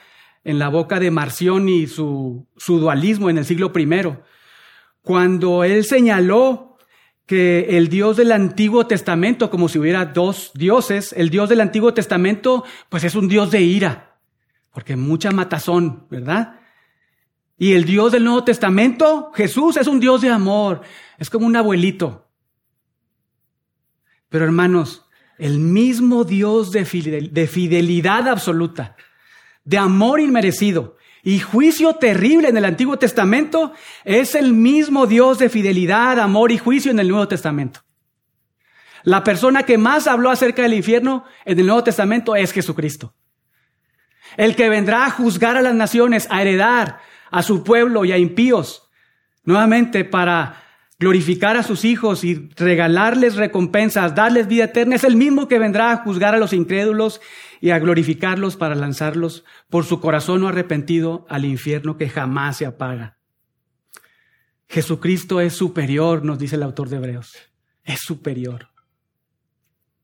en 0.46 0.60
la 0.60 0.70
boca 0.70 1.02
de 1.02 1.12
Marción 1.12 1.68
y 1.68 1.88
su, 1.88 2.48
su 2.56 2.80
dualismo 2.80 3.30
en 3.30 3.38
el 3.38 3.44
siglo 3.44 3.74
I, 3.76 4.14
cuando 5.02 5.66
él 5.66 5.84
señaló 5.84 6.75
que 7.26 7.78
el 7.78 7.90
Dios 7.90 8.18
del 8.18 8.32
Antiguo 8.32 8.86
Testamento, 8.86 9.50
como 9.50 9.68
si 9.68 9.80
hubiera 9.80 10.06
dos 10.06 10.52
dioses, 10.54 11.14
el 11.14 11.30
Dios 11.30 11.50
del 11.50 11.62
Antiguo 11.62 11.94
Testamento, 11.94 12.64
pues 12.90 13.04
es 13.04 13.16
un 13.16 13.28
Dios 13.28 13.50
de 13.52 13.62
ira, 13.62 14.18
porque 14.72 14.96
mucha 14.96 15.32
matazón, 15.32 16.06
¿verdad? 16.10 16.60
Y 17.58 17.74
el 17.74 17.86
Dios 17.86 18.12
del 18.12 18.26
Nuevo 18.26 18.44
Testamento, 18.44 19.32
Jesús, 19.34 19.78
es 19.78 19.88
un 19.88 20.00
Dios 20.00 20.22
de 20.22 20.30
amor, 20.30 20.82
es 21.18 21.30
como 21.30 21.48
un 21.48 21.56
abuelito. 21.56 22.28
Pero 24.30 24.46
hermanos, 24.46 25.06
el 25.38 25.60
mismo 25.60 26.26
Dios 26.26 26.72
de 26.72 26.86
fidelidad 26.86 28.28
absoluta, 28.28 28.96
de 29.64 29.78
amor 29.78 30.20
inmerecido, 30.20 30.98
y 31.26 31.40
juicio 31.40 31.96
terrible 31.96 32.50
en 32.50 32.56
el 32.56 32.66
Antiguo 32.66 33.00
Testamento 33.00 33.74
es 34.04 34.36
el 34.36 34.54
mismo 34.54 35.08
Dios 35.08 35.40
de 35.40 35.50
fidelidad, 35.50 36.20
amor 36.20 36.52
y 36.52 36.60
juicio 36.60 36.92
en 36.92 37.00
el 37.00 37.08
Nuevo 37.08 37.28
Testamento. 37.28 37.80
La 39.02 39.24
persona 39.24 39.64
que 39.64 39.80
más 39.80 40.06
habló 40.06 40.30
acerca 40.30 40.62
del 40.62 40.76
infierno 40.76 41.26
en 41.44 41.60
el 41.60 41.66
Nuevo 41.66 41.84
Testamento 41.84 42.36
es 42.36 42.52
Jesucristo. 42.52 43.16
El 44.38 44.56
que 44.56 44.70
vendrá 44.70 45.08
a 45.08 45.10
juzgar 45.10 45.58
a 45.58 45.64
las 45.64 45.74
naciones, 45.74 46.28
a 46.30 46.44
heredar 46.44 47.00
a 47.32 47.42
su 47.42 47.64
pueblo 47.64 48.06
y 48.06 48.12
a 48.12 48.20
impíos, 48.20 48.92
nuevamente 49.44 50.06
para 50.06 50.62
glorificar 51.00 51.58
a 51.58 51.64
sus 51.64 51.86
hijos 51.86 52.24
y 52.24 52.50
regalarles 52.56 53.36
recompensas, 53.36 54.14
darles 54.14 54.48
vida 54.48 54.66
eterna, 54.66 54.96
es 54.96 55.04
el 55.04 55.16
mismo 55.16 55.48
que 55.48 55.58
vendrá 55.58 55.92
a 55.92 55.98
juzgar 55.98 56.36
a 56.36 56.38
los 56.38 56.54
incrédulos 56.54 57.20
y 57.66 57.72
a 57.72 57.80
glorificarlos 57.80 58.58
para 58.58 58.76
lanzarlos 58.76 59.44
por 59.72 59.86
su 59.86 60.00
corazón 60.00 60.42
no 60.42 60.50
arrepentido 60.50 61.26
al 61.30 61.46
infierno 61.46 61.98
que 61.98 62.10
jamás 62.10 62.58
se 62.58 62.68
apaga. 62.68 63.18
Jesucristo 64.70 65.42
es 65.42 65.54
superior, 65.54 66.24
nos 66.24 66.38
dice 66.38 66.58
el 66.58 66.62
autor 66.62 66.90
de 66.90 66.98
Hebreos. 66.98 67.36
Es 67.84 68.02
superior. 68.02 68.70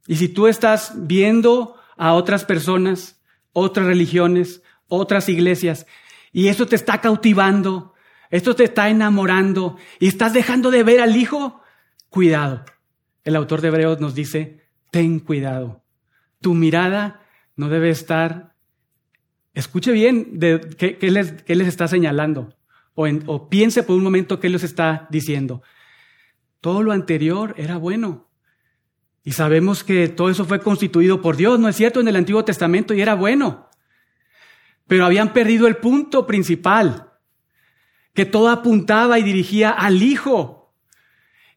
Y 0.07 0.15
si 0.15 0.27
tú 0.27 0.47
estás 0.47 0.93
viendo 0.95 1.75
a 1.97 2.13
otras 2.13 2.45
personas, 2.45 3.21
otras 3.53 3.85
religiones, 3.85 4.63
otras 4.87 5.29
iglesias, 5.29 5.85
y 6.31 6.47
eso 6.47 6.65
te 6.65 6.75
está 6.75 6.99
cautivando, 6.99 7.93
esto 8.31 8.55
te 8.55 8.63
está 8.63 8.89
enamorando 8.89 9.77
y 9.99 10.07
estás 10.07 10.33
dejando 10.33 10.71
de 10.71 10.81
ver 10.81 10.99
al 10.99 11.15
Hijo, 11.15 11.61
cuidado. 12.09 12.65
El 13.23 13.35
autor 13.35 13.61
de 13.61 13.67
Hebreos 13.67 13.99
nos 13.99 14.15
dice, 14.15 14.65
ten 14.89 15.19
cuidado. 15.19 15.83
Tu 16.39 16.55
mirada 16.55 17.20
no 17.55 17.69
debe 17.69 17.89
estar, 17.89 18.55
escuche 19.53 19.91
bien 19.91 20.39
de 20.39 20.59
qué, 20.77 20.97
les, 21.11 21.47
les, 21.47 21.67
está 21.67 21.87
señalando 21.87 22.55
o, 22.95 23.07
o 23.25 23.49
piense 23.49 23.83
por 23.83 23.95
un 23.95 24.03
momento 24.03 24.39
qué 24.39 24.49
les 24.49 24.63
está 24.63 25.07
diciendo. 25.09 25.61
Todo 26.59 26.83
lo 26.83 26.91
anterior 26.91 27.55
era 27.57 27.77
bueno. 27.77 28.29
Y 29.23 29.33
sabemos 29.33 29.83
que 29.83 30.07
todo 30.07 30.29
eso 30.29 30.45
fue 30.45 30.61
constituido 30.61 31.21
por 31.21 31.35
Dios, 31.35 31.59
¿no 31.59 31.67
es 31.67 31.75
cierto? 31.75 31.99
En 31.99 32.07
el 32.07 32.15
Antiguo 32.15 32.43
Testamento 32.43 32.93
y 32.93 33.01
era 33.01 33.13
bueno. 33.13 33.69
Pero 34.87 35.05
habían 35.05 35.33
perdido 35.33 35.67
el 35.67 35.77
punto 35.77 36.25
principal, 36.25 37.11
que 38.13 38.25
todo 38.25 38.49
apuntaba 38.49 39.19
y 39.19 39.23
dirigía 39.23 39.69
al 39.69 40.01
Hijo. 40.01 40.60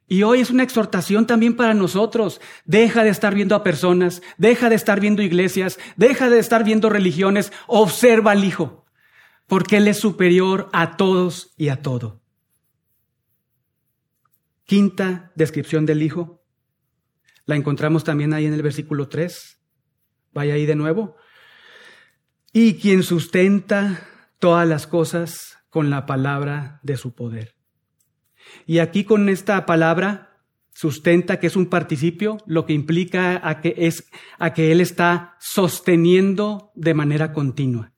Y 0.07 0.23
hoy 0.23 0.41
es 0.41 0.51
una 0.51 0.63
exhortación 0.63 1.27
también 1.27 1.57
para 1.57 1.75
nosotros. 1.75 2.41
Deja 2.65 3.05
de 3.05 3.11
estar 3.11 3.35
viendo 3.35 3.55
a 3.55 3.63
personas, 3.63 4.23
deja 4.37 4.69
de 4.69 4.75
estar 4.75 5.01
viendo 5.01 5.23
iglesias, 5.23 5.79
deja 5.97 6.29
de 6.29 6.39
estar 6.39 6.65
viendo 6.65 6.91
religiones, 6.91 7.53
observa 7.67 8.33
al 8.33 8.45
Hijo, 8.45 8.85
porque 9.47 9.79
Él 9.79 9.89
es 9.89 9.99
superior 9.99 10.69
a 10.73 10.97
todos 10.97 11.55
y 11.57 11.69
a 11.69 11.81
todo. 11.81 12.23
Quinta 14.65 15.33
descripción 15.35 15.87
del 15.87 16.03
Hijo, 16.03 16.45
la 17.47 17.57
encontramos 17.57 18.05
también 18.05 18.33
ahí 18.33 18.47
en 18.47 18.55
el 18.55 18.63
versículo 18.63 19.09
3. 19.09 19.59
Vaya 20.33 20.55
ahí 20.55 20.67
de 20.67 20.77
nuevo. 20.77 21.17
Y 22.53 22.75
quien 22.75 23.03
sustenta 23.03 24.07
todas 24.39 24.67
las 24.67 24.87
cosas 24.87 25.59
con 25.69 25.91
la 25.91 26.07
palabra 26.07 26.81
de 26.83 26.97
su 26.97 27.15
poder. 27.15 27.54
Y 28.67 28.79
aquí 28.79 29.05
con 29.05 29.29
esta 29.29 29.67
palabra 29.67 30.31
sustenta 30.75 31.39
que 31.39 31.47
es 31.47 31.57
un 31.57 31.67
participio, 31.67 32.39
lo 32.47 32.67
que 32.67 32.73
implica 32.73 33.41
a 33.49 33.61
que 33.61 33.75
es 33.77 34.11
a 34.39 34.53
que 34.53 34.73
él 34.73 34.81
está 34.81 35.37
sosteniendo 35.39 36.73
de 36.75 36.95
manera 36.95 37.33
continua. 37.33 37.93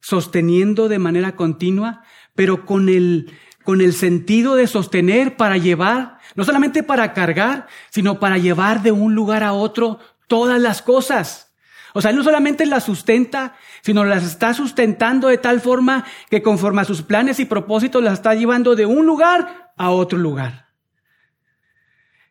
Sosteniendo 0.00 0.88
de 0.88 0.98
manera 0.98 1.36
continua, 1.36 2.02
pero 2.34 2.64
con 2.64 2.88
el 2.88 3.32
con 3.64 3.80
el 3.80 3.92
sentido 3.92 4.56
de 4.56 4.66
sostener 4.66 5.36
para 5.36 5.56
llevar, 5.56 6.18
no 6.34 6.44
solamente 6.44 6.82
para 6.82 7.12
cargar, 7.12 7.68
sino 7.90 8.18
para 8.18 8.38
llevar 8.38 8.82
de 8.82 8.90
un 8.90 9.14
lugar 9.14 9.44
a 9.44 9.52
otro 9.52 10.00
todas 10.26 10.60
las 10.60 10.82
cosas. 10.82 11.51
O 11.94 12.00
sea, 12.00 12.10
él 12.10 12.16
no 12.16 12.24
solamente 12.24 12.66
las 12.66 12.84
sustenta, 12.84 13.56
sino 13.82 14.04
las 14.04 14.24
está 14.24 14.54
sustentando 14.54 15.28
de 15.28 15.38
tal 15.38 15.60
forma 15.60 16.04
que 16.30 16.42
conforme 16.42 16.82
a 16.82 16.86
sus 16.86 17.02
planes 17.02 17.38
y 17.40 17.44
propósitos 17.44 18.02
las 18.02 18.14
está 18.14 18.34
llevando 18.34 18.74
de 18.74 18.86
un 18.86 19.06
lugar 19.06 19.72
a 19.76 19.90
otro 19.90 20.18
lugar. 20.18 20.68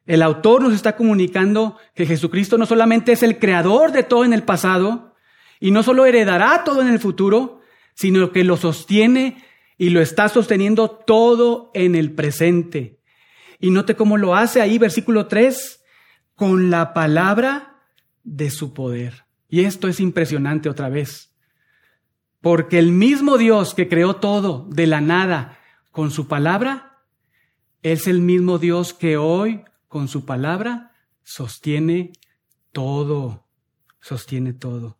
El 0.05 0.23
autor 0.23 0.63
nos 0.63 0.73
está 0.73 0.95
comunicando 0.95 1.77
que 1.93 2.05
Jesucristo 2.05 2.57
no 2.57 2.65
solamente 2.65 3.11
es 3.11 3.23
el 3.23 3.37
creador 3.37 3.91
de 3.91 4.03
todo 4.03 4.25
en 4.25 4.33
el 4.33 4.43
pasado 4.43 5.15
y 5.59 5.71
no 5.71 5.83
solo 5.83 6.05
heredará 6.05 6.63
todo 6.63 6.81
en 6.81 6.87
el 6.87 6.99
futuro, 6.99 7.61
sino 7.93 8.31
que 8.31 8.43
lo 8.43 8.57
sostiene 8.57 9.43
y 9.77 9.89
lo 9.89 10.01
está 10.01 10.27
sosteniendo 10.27 10.89
todo 10.89 11.71
en 11.73 11.95
el 11.95 12.13
presente. 12.13 12.99
Y 13.59 13.69
note 13.69 13.95
cómo 13.95 14.17
lo 14.17 14.35
hace 14.35 14.59
ahí, 14.59 14.79
versículo 14.79 15.27
3, 15.27 15.83
con 16.35 16.71
la 16.71 16.93
palabra 16.93 17.75
de 18.23 18.49
su 18.49 18.73
poder. 18.73 19.25
Y 19.51 19.65
esto 19.65 19.89
es 19.89 19.99
impresionante 19.99 20.69
otra 20.69 20.87
vez, 20.87 21.35
porque 22.39 22.79
el 22.79 22.93
mismo 22.93 23.37
Dios 23.37 23.73
que 23.73 23.89
creó 23.89 24.15
todo 24.15 24.65
de 24.71 24.87
la 24.87 25.01
nada 25.01 25.59
con 25.91 26.09
su 26.09 26.29
palabra, 26.29 27.03
es 27.83 28.07
el 28.07 28.21
mismo 28.21 28.59
Dios 28.59 28.93
que 28.93 29.17
hoy 29.17 29.63
con 29.89 30.07
su 30.07 30.25
palabra 30.25 30.93
sostiene 31.23 32.13
todo, 32.71 33.45
sostiene 33.99 34.53
todo. 34.53 34.97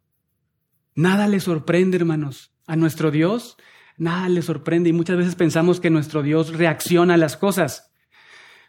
Nada 0.96 1.30
le 1.30 1.40
sorprende, 1.40 1.96
hermanos. 1.96 2.54
A 2.68 2.76
nuestro 2.76 3.10
Dios 3.10 3.58
nada 3.98 4.28
le 4.28 4.42
sorprende 4.42 4.90
y 4.90 4.94
muchas 4.94 5.16
veces 5.16 5.36
pensamos 5.36 5.80
que 5.80 5.90
nuestro 5.90 6.24
Dios 6.24 6.58
reacciona 6.58 7.14
a 7.14 7.18
las 7.18 7.38
cosas, 7.38 7.94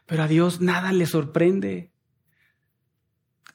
pero 0.06 0.22
a 0.22 0.28
Dios 0.28 0.60
nada 0.60 0.92
le 0.92 1.06
sorprende. 1.06 1.91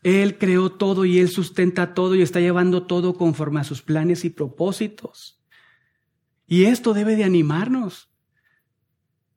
Él 0.04 0.38
creó 0.38 0.72
todo 0.72 1.06
y 1.06 1.20
Él 1.20 1.30
sustenta 1.30 1.94
todo 1.94 2.16
y 2.16 2.22
está 2.22 2.40
llevando 2.40 2.84
todo 2.84 3.16
conforme 3.16 3.60
a 3.60 3.64
sus 3.64 3.82
planes 3.82 4.26
y 4.26 4.30
propósitos. 4.30 5.42
Y 6.46 6.66
esto 6.66 6.94
debe 6.94 7.16
de 7.16 7.24
animarnos. 7.24 8.10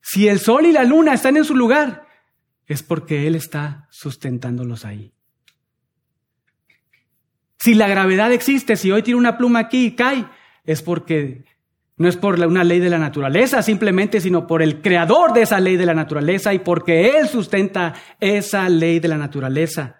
Si 0.00 0.28
el 0.28 0.38
sol 0.38 0.66
y 0.66 0.72
la 0.72 0.84
luna 0.84 1.14
están 1.14 1.36
en 1.36 1.44
su 1.44 1.56
lugar, 1.56 2.06
es 2.66 2.82
porque 2.82 3.26
Él 3.26 3.34
está 3.34 3.88
sustentándolos 3.90 4.84
ahí. 4.84 5.12
Si 7.58 7.74
la 7.74 7.88
gravedad 7.88 8.32
existe, 8.32 8.76
si 8.76 8.90
hoy 8.90 9.02
tiene 9.02 9.18
una 9.18 9.36
pluma 9.36 9.58
aquí 9.58 9.86
y 9.86 9.96
cae, 9.96 10.26
es 10.64 10.82
porque 10.82 11.44
No 11.96 12.08
es 12.08 12.16
por 12.16 12.40
una 12.40 12.64
ley 12.64 12.80
de 12.80 12.88
la 12.88 12.96
naturaleza 12.96 13.60
simplemente, 13.62 14.22
sino 14.22 14.46
por 14.46 14.62
el 14.62 14.80
creador 14.80 15.34
de 15.34 15.42
esa 15.42 15.60
ley 15.60 15.76
de 15.76 15.84
la 15.84 15.92
naturaleza 15.92 16.54
y 16.54 16.60
porque 16.60 17.18
Él 17.18 17.28
sustenta 17.28 17.92
esa 18.18 18.70
ley 18.70 19.00
de 19.00 19.08
la 19.08 19.18
naturaleza. 19.18 19.99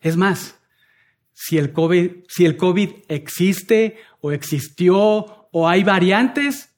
Es 0.00 0.16
más, 0.16 0.58
si 1.32 1.58
el 1.58 1.72
COVID, 1.72 2.10
si 2.28 2.44
el 2.44 2.56
COVID 2.56 2.90
existe 3.08 3.96
o 4.20 4.32
existió 4.32 5.48
o 5.52 5.68
hay 5.68 5.84
variantes, 5.84 6.74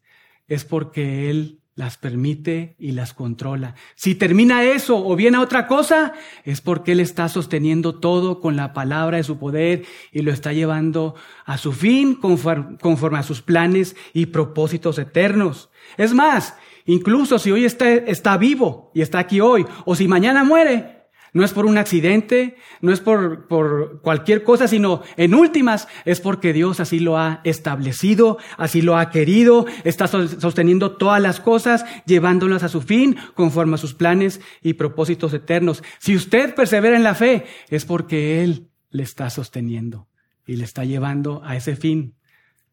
es 0.49 0.65
porque 0.65 1.31
Él 1.31 1.61
las 1.81 1.97
permite 1.97 2.77
y 2.79 2.93
las 2.93 3.15
controla. 3.15 3.75
Si 3.95 4.15
termina 4.15 4.65
eso 4.65 5.03
o 5.03 5.17
viene 5.17 5.39
otra 5.39 5.67
cosa, 5.67 6.13
es 6.45 6.61
porque 6.61 6.93
Él 6.93 7.01
está 7.01 7.31
sosteniendo 7.31 7.99
todo 8.01 8.39
con 8.41 8.55
la 8.55 8.75
palabra 8.75 9.17
de 9.17 9.25
su 9.25 9.39
poder 9.39 9.85
y 10.13 10.21
lo 10.21 10.31
está 10.31 10.53
llevando 10.53 11.15
a 11.47 11.57
su 11.57 11.73
fin 11.73 12.15
conforme, 12.15 13.19
a 13.19 13.23
sus 13.23 13.41
planes 13.41 13.97
y 14.13 14.27
propósitos 14.27 14.99
eternos. 14.99 15.71
Es 15.97 16.13
más, 16.13 16.55
incluso 16.85 17.39
si 17.39 17.51
hoy 17.51 17.65
está, 17.65 17.91
está 17.91 18.37
vivo 18.37 18.91
y 18.95 19.01
está 19.01 19.19
aquí 19.19 19.41
hoy, 19.41 19.65
o 19.87 19.95
si 19.95 20.07
mañana 20.07 20.45
muere, 20.45 21.00
no 21.33 21.45
es 21.45 21.53
por 21.53 21.67
un 21.67 21.79
accidente, 21.79 22.57
no 22.81 22.93
es 22.93 23.01
por, 23.01 23.47
por, 23.47 24.01
cualquier 24.01 24.43
cosa, 24.43 24.69
sino 24.69 25.03
en 25.17 25.35
últimas 25.35 25.89
es 26.05 26.21
porque 26.21 26.53
Dios 26.53 26.81
así 26.81 27.01
lo 27.01 27.19
ha 27.19 27.41
establecido, 27.45 28.39
así 28.57 28.83
lo 28.83 28.97
ha 28.97 29.11
querido, 29.11 29.67
está 29.85 30.07
sosteniendo 30.09 30.97
todas 30.97 31.21
las 31.21 31.41
cosas, 31.41 31.85
llevándolas 32.07 32.63
a 32.63 32.69
su 32.69 32.83
fin 32.83 33.17
conforme 33.35 33.75
a 33.75 33.79
sus 33.79 33.95
planes 33.95 34.41
y 34.63 34.75
propósitos 34.75 35.33
eternos. 35.35 35.83
Si 35.99 36.17
usted 36.17 36.55
persevera 36.55 36.97
en 36.97 37.05
la 37.05 37.15
fe, 37.15 37.45
es 37.69 37.85
porque 37.85 38.43
Él 38.43 38.71
le 38.91 39.03
está 39.03 39.31
sosteniendo 39.31 40.09
y 40.47 40.57
le 40.57 40.65
está 40.65 40.85
llevando 40.85 41.43
a 41.45 41.57
ese 41.57 41.77
fin, 41.77 42.17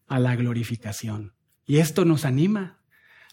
a 0.06 0.18
la 0.18 0.34
glorificación. 0.36 1.34
Y 1.64 1.78
esto 1.78 2.04
nos 2.04 2.24
anima, 2.24 2.77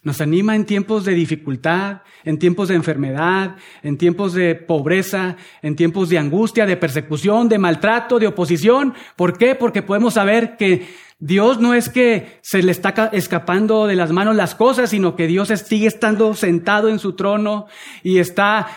nos 0.06 0.20
anima 0.20 0.54
en 0.54 0.66
tiempos 0.66 1.04
de 1.04 1.14
dificultad, 1.14 2.02
en 2.22 2.38
tiempos 2.38 2.68
de 2.68 2.76
enfermedad, 2.76 3.56
en 3.82 3.98
tiempos 3.98 4.34
de 4.34 4.54
pobreza, 4.54 5.34
en 5.62 5.74
tiempos 5.74 6.08
de 6.08 6.16
angustia, 6.16 6.64
de 6.64 6.76
persecución, 6.76 7.48
de 7.48 7.58
maltrato, 7.58 8.20
de 8.20 8.28
oposición. 8.28 8.94
¿Por 9.16 9.36
qué? 9.36 9.56
Porque 9.56 9.82
podemos 9.82 10.14
saber 10.14 10.56
que 10.56 10.86
Dios 11.18 11.58
no 11.58 11.74
es 11.74 11.88
que 11.88 12.38
se 12.40 12.62
le 12.62 12.70
está 12.70 13.10
escapando 13.14 13.88
de 13.88 13.96
las 13.96 14.12
manos 14.12 14.36
las 14.36 14.54
cosas, 14.54 14.90
sino 14.90 15.16
que 15.16 15.26
Dios 15.26 15.48
sigue 15.48 15.88
estando 15.88 16.34
sentado 16.34 16.88
en 16.88 17.00
su 17.00 17.14
trono 17.14 17.66
y 18.04 18.18
está 18.18 18.68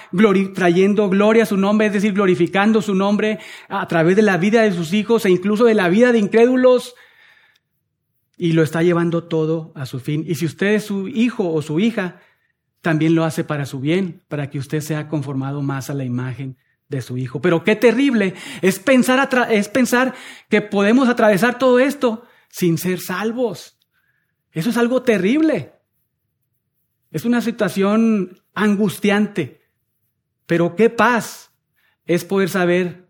trayendo 0.56 1.10
gloria 1.10 1.44
a 1.44 1.46
su 1.46 1.58
nombre, 1.58 1.86
es 1.86 1.94
decir, 1.94 2.14
glorificando 2.14 2.82
su 2.82 2.96
nombre 2.96 3.38
a 3.68 3.88
través 3.88 4.16
de 4.16 4.24
la 4.24 4.38
vida 4.38 4.64
de 4.64 4.72
sus 4.72 4.94
hijos 4.94 5.28
e 5.28 5.30
incluso 5.30 5.66
de 5.66 5.76
la 5.76 5.90
vida 5.90 6.12
de 6.12 6.18
incrédulos 6.18 6.96
y 8.42 8.54
lo 8.54 8.64
está 8.64 8.82
llevando 8.82 9.26
todo 9.26 9.74
a 9.76 9.86
su 9.86 10.00
fin. 10.00 10.24
Y 10.26 10.36
si 10.36 10.46
usted 10.46 10.68
es 10.68 10.86
su 10.86 11.10
hijo 11.10 11.52
o 11.52 11.62
su 11.62 11.82
hija, 11.82 12.22
también 12.80 13.14
lo 13.14 13.26
hace 13.26 13.44
para 13.44 13.66
su 13.66 13.82
bien, 13.82 14.24
para 14.30 14.50
que 14.50 14.58
usted 14.58 14.80
sea 14.80 15.10
conformado 15.10 15.62
más 15.62 15.90
a 15.90 15.94
la 15.94 16.06
imagen 16.06 16.58
de 16.88 17.02
su 17.02 17.18
hijo. 17.18 17.42
Pero 17.42 17.66
qué 17.66 17.76
terrible 17.76 18.36
es 18.62 18.80
pensar, 18.80 19.30
es 19.52 19.68
pensar 19.68 20.16
que 20.48 20.62
podemos 20.62 21.10
atravesar 21.10 21.60
todo 21.60 21.80
esto 21.80 22.24
sin 22.48 22.78
ser 22.78 23.02
salvos. 23.02 23.78
Eso 24.54 24.70
es 24.70 24.78
algo 24.78 25.04
terrible. 25.04 25.74
Es 27.12 27.26
una 27.26 27.42
situación 27.42 28.42
angustiante. 28.54 29.64
Pero 30.46 30.78
qué 30.78 30.90
paz 30.90 31.52
es 32.06 32.24
poder 32.24 32.48
saber 32.48 33.10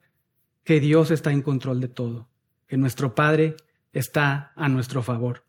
que 0.64 0.80
Dios 0.80 1.12
está 1.12 1.32
en 1.32 1.44
control 1.44 1.82
de 1.82 1.88
todo, 1.88 2.32
que 2.66 2.78
nuestro 2.78 3.14
Padre 3.14 3.58
está 3.94 4.52
a 4.56 4.70
nuestro 4.70 5.04
favor. 5.04 5.44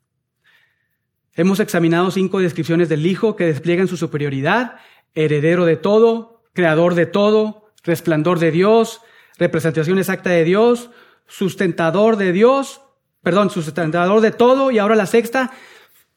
Hemos 1.34 1.60
examinado 1.60 2.10
cinco 2.10 2.40
descripciones 2.40 2.88
del 2.88 3.06
Hijo 3.06 3.36
que 3.36 3.46
despliegan 3.46 3.88
su 3.88 3.96
superioridad, 3.96 4.76
heredero 5.14 5.64
de 5.64 5.76
todo, 5.76 6.42
creador 6.52 6.94
de 6.94 7.06
todo, 7.06 7.70
resplandor 7.84 8.38
de 8.38 8.50
Dios, 8.50 9.00
representación 9.38 9.98
exacta 9.98 10.30
de 10.30 10.44
Dios, 10.44 10.90
sustentador 11.26 12.16
de 12.16 12.32
Dios, 12.32 12.82
perdón, 13.22 13.50
sustentador 13.50 14.20
de 14.20 14.32
todo, 14.32 14.70
y 14.70 14.78
ahora 14.78 14.96
la 14.96 15.06
sexta, 15.06 15.52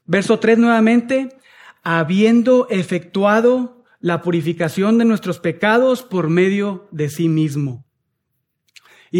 verso 0.06 0.40
3 0.40 0.58
nuevamente, 0.58 1.38
habiendo 1.84 2.68
efectuado 2.70 3.84
la 4.00 4.22
purificación 4.22 4.98
de 4.98 5.06
nuestros 5.06 5.40
pecados 5.40 6.04
por 6.04 6.30
medio 6.30 6.88
de 6.92 7.10
sí 7.10 7.30
mismo 7.30 7.83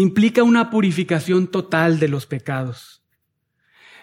implica 0.00 0.42
una 0.42 0.70
purificación 0.70 1.46
total 1.46 2.00
de 2.00 2.08
los 2.08 2.26
pecados. 2.26 3.02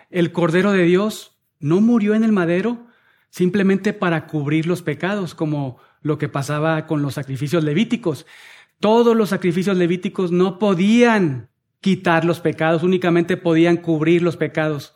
El 0.09 0.31
Cordero 0.31 0.71
de 0.71 0.83
Dios 0.83 1.37
no 1.59 1.81
murió 1.81 2.15
en 2.15 2.23
el 2.23 2.31
madero 2.31 2.87
simplemente 3.29 3.91
para 3.91 4.25
cubrir 4.25 4.67
los 4.67 4.81
pecados, 4.81 5.35
como 5.35 5.79
lo 6.01 6.17
que 6.17 6.29
pasaba 6.29 6.87
con 6.87 7.01
los 7.01 7.15
sacrificios 7.15 7.65
levíticos. 7.65 8.25
Todos 8.79 9.15
los 9.17 9.29
sacrificios 9.29 9.75
levíticos 9.77 10.31
no 10.31 10.59
podían 10.59 11.49
quitar 11.81 12.23
los 12.23 12.39
pecados, 12.39 12.83
únicamente 12.83 13.35
podían 13.35 13.75
cubrir 13.75 14.21
los 14.21 14.37
pecados. 14.37 14.95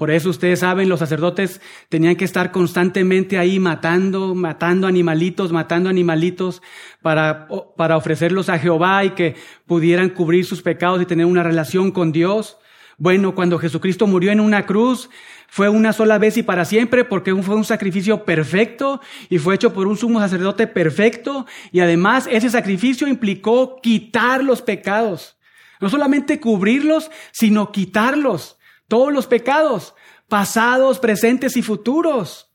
Por 0.00 0.10
eso 0.10 0.30
ustedes 0.30 0.60
saben, 0.60 0.88
los 0.88 1.00
sacerdotes 1.00 1.60
tenían 1.90 2.16
que 2.16 2.24
estar 2.24 2.52
constantemente 2.52 3.36
ahí 3.36 3.58
matando, 3.58 4.34
matando 4.34 4.86
animalitos, 4.86 5.52
matando 5.52 5.90
animalitos 5.90 6.62
para, 7.02 7.48
para 7.76 7.98
ofrecerlos 7.98 8.48
a 8.48 8.58
Jehová 8.58 9.04
y 9.04 9.10
que 9.10 9.36
pudieran 9.66 10.08
cubrir 10.08 10.46
sus 10.46 10.62
pecados 10.62 11.02
y 11.02 11.04
tener 11.04 11.26
una 11.26 11.42
relación 11.42 11.90
con 11.90 12.12
Dios. 12.12 12.56
Bueno, 12.96 13.34
cuando 13.34 13.58
Jesucristo 13.58 14.06
murió 14.06 14.32
en 14.32 14.40
una 14.40 14.64
cruz, 14.64 15.10
fue 15.48 15.68
una 15.68 15.92
sola 15.92 16.16
vez 16.16 16.38
y 16.38 16.42
para 16.42 16.64
siempre 16.64 17.04
porque 17.04 17.34
fue 17.42 17.54
un 17.54 17.66
sacrificio 17.66 18.24
perfecto 18.24 19.02
y 19.28 19.36
fue 19.36 19.56
hecho 19.56 19.74
por 19.74 19.86
un 19.86 19.98
sumo 19.98 20.18
sacerdote 20.18 20.66
perfecto 20.66 21.44
y 21.72 21.80
además 21.80 22.26
ese 22.32 22.48
sacrificio 22.48 23.06
implicó 23.06 23.82
quitar 23.82 24.42
los 24.42 24.62
pecados. 24.62 25.36
No 25.78 25.90
solamente 25.90 26.40
cubrirlos, 26.40 27.10
sino 27.32 27.70
quitarlos 27.70 28.56
todos 28.90 29.12
los 29.12 29.28
pecados, 29.28 29.94
pasados, 30.28 30.98
presentes 30.98 31.56
y 31.56 31.62
futuros. 31.62 32.52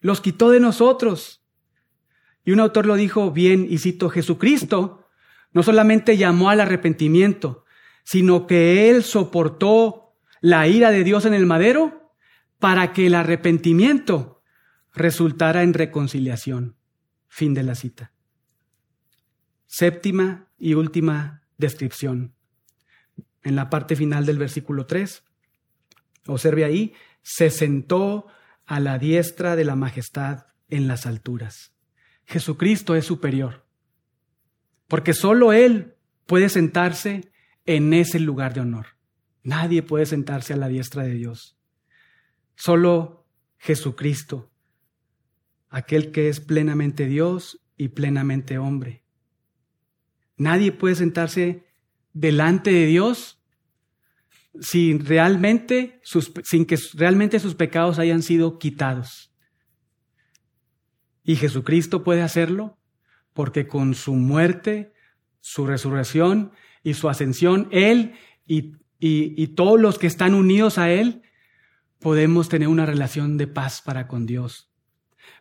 Los 0.00 0.20
quitó 0.20 0.50
de 0.50 0.60
nosotros. 0.60 1.42
Y 2.44 2.52
un 2.52 2.60
autor 2.60 2.84
lo 2.84 2.96
dijo 2.96 3.30
bien, 3.30 3.66
y 3.68 3.78
cito, 3.78 4.10
Jesucristo 4.10 5.08
no 5.52 5.62
solamente 5.62 6.18
llamó 6.18 6.50
al 6.50 6.60
arrepentimiento, 6.60 7.64
sino 8.04 8.46
que 8.46 8.90
Él 8.90 9.02
soportó 9.02 10.14
la 10.42 10.68
ira 10.68 10.90
de 10.90 11.02
Dios 11.02 11.24
en 11.24 11.32
el 11.32 11.46
madero 11.46 12.12
para 12.58 12.92
que 12.92 13.06
el 13.06 13.14
arrepentimiento 13.14 14.42
resultara 14.92 15.62
en 15.62 15.72
reconciliación. 15.72 16.76
Fin 17.26 17.54
de 17.54 17.62
la 17.62 17.74
cita. 17.74 18.12
Séptima 19.64 20.48
y 20.58 20.74
última 20.74 21.42
descripción. 21.56 22.34
En 23.42 23.56
la 23.56 23.70
parte 23.70 23.96
final 23.96 24.26
del 24.26 24.36
versículo 24.36 24.84
3. 24.84 25.24
Observe 26.26 26.64
ahí, 26.64 26.94
se 27.22 27.50
sentó 27.50 28.26
a 28.66 28.80
la 28.80 28.98
diestra 28.98 29.56
de 29.56 29.64
la 29.64 29.76
majestad 29.76 30.46
en 30.68 30.88
las 30.88 31.06
alturas. 31.06 31.74
Jesucristo 32.24 32.94
es 32.94 33.04
superior, 33.04 33.66
porque 34.86 35.12
solo 35.14 35.52
Él 35.52 35.96
puede 36.26 36.48
sentarse 36.48 37.32
en 37.66 37.92
ese 37.92 38.20
lugar 38.20 38.54
de 38.54 38.60
honor. 38.60 38.86
Nadie 39.42 39.82
puede 39.82 40.06
sentarse 40.06 40.52
a 40.52 40.56
la 40.56 40.68
diestra 40.68 41.02
de 41.02 41.14
Dios. 41.14 41.58
Solo 42.54 43.26
Jesucristo, 43.58 44.50
aquel 45.68 46.12
que 46.12 46.28
es 46.28 46.40
plenamente 46.40 47.06
Dios 47.06 47.60
y 47.76 47.88
plenamente 47.88 48.58
hombre. 48.58 49.02
Nadie 50.36 50.72
puede 50.72 50.94
sentarse 50.94 51.66
delante 52.12 52.70
de 52.70 52.86
Dios 52.86 53.39
sin, 54.58 55.04
realmente 55.04 56.00
sin 56.44 56.66
que 56.66 56.78
realmente 56.94 57.38
sus 57.38 57.54
pecados 57.54 57.98
hayan 57.98 58.22
sido 58.22 58.58
quitados. 58.58 59.32
Y 61.22 61.36
Jesucristo 61.36 62.02
puede 62.02 62.22
hacerlo 62.22 62.78
porque 63.32 63.66
con 63.66 63.94
su 63.94 64.14
muerte, 64.14 64.92
su 65.40 65.66
resurrección 65.66 66.52
y 66.82 66.94
su 66.94 67.08
ascensión, 67.08 67.68
Él 67.70 68.14
y, 68.46 68.74
y 68.98 69.46
todos 69.48 69.80
los 69.80 69.98
que 69.98 70.06
están 70.06 70.34
unidos 70.34 70.78
a 70.78 70.90
Él, 70.90 71.22
podemos 72.00 72.48
tener 72.48 72.68
una 72.68 72.86
relación 72.86 73.36
de 73.36 73.46
paz 73.46 73.82
para 73.82 74.08
con 74.08 74.26
Dios. 74.26 74.70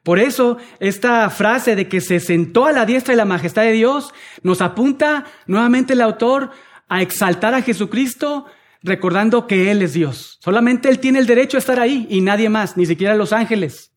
Por 0.03 0.19
eso, 0.19 0.57
esta 0.79 1.29
frase 1.29 1.75
de 1.75 1.87
que 1.87 2.01
se 2.01 2.19
sentó 2.19 2.65
a 2.65 2.71
la 2.71 2.85
diestra 2.85 3.13
de 3.13 3.17
la 3.17 3.25
majestad 3.25 3.63
de 3.63 3.71
Dios 3.71 4.13
nos 4.43 4.61
apunta 4.61 5.25
nuevamente 5.47 5.93
el 5.93 6.01
autor 6.01 6.51
a 6.87 7.01
exaltar 7.01 7.53
a 7.53 7.61
Jesucristo 7.61 8.45
recordando 8.81 9.47
que 9.47 9.71
Él 9.71 9.81
es 9.81 9.93
Dios. 9.93 10.37
Solamente 10.41 10.89
Él 10.89 10.99
tiene 10.99 11.19
el 11.19 11.25
derecho 11.25 11.57
a 11.57 11.59
estar 11.59 11.79
ahí 11.79 12.07
y 12.09 12.21
nadie 12.21 12.49
más, 12.49 12.77
ni 12.77 12.85
siquiera 12.85 13.15
los 13.15 13.33
ángeles. 13.33 13.91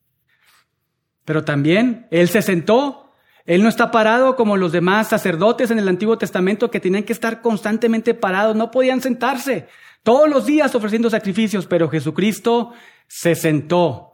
Pero 1.25 1.43
también 1.43 2.07
Él 2.11 2.27
se 2.29 2.41
sentó. 2.41 3.11
Él 3.45 3.63
no 3.63 3.69
está 3.69 3.91
parado 3.91 4.35
como 4.35 4.55
los 4.55 4.71
demás 4.71 5.09
sacerdotes 5.09 5.69
en 5.71 5.79
el 5.79 5.87
Antiguo 5.87 6.17
Testamento 6.17 6.71
que 6.71 6.79
tenían 6.79 7.03
que 7.03 7.13
estar 7.13 7.41
constantemente 7.41 8.13
parados, 8.13 8.55
no 8.55 8.71
podían 8.71 9.01
sentarse 9.01 9.67
todos 10.03 10.29
los 10.29 10.45
días 10.45 10.75
ofreciendo 10.75 11.09
sacrificios, 11.09 11.65
pero 11.65 11.89
Jesucristo 11.89 12.73
se 13.07 13.35
sentó, 13.35 14.13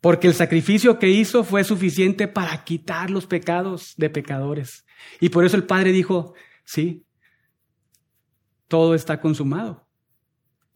porque 0.00 0.28
el 0.28 0.34
sacrificio 0.34 0.98
que 0.98 1.08
hizo 1.08 1.44
fue 1.44 1.62
suficiente 1.62 2.26
para 2.26 2.64
quitar 2.64 3.10
los 3.10 3.26
pecados 3.26 3.94
de 3.98 4.08
pecadores. 4.08 4.86
Y 5.20 5.28
por 5.28 5.44
eso 5.44 5.56
el 5.56 5.64
Padre 5.64 5.92
dijo, 5.92 6.34
sí, 6.64 7.04
todo 8.66 8.94
está 8.94 9.20
consumado. 9.20 9.85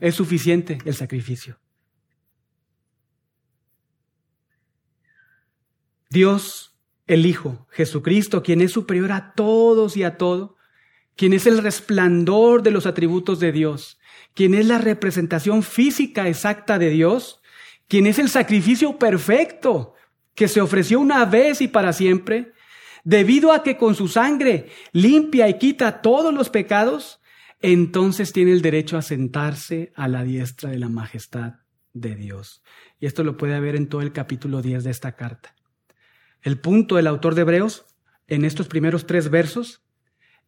Es 0.00 0.14
suficiente 0.14 0.78
el 0.84 0.94
sacrificio. 0.94 1.58
Dios, 6.08 6.74
el 7.06 7.24
Hijo, 7.24 7.66
Jesucristo, 7.70 8.42
quien 8.42 8.60
es 8.60 8.72
superior 8.72 9.12
a 9.12 9.32
todos 9.34 9.96
y 9.96 10.02
a 10.02 10.16
todo, 10.16 10.56
quien 11.14 11.32
es 11.32 11.46
el 11.46 11.58
resplandor 11.58 12.62
de 12.62 12.72
los 12.72 12.86
atributos 12.86 13.38
de 13.38 13.52
Dios, 13.52 14.00
quien 14.34 14.54
es 14.54 14.66
la 14.66 14.78
representación 14.78 15.62
física 15.62 16.28
exacta 16.28 16.78
de 16.78 16.90
Dios, 16.90 17.40
quien 17.86 18.06
es 18.06 18.18
el 18.18 18.28
sacrificio 18.28 18.98
perfecto 18.98 19.94
que 20.34 20.48
se 20.48 20.60
ofreció 20.60 20.98
una 20.98 21.24
vez 21.26 21.60
y 21.60 21.68
para 21.68 21.92
siempre, 21.92 22.52
debido 23.04 23.52
a 23.52 23.62
que 23.62 23.76
con 23.76 23.94
su 23.94 24.08
sangre 24.08 24.70
limpia 24.92 25.48
y 25.48 25.58
quita 25.58 26.00
todos 26.00 26.32
los 26.32 26.50
pecados, 26.50 27.19
entonces 27.60 28.32
tiene 28.32 28.52
el 28.52 28.62
derecho 28.62 28.96
a 28.96 29.02
sentarse 29.02 29.92
a 29.94 30.08
la 30.08 30.24
diestra 30.24 30.70
de 30.70 30.78
la 30.78 30.88
majestad 30.88 31.54
de 31.92 32.14
Dios. 32.14 32.62
Y 32.98 33.06
esto 33.06 33.24
lo 33.24 33.36
puede 33.36 33.58
ver 33.60 33.76
en 33.76 33.88
todo 33.88 34.00
el 34.00 34.12
capítulo 34.12 34.62
10 34.62 34.84
de 34.84 34.90
esta 34.90 35.16
carta. 35.16 35.54
El 36.42 36.58
punto 36.58 36.96
del 36.96 37.06
autor 37.06 37.34
de 37.34 37.42
Hebreos 37.42 37.86
en 38.28 38.44
estos 38.44 38.68
primeros 38.68 39.06
tres 39.06 39.28
versos 39.28 39.82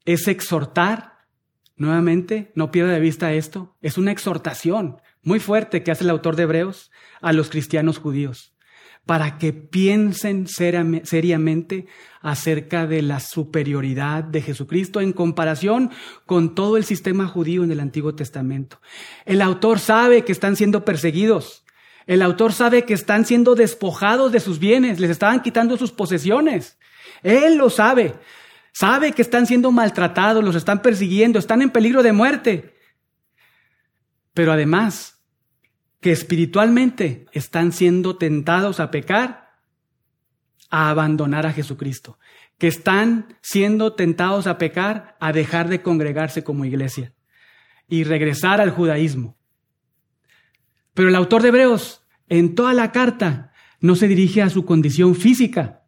es 0.05 0.27
exhortar, 0.29 1.27
nuevamente, 1.77 2.53
no 2.55 2.71
pierda 2.71 2.93
de 2.93 3.01
vista 3.01 3.33
esto, 3.33 3.77
es 3.83 3.99
una 3.99 4.13
exhortación 4.13 4.97
muy 5.23 5.39
fuerte 5.39 5.83
que 5.83 5.91
hace 5.91 6.05
el 6.05 6.11
autor 6.11 6.37
de 6.37 6.45
Hebreos 6.45 6.91
a 7.21 7.33
los 7.33 7.51
cristianos 7.51 7.99
judíos, 7.99 8.52
para 9.07 9.39
que 9.39 9.53
piensen 9.53 10.47
seriamente 10.47 11.87
acerca 12.21 12.87
de 12.87 13.03
la 13.03 13.19
superioridad 13.19 14.23
de 14.23 14.43
Jesucristo 14.43 15.01
en 15.01 15.13
comparación 15.13 15.91
con 16.25 16.55
todo 16.55 16.77
el 16.77 16.85
sistema 16.85 17.27
judío 17.27 17.65
en 17.65 17.73
el 17.73 17.81
Antiguo 17.81 18.15
Testamento. 18.15 18.81
El 19.25 19.43
autor 19.43 19.81
sabe 19.81 20.25
que 20.25 20.33
están 20.33 20.55
siendo 20.55 20.85
perseguidos, 20.85 21.65
el 22.07 22.23
autor 22.23 22.53
sabe 22.53 22.85
que 22.85 22.95
están 22.95 23.25
siendo 23.25 23.55
despojados 23.55 24.33
de 24.33 24.41
sus 24.41 24.59
bienes, 24.59 25.01
les 25.01 25.11
estaban 25.11 25.41
quitando 25.43 25.77
sus 25.77 25.93
posesiones. 25.93 26.79
Él 27.23 27.57
lo 27.57 27.71
sabe. 27.71 28.15
Sabe 28.73 29.13
que 29.13 29.23
están 29.23 29.47
siendo 29.47 29.71
maltratados, 29.71 30.43
los 30.43 30.57
están 30.57 30.83
persiguiendo, 30.83 31.39
están 31.39 31.63
en 31.63 31.71
peligro 31.71 32.03
de 32.03 32.13
muerte. 32.13 32.75
Pero 34.33 34.53
además, 34.53 35.12
que 36.03 36.11
espiritualmente 36.11 37.27
están 37.33 37.71
siendo 37.71 38.17
tentados 38.17 38.81
a 38.81 38.91
pecar, 38.91 39.53
a 40.69 40.91
abandonar 40.91 41.47
a 41.47 41.53
Jesucristo. 41.53 42.19
Que 42.59 42.67
están 42.67 43.37
siendo 43.41 43.95
tentados 43.95 44.49
a 44.49 44.59
pecar, 44.59 45.17
a 45.21 45.33
dejar 45.33 45.69
de 45.69 45.81
congregarse 45.81 46.43
como 46.43 46.65
iglesia 46.65 47.15
y 47.87 48.03
regresar 48.03 48.61
al 48.61 48.71
judaísmo. 48.71 49.39
Pero 50.93 51.09
el 51.09 51.15
autor 51.15 51.41
de 51.41 51.49
Hebreos, 51.49 52.05
en 52.29 52.57
toda 52.57 52.75
la 52.75 52.91
carta, 52.91 53.53
no 53.81 53.95
se 53.95 54.09
dirige 54.09 54.43
a 54.43 54.51
su 54.51 54.65
condición 54.65 55.15
física, 55.15 55.85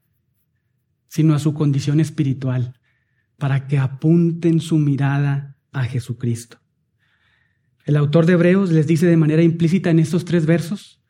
sino 1.09 1.35
a 1.35 1.41
su 1.41 1.55
condición 1.55 1.99
espiritual, 1.99 2.79
para 3.37 3.67
que 3.67 3.79
apunten 3.79 4.61
su 4.61 4.79
mirada 4.79 5.57
a 5.73 5.83
Jesucristo. 5.85 6.64
El 7.85 7.97
autor 7.97 8.25
de 8.27 8.33
Hebreos 8.33 8.71
les 8.71 8.87
dice 8.87 9.07
de 9.07 9.17
manera 9.17 9.43
implícita 9.43 9.91
en 9.91 9.99
estos 9.99 10.25
tres 10.25 10.47
versos, 10.47 11.03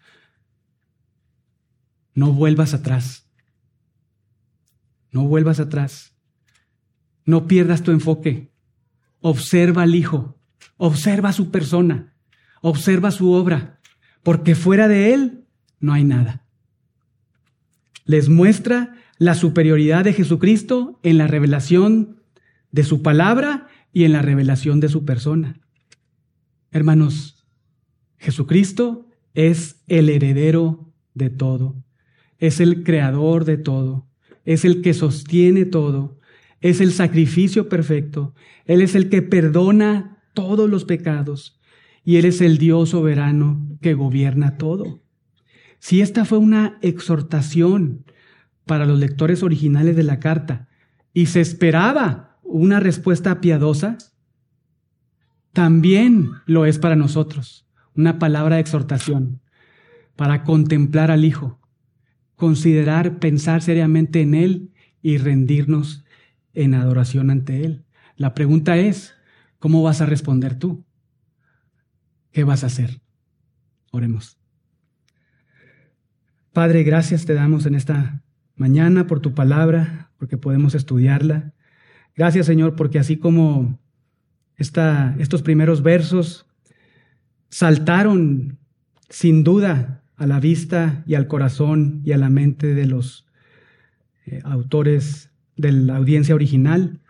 no 2.15 2.33
vuelvas 2.33 2.75
atrás, 2.75 3.31
no 5.11 5.25
vuelvas 5.25 5.61
atrás, 5.61 6.17
no 7.25 7.47
pierdas 7.47 7.83
tu 7.83 7.93
enfoque, 7.93 8.53
observa 9.21 9.83
al 9.83 9.95
Hijo, 9.95 10.37
observa 10.77 11.33
su 11.33 11.51
persona, 11.51 12.15
observa 12.61 13.13
su 13.13 13.33
obra, 13.33 13.81
porque 14.25 14.55
fuera 14.57 14.89
de 14.89 15.15
Él 15.15 15.47
no 15.79 15.93
hay 15.93 16.03
nada. 16.03 16.45
Les 18.05 18.29
muestra 18.29 18.97
la 19.19 19.35
superioridad 19.35 20.05
de 20.05 20.13
Jesucristo 20.13 20.99
en 21.05 21.19
la 21.19 21.29
revelación 21.29 22.21
de 22.73 22.83
su 22.83 23.03
palabra 23.03 23.69
y 23.93 24.05
en 24.05 24.13
la 24.13 24.23
revelación 24.23 24.81
de 24.81 24.89
su 24.89 25.05
persona. 25.05 25.64
Hermanos, 26.75 27.47
Jesucristo 28.19 29.09
es 29.33 29.85
el 29.87 30.09
heredero 30.09 30.93
de 31.15 31.31
todo, 31.31 31.77
es 32.39 32.59
el 32.59 32.83
creador 32.83 33.45
de 33.45 33.59
todo, 33.59 34.09
es 34.45 34.65
el 34.65 34.83
que 34.83 34.93
sostiene 34.93 35.67
todo, 35.67 36.19
es 36.61 36.81
el 36.81 36.91
sacrificio 36.91 37.69
perfecto, 37.69 38.35
Él 38.65 38.83
es 38.83 38.97
el 38.97 39.09
que 39.09 39.23
perdona 39.23 40.19
todos 40.35 40.69
los 40.69 40.85
pecados, 40.85 41.61
y 42.03 42.17
Él 42.17 42.25
es 42.25 42.41
el 42.41 42.59
Dios 42.59 42.89
soberano 42.89 43.79
que 43.81 43.95
gobierna 43.95 44.59
todo. 44.59 45.01
Si 45.79 46.01
esta 46.01 46.25
fue 46.25 46.39
una 46.39 46.81
exhortación 46.83 48.05
para 48.67 48.85
los 48.85 48.99
lectores 48.99 49.45
originales 49.45 49.95
de 49.95 50.03
la 50.03 50.19
carta 50.19 50.67
y 51.13 51.27
se 51.27 51.41
esperaba 51.41 52.41
una 52.43 52.81
respuesta 52.81 53.41
piadosa, 53.41 53.97
también 55.55 56.33
lo 56.47 56.67
es 56.67 56.79
para 56.79 56.97
nosotros, 56.97 57.67
una 57.95 58.19
palabra 58.19 58.57
de 58.57 58.61
exhortación, 58.61 59.41
para 60.17 60.43
contemplar 60.43 61.11
al 61.13 61.25
Hijo, 61.25 61.61
considerar, 62.35 63.21
pensar 63.21 63.63
seriamente 63.63 64.21
en 64.21 64.35
Él 64.35 64.73
y 65.01 65.17
rendirnos 65.17 66.05
en 66.55 66.75
adoración 66.75 67.31
ante 67.31 67.65
Él. 67.65 67.85
La 68.17 68.35
pregunta 68.35 68.77
es, 68.77 69.15
¿cómo 69.61 69.83
vas 69.83 70.01
a 70.01 70.07
responder 70.07 70.59
tú? 70.59 70.85
¿Qué 72.33 72.43
vas 72.43 72.65
a 72.65 72.67
hacer? 72.67 73.01
Oremos. 73.93 74.39
Padre, 76.53 76.83
gracias 76.83 77.27
te 77.27 77.35
damos 77.35 77.65
en 77.67 77.77
esta 77.77 78.25
mañana 78.57 79.07
por 79.07 79.21
tu 79.21 79.35
palabra, 79.35 80.11
porque 80.19 80.37
podemos 80.37 80.75
estudiarla. 80.75 81.55
Gracias, 82.17 82.47
Señor, 82.47 82.75
porque 82.75 82.99
así 82.99 83.19
como 83.19 83.79
estos 84.57 85.43
primeros 85.43 85.83
versos 85.83 86.47
saltaron 87.49 88.59
sin 89.09 89.45
duda 89.45 90.03
a 90.17 90.27
la 90.27 90.41
vista 90.41 91.03
y 91.07 91.15
al 91.15 91.27
corazón 91.27 92.01
y 92.05 92.13
a 92.13 92.19
la 92.19 92.31
mente 92.31 92.75
de 92.75 92.87
los 92.87 93.27
eh, 94.27 94.41
autores 94.45 95.31
de 95.57 95.73
la 95.73 95.97
audiencia 95.97 96.35
original, 96.35 97.01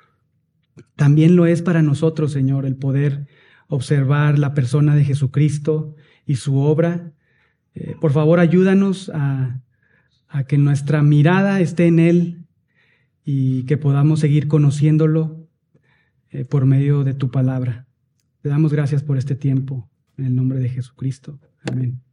también 0.97 1.37
lo 1.37 1.47
es 1.47 1.63
para 1.63 1.83
nosotros, 1.83 2.33
Señor, 2.33 2.67
el 2.67 2.77
poder 2.77 3.27
observar 3.69 4.39
la 4.39 4.55
persona 4.55 4.95
de 4.95 5.05
Jesucristo 5.05 5.95
y 6.27 6.37
su 6.37 6.59
obra. 6.59 7.13
Eh, 7.75 7.95
por 8.01 8.13
favor, 8.13 8.41
ayúdanos 8.41 9.11
a 9.15 9.61
que 10.49 10.59
nuestra 10.59 11.01
mirada 11.03 11.61
esté 11.61 11.87
en 11.87 12.01
Él 12.01 12.45
y 13.25 13.63
que 13.65 13.77
podamos 13.77 14.19
seguir 14.19 14.49
conociéndolo 14.49 15.44
eh, 16.35 16.45
por 16.45 16.67
medio 16.67 17.05
de 17.05 17.15
tu 17.15 17.31
palabra. 17.31 17.87
Te 18.43 18.49
damos 18.49 18.73
gracias 18.73 19.05
por 19.05 19.17
este 19.17 19.37
tiempo. 19.37 19.89
En 20.17 20.27
el 20.27 20.35
nombre 20.35 20.59
de 20.59 20.69
Jesucristo. 20.69 21.39
Amén. 21.71 22.04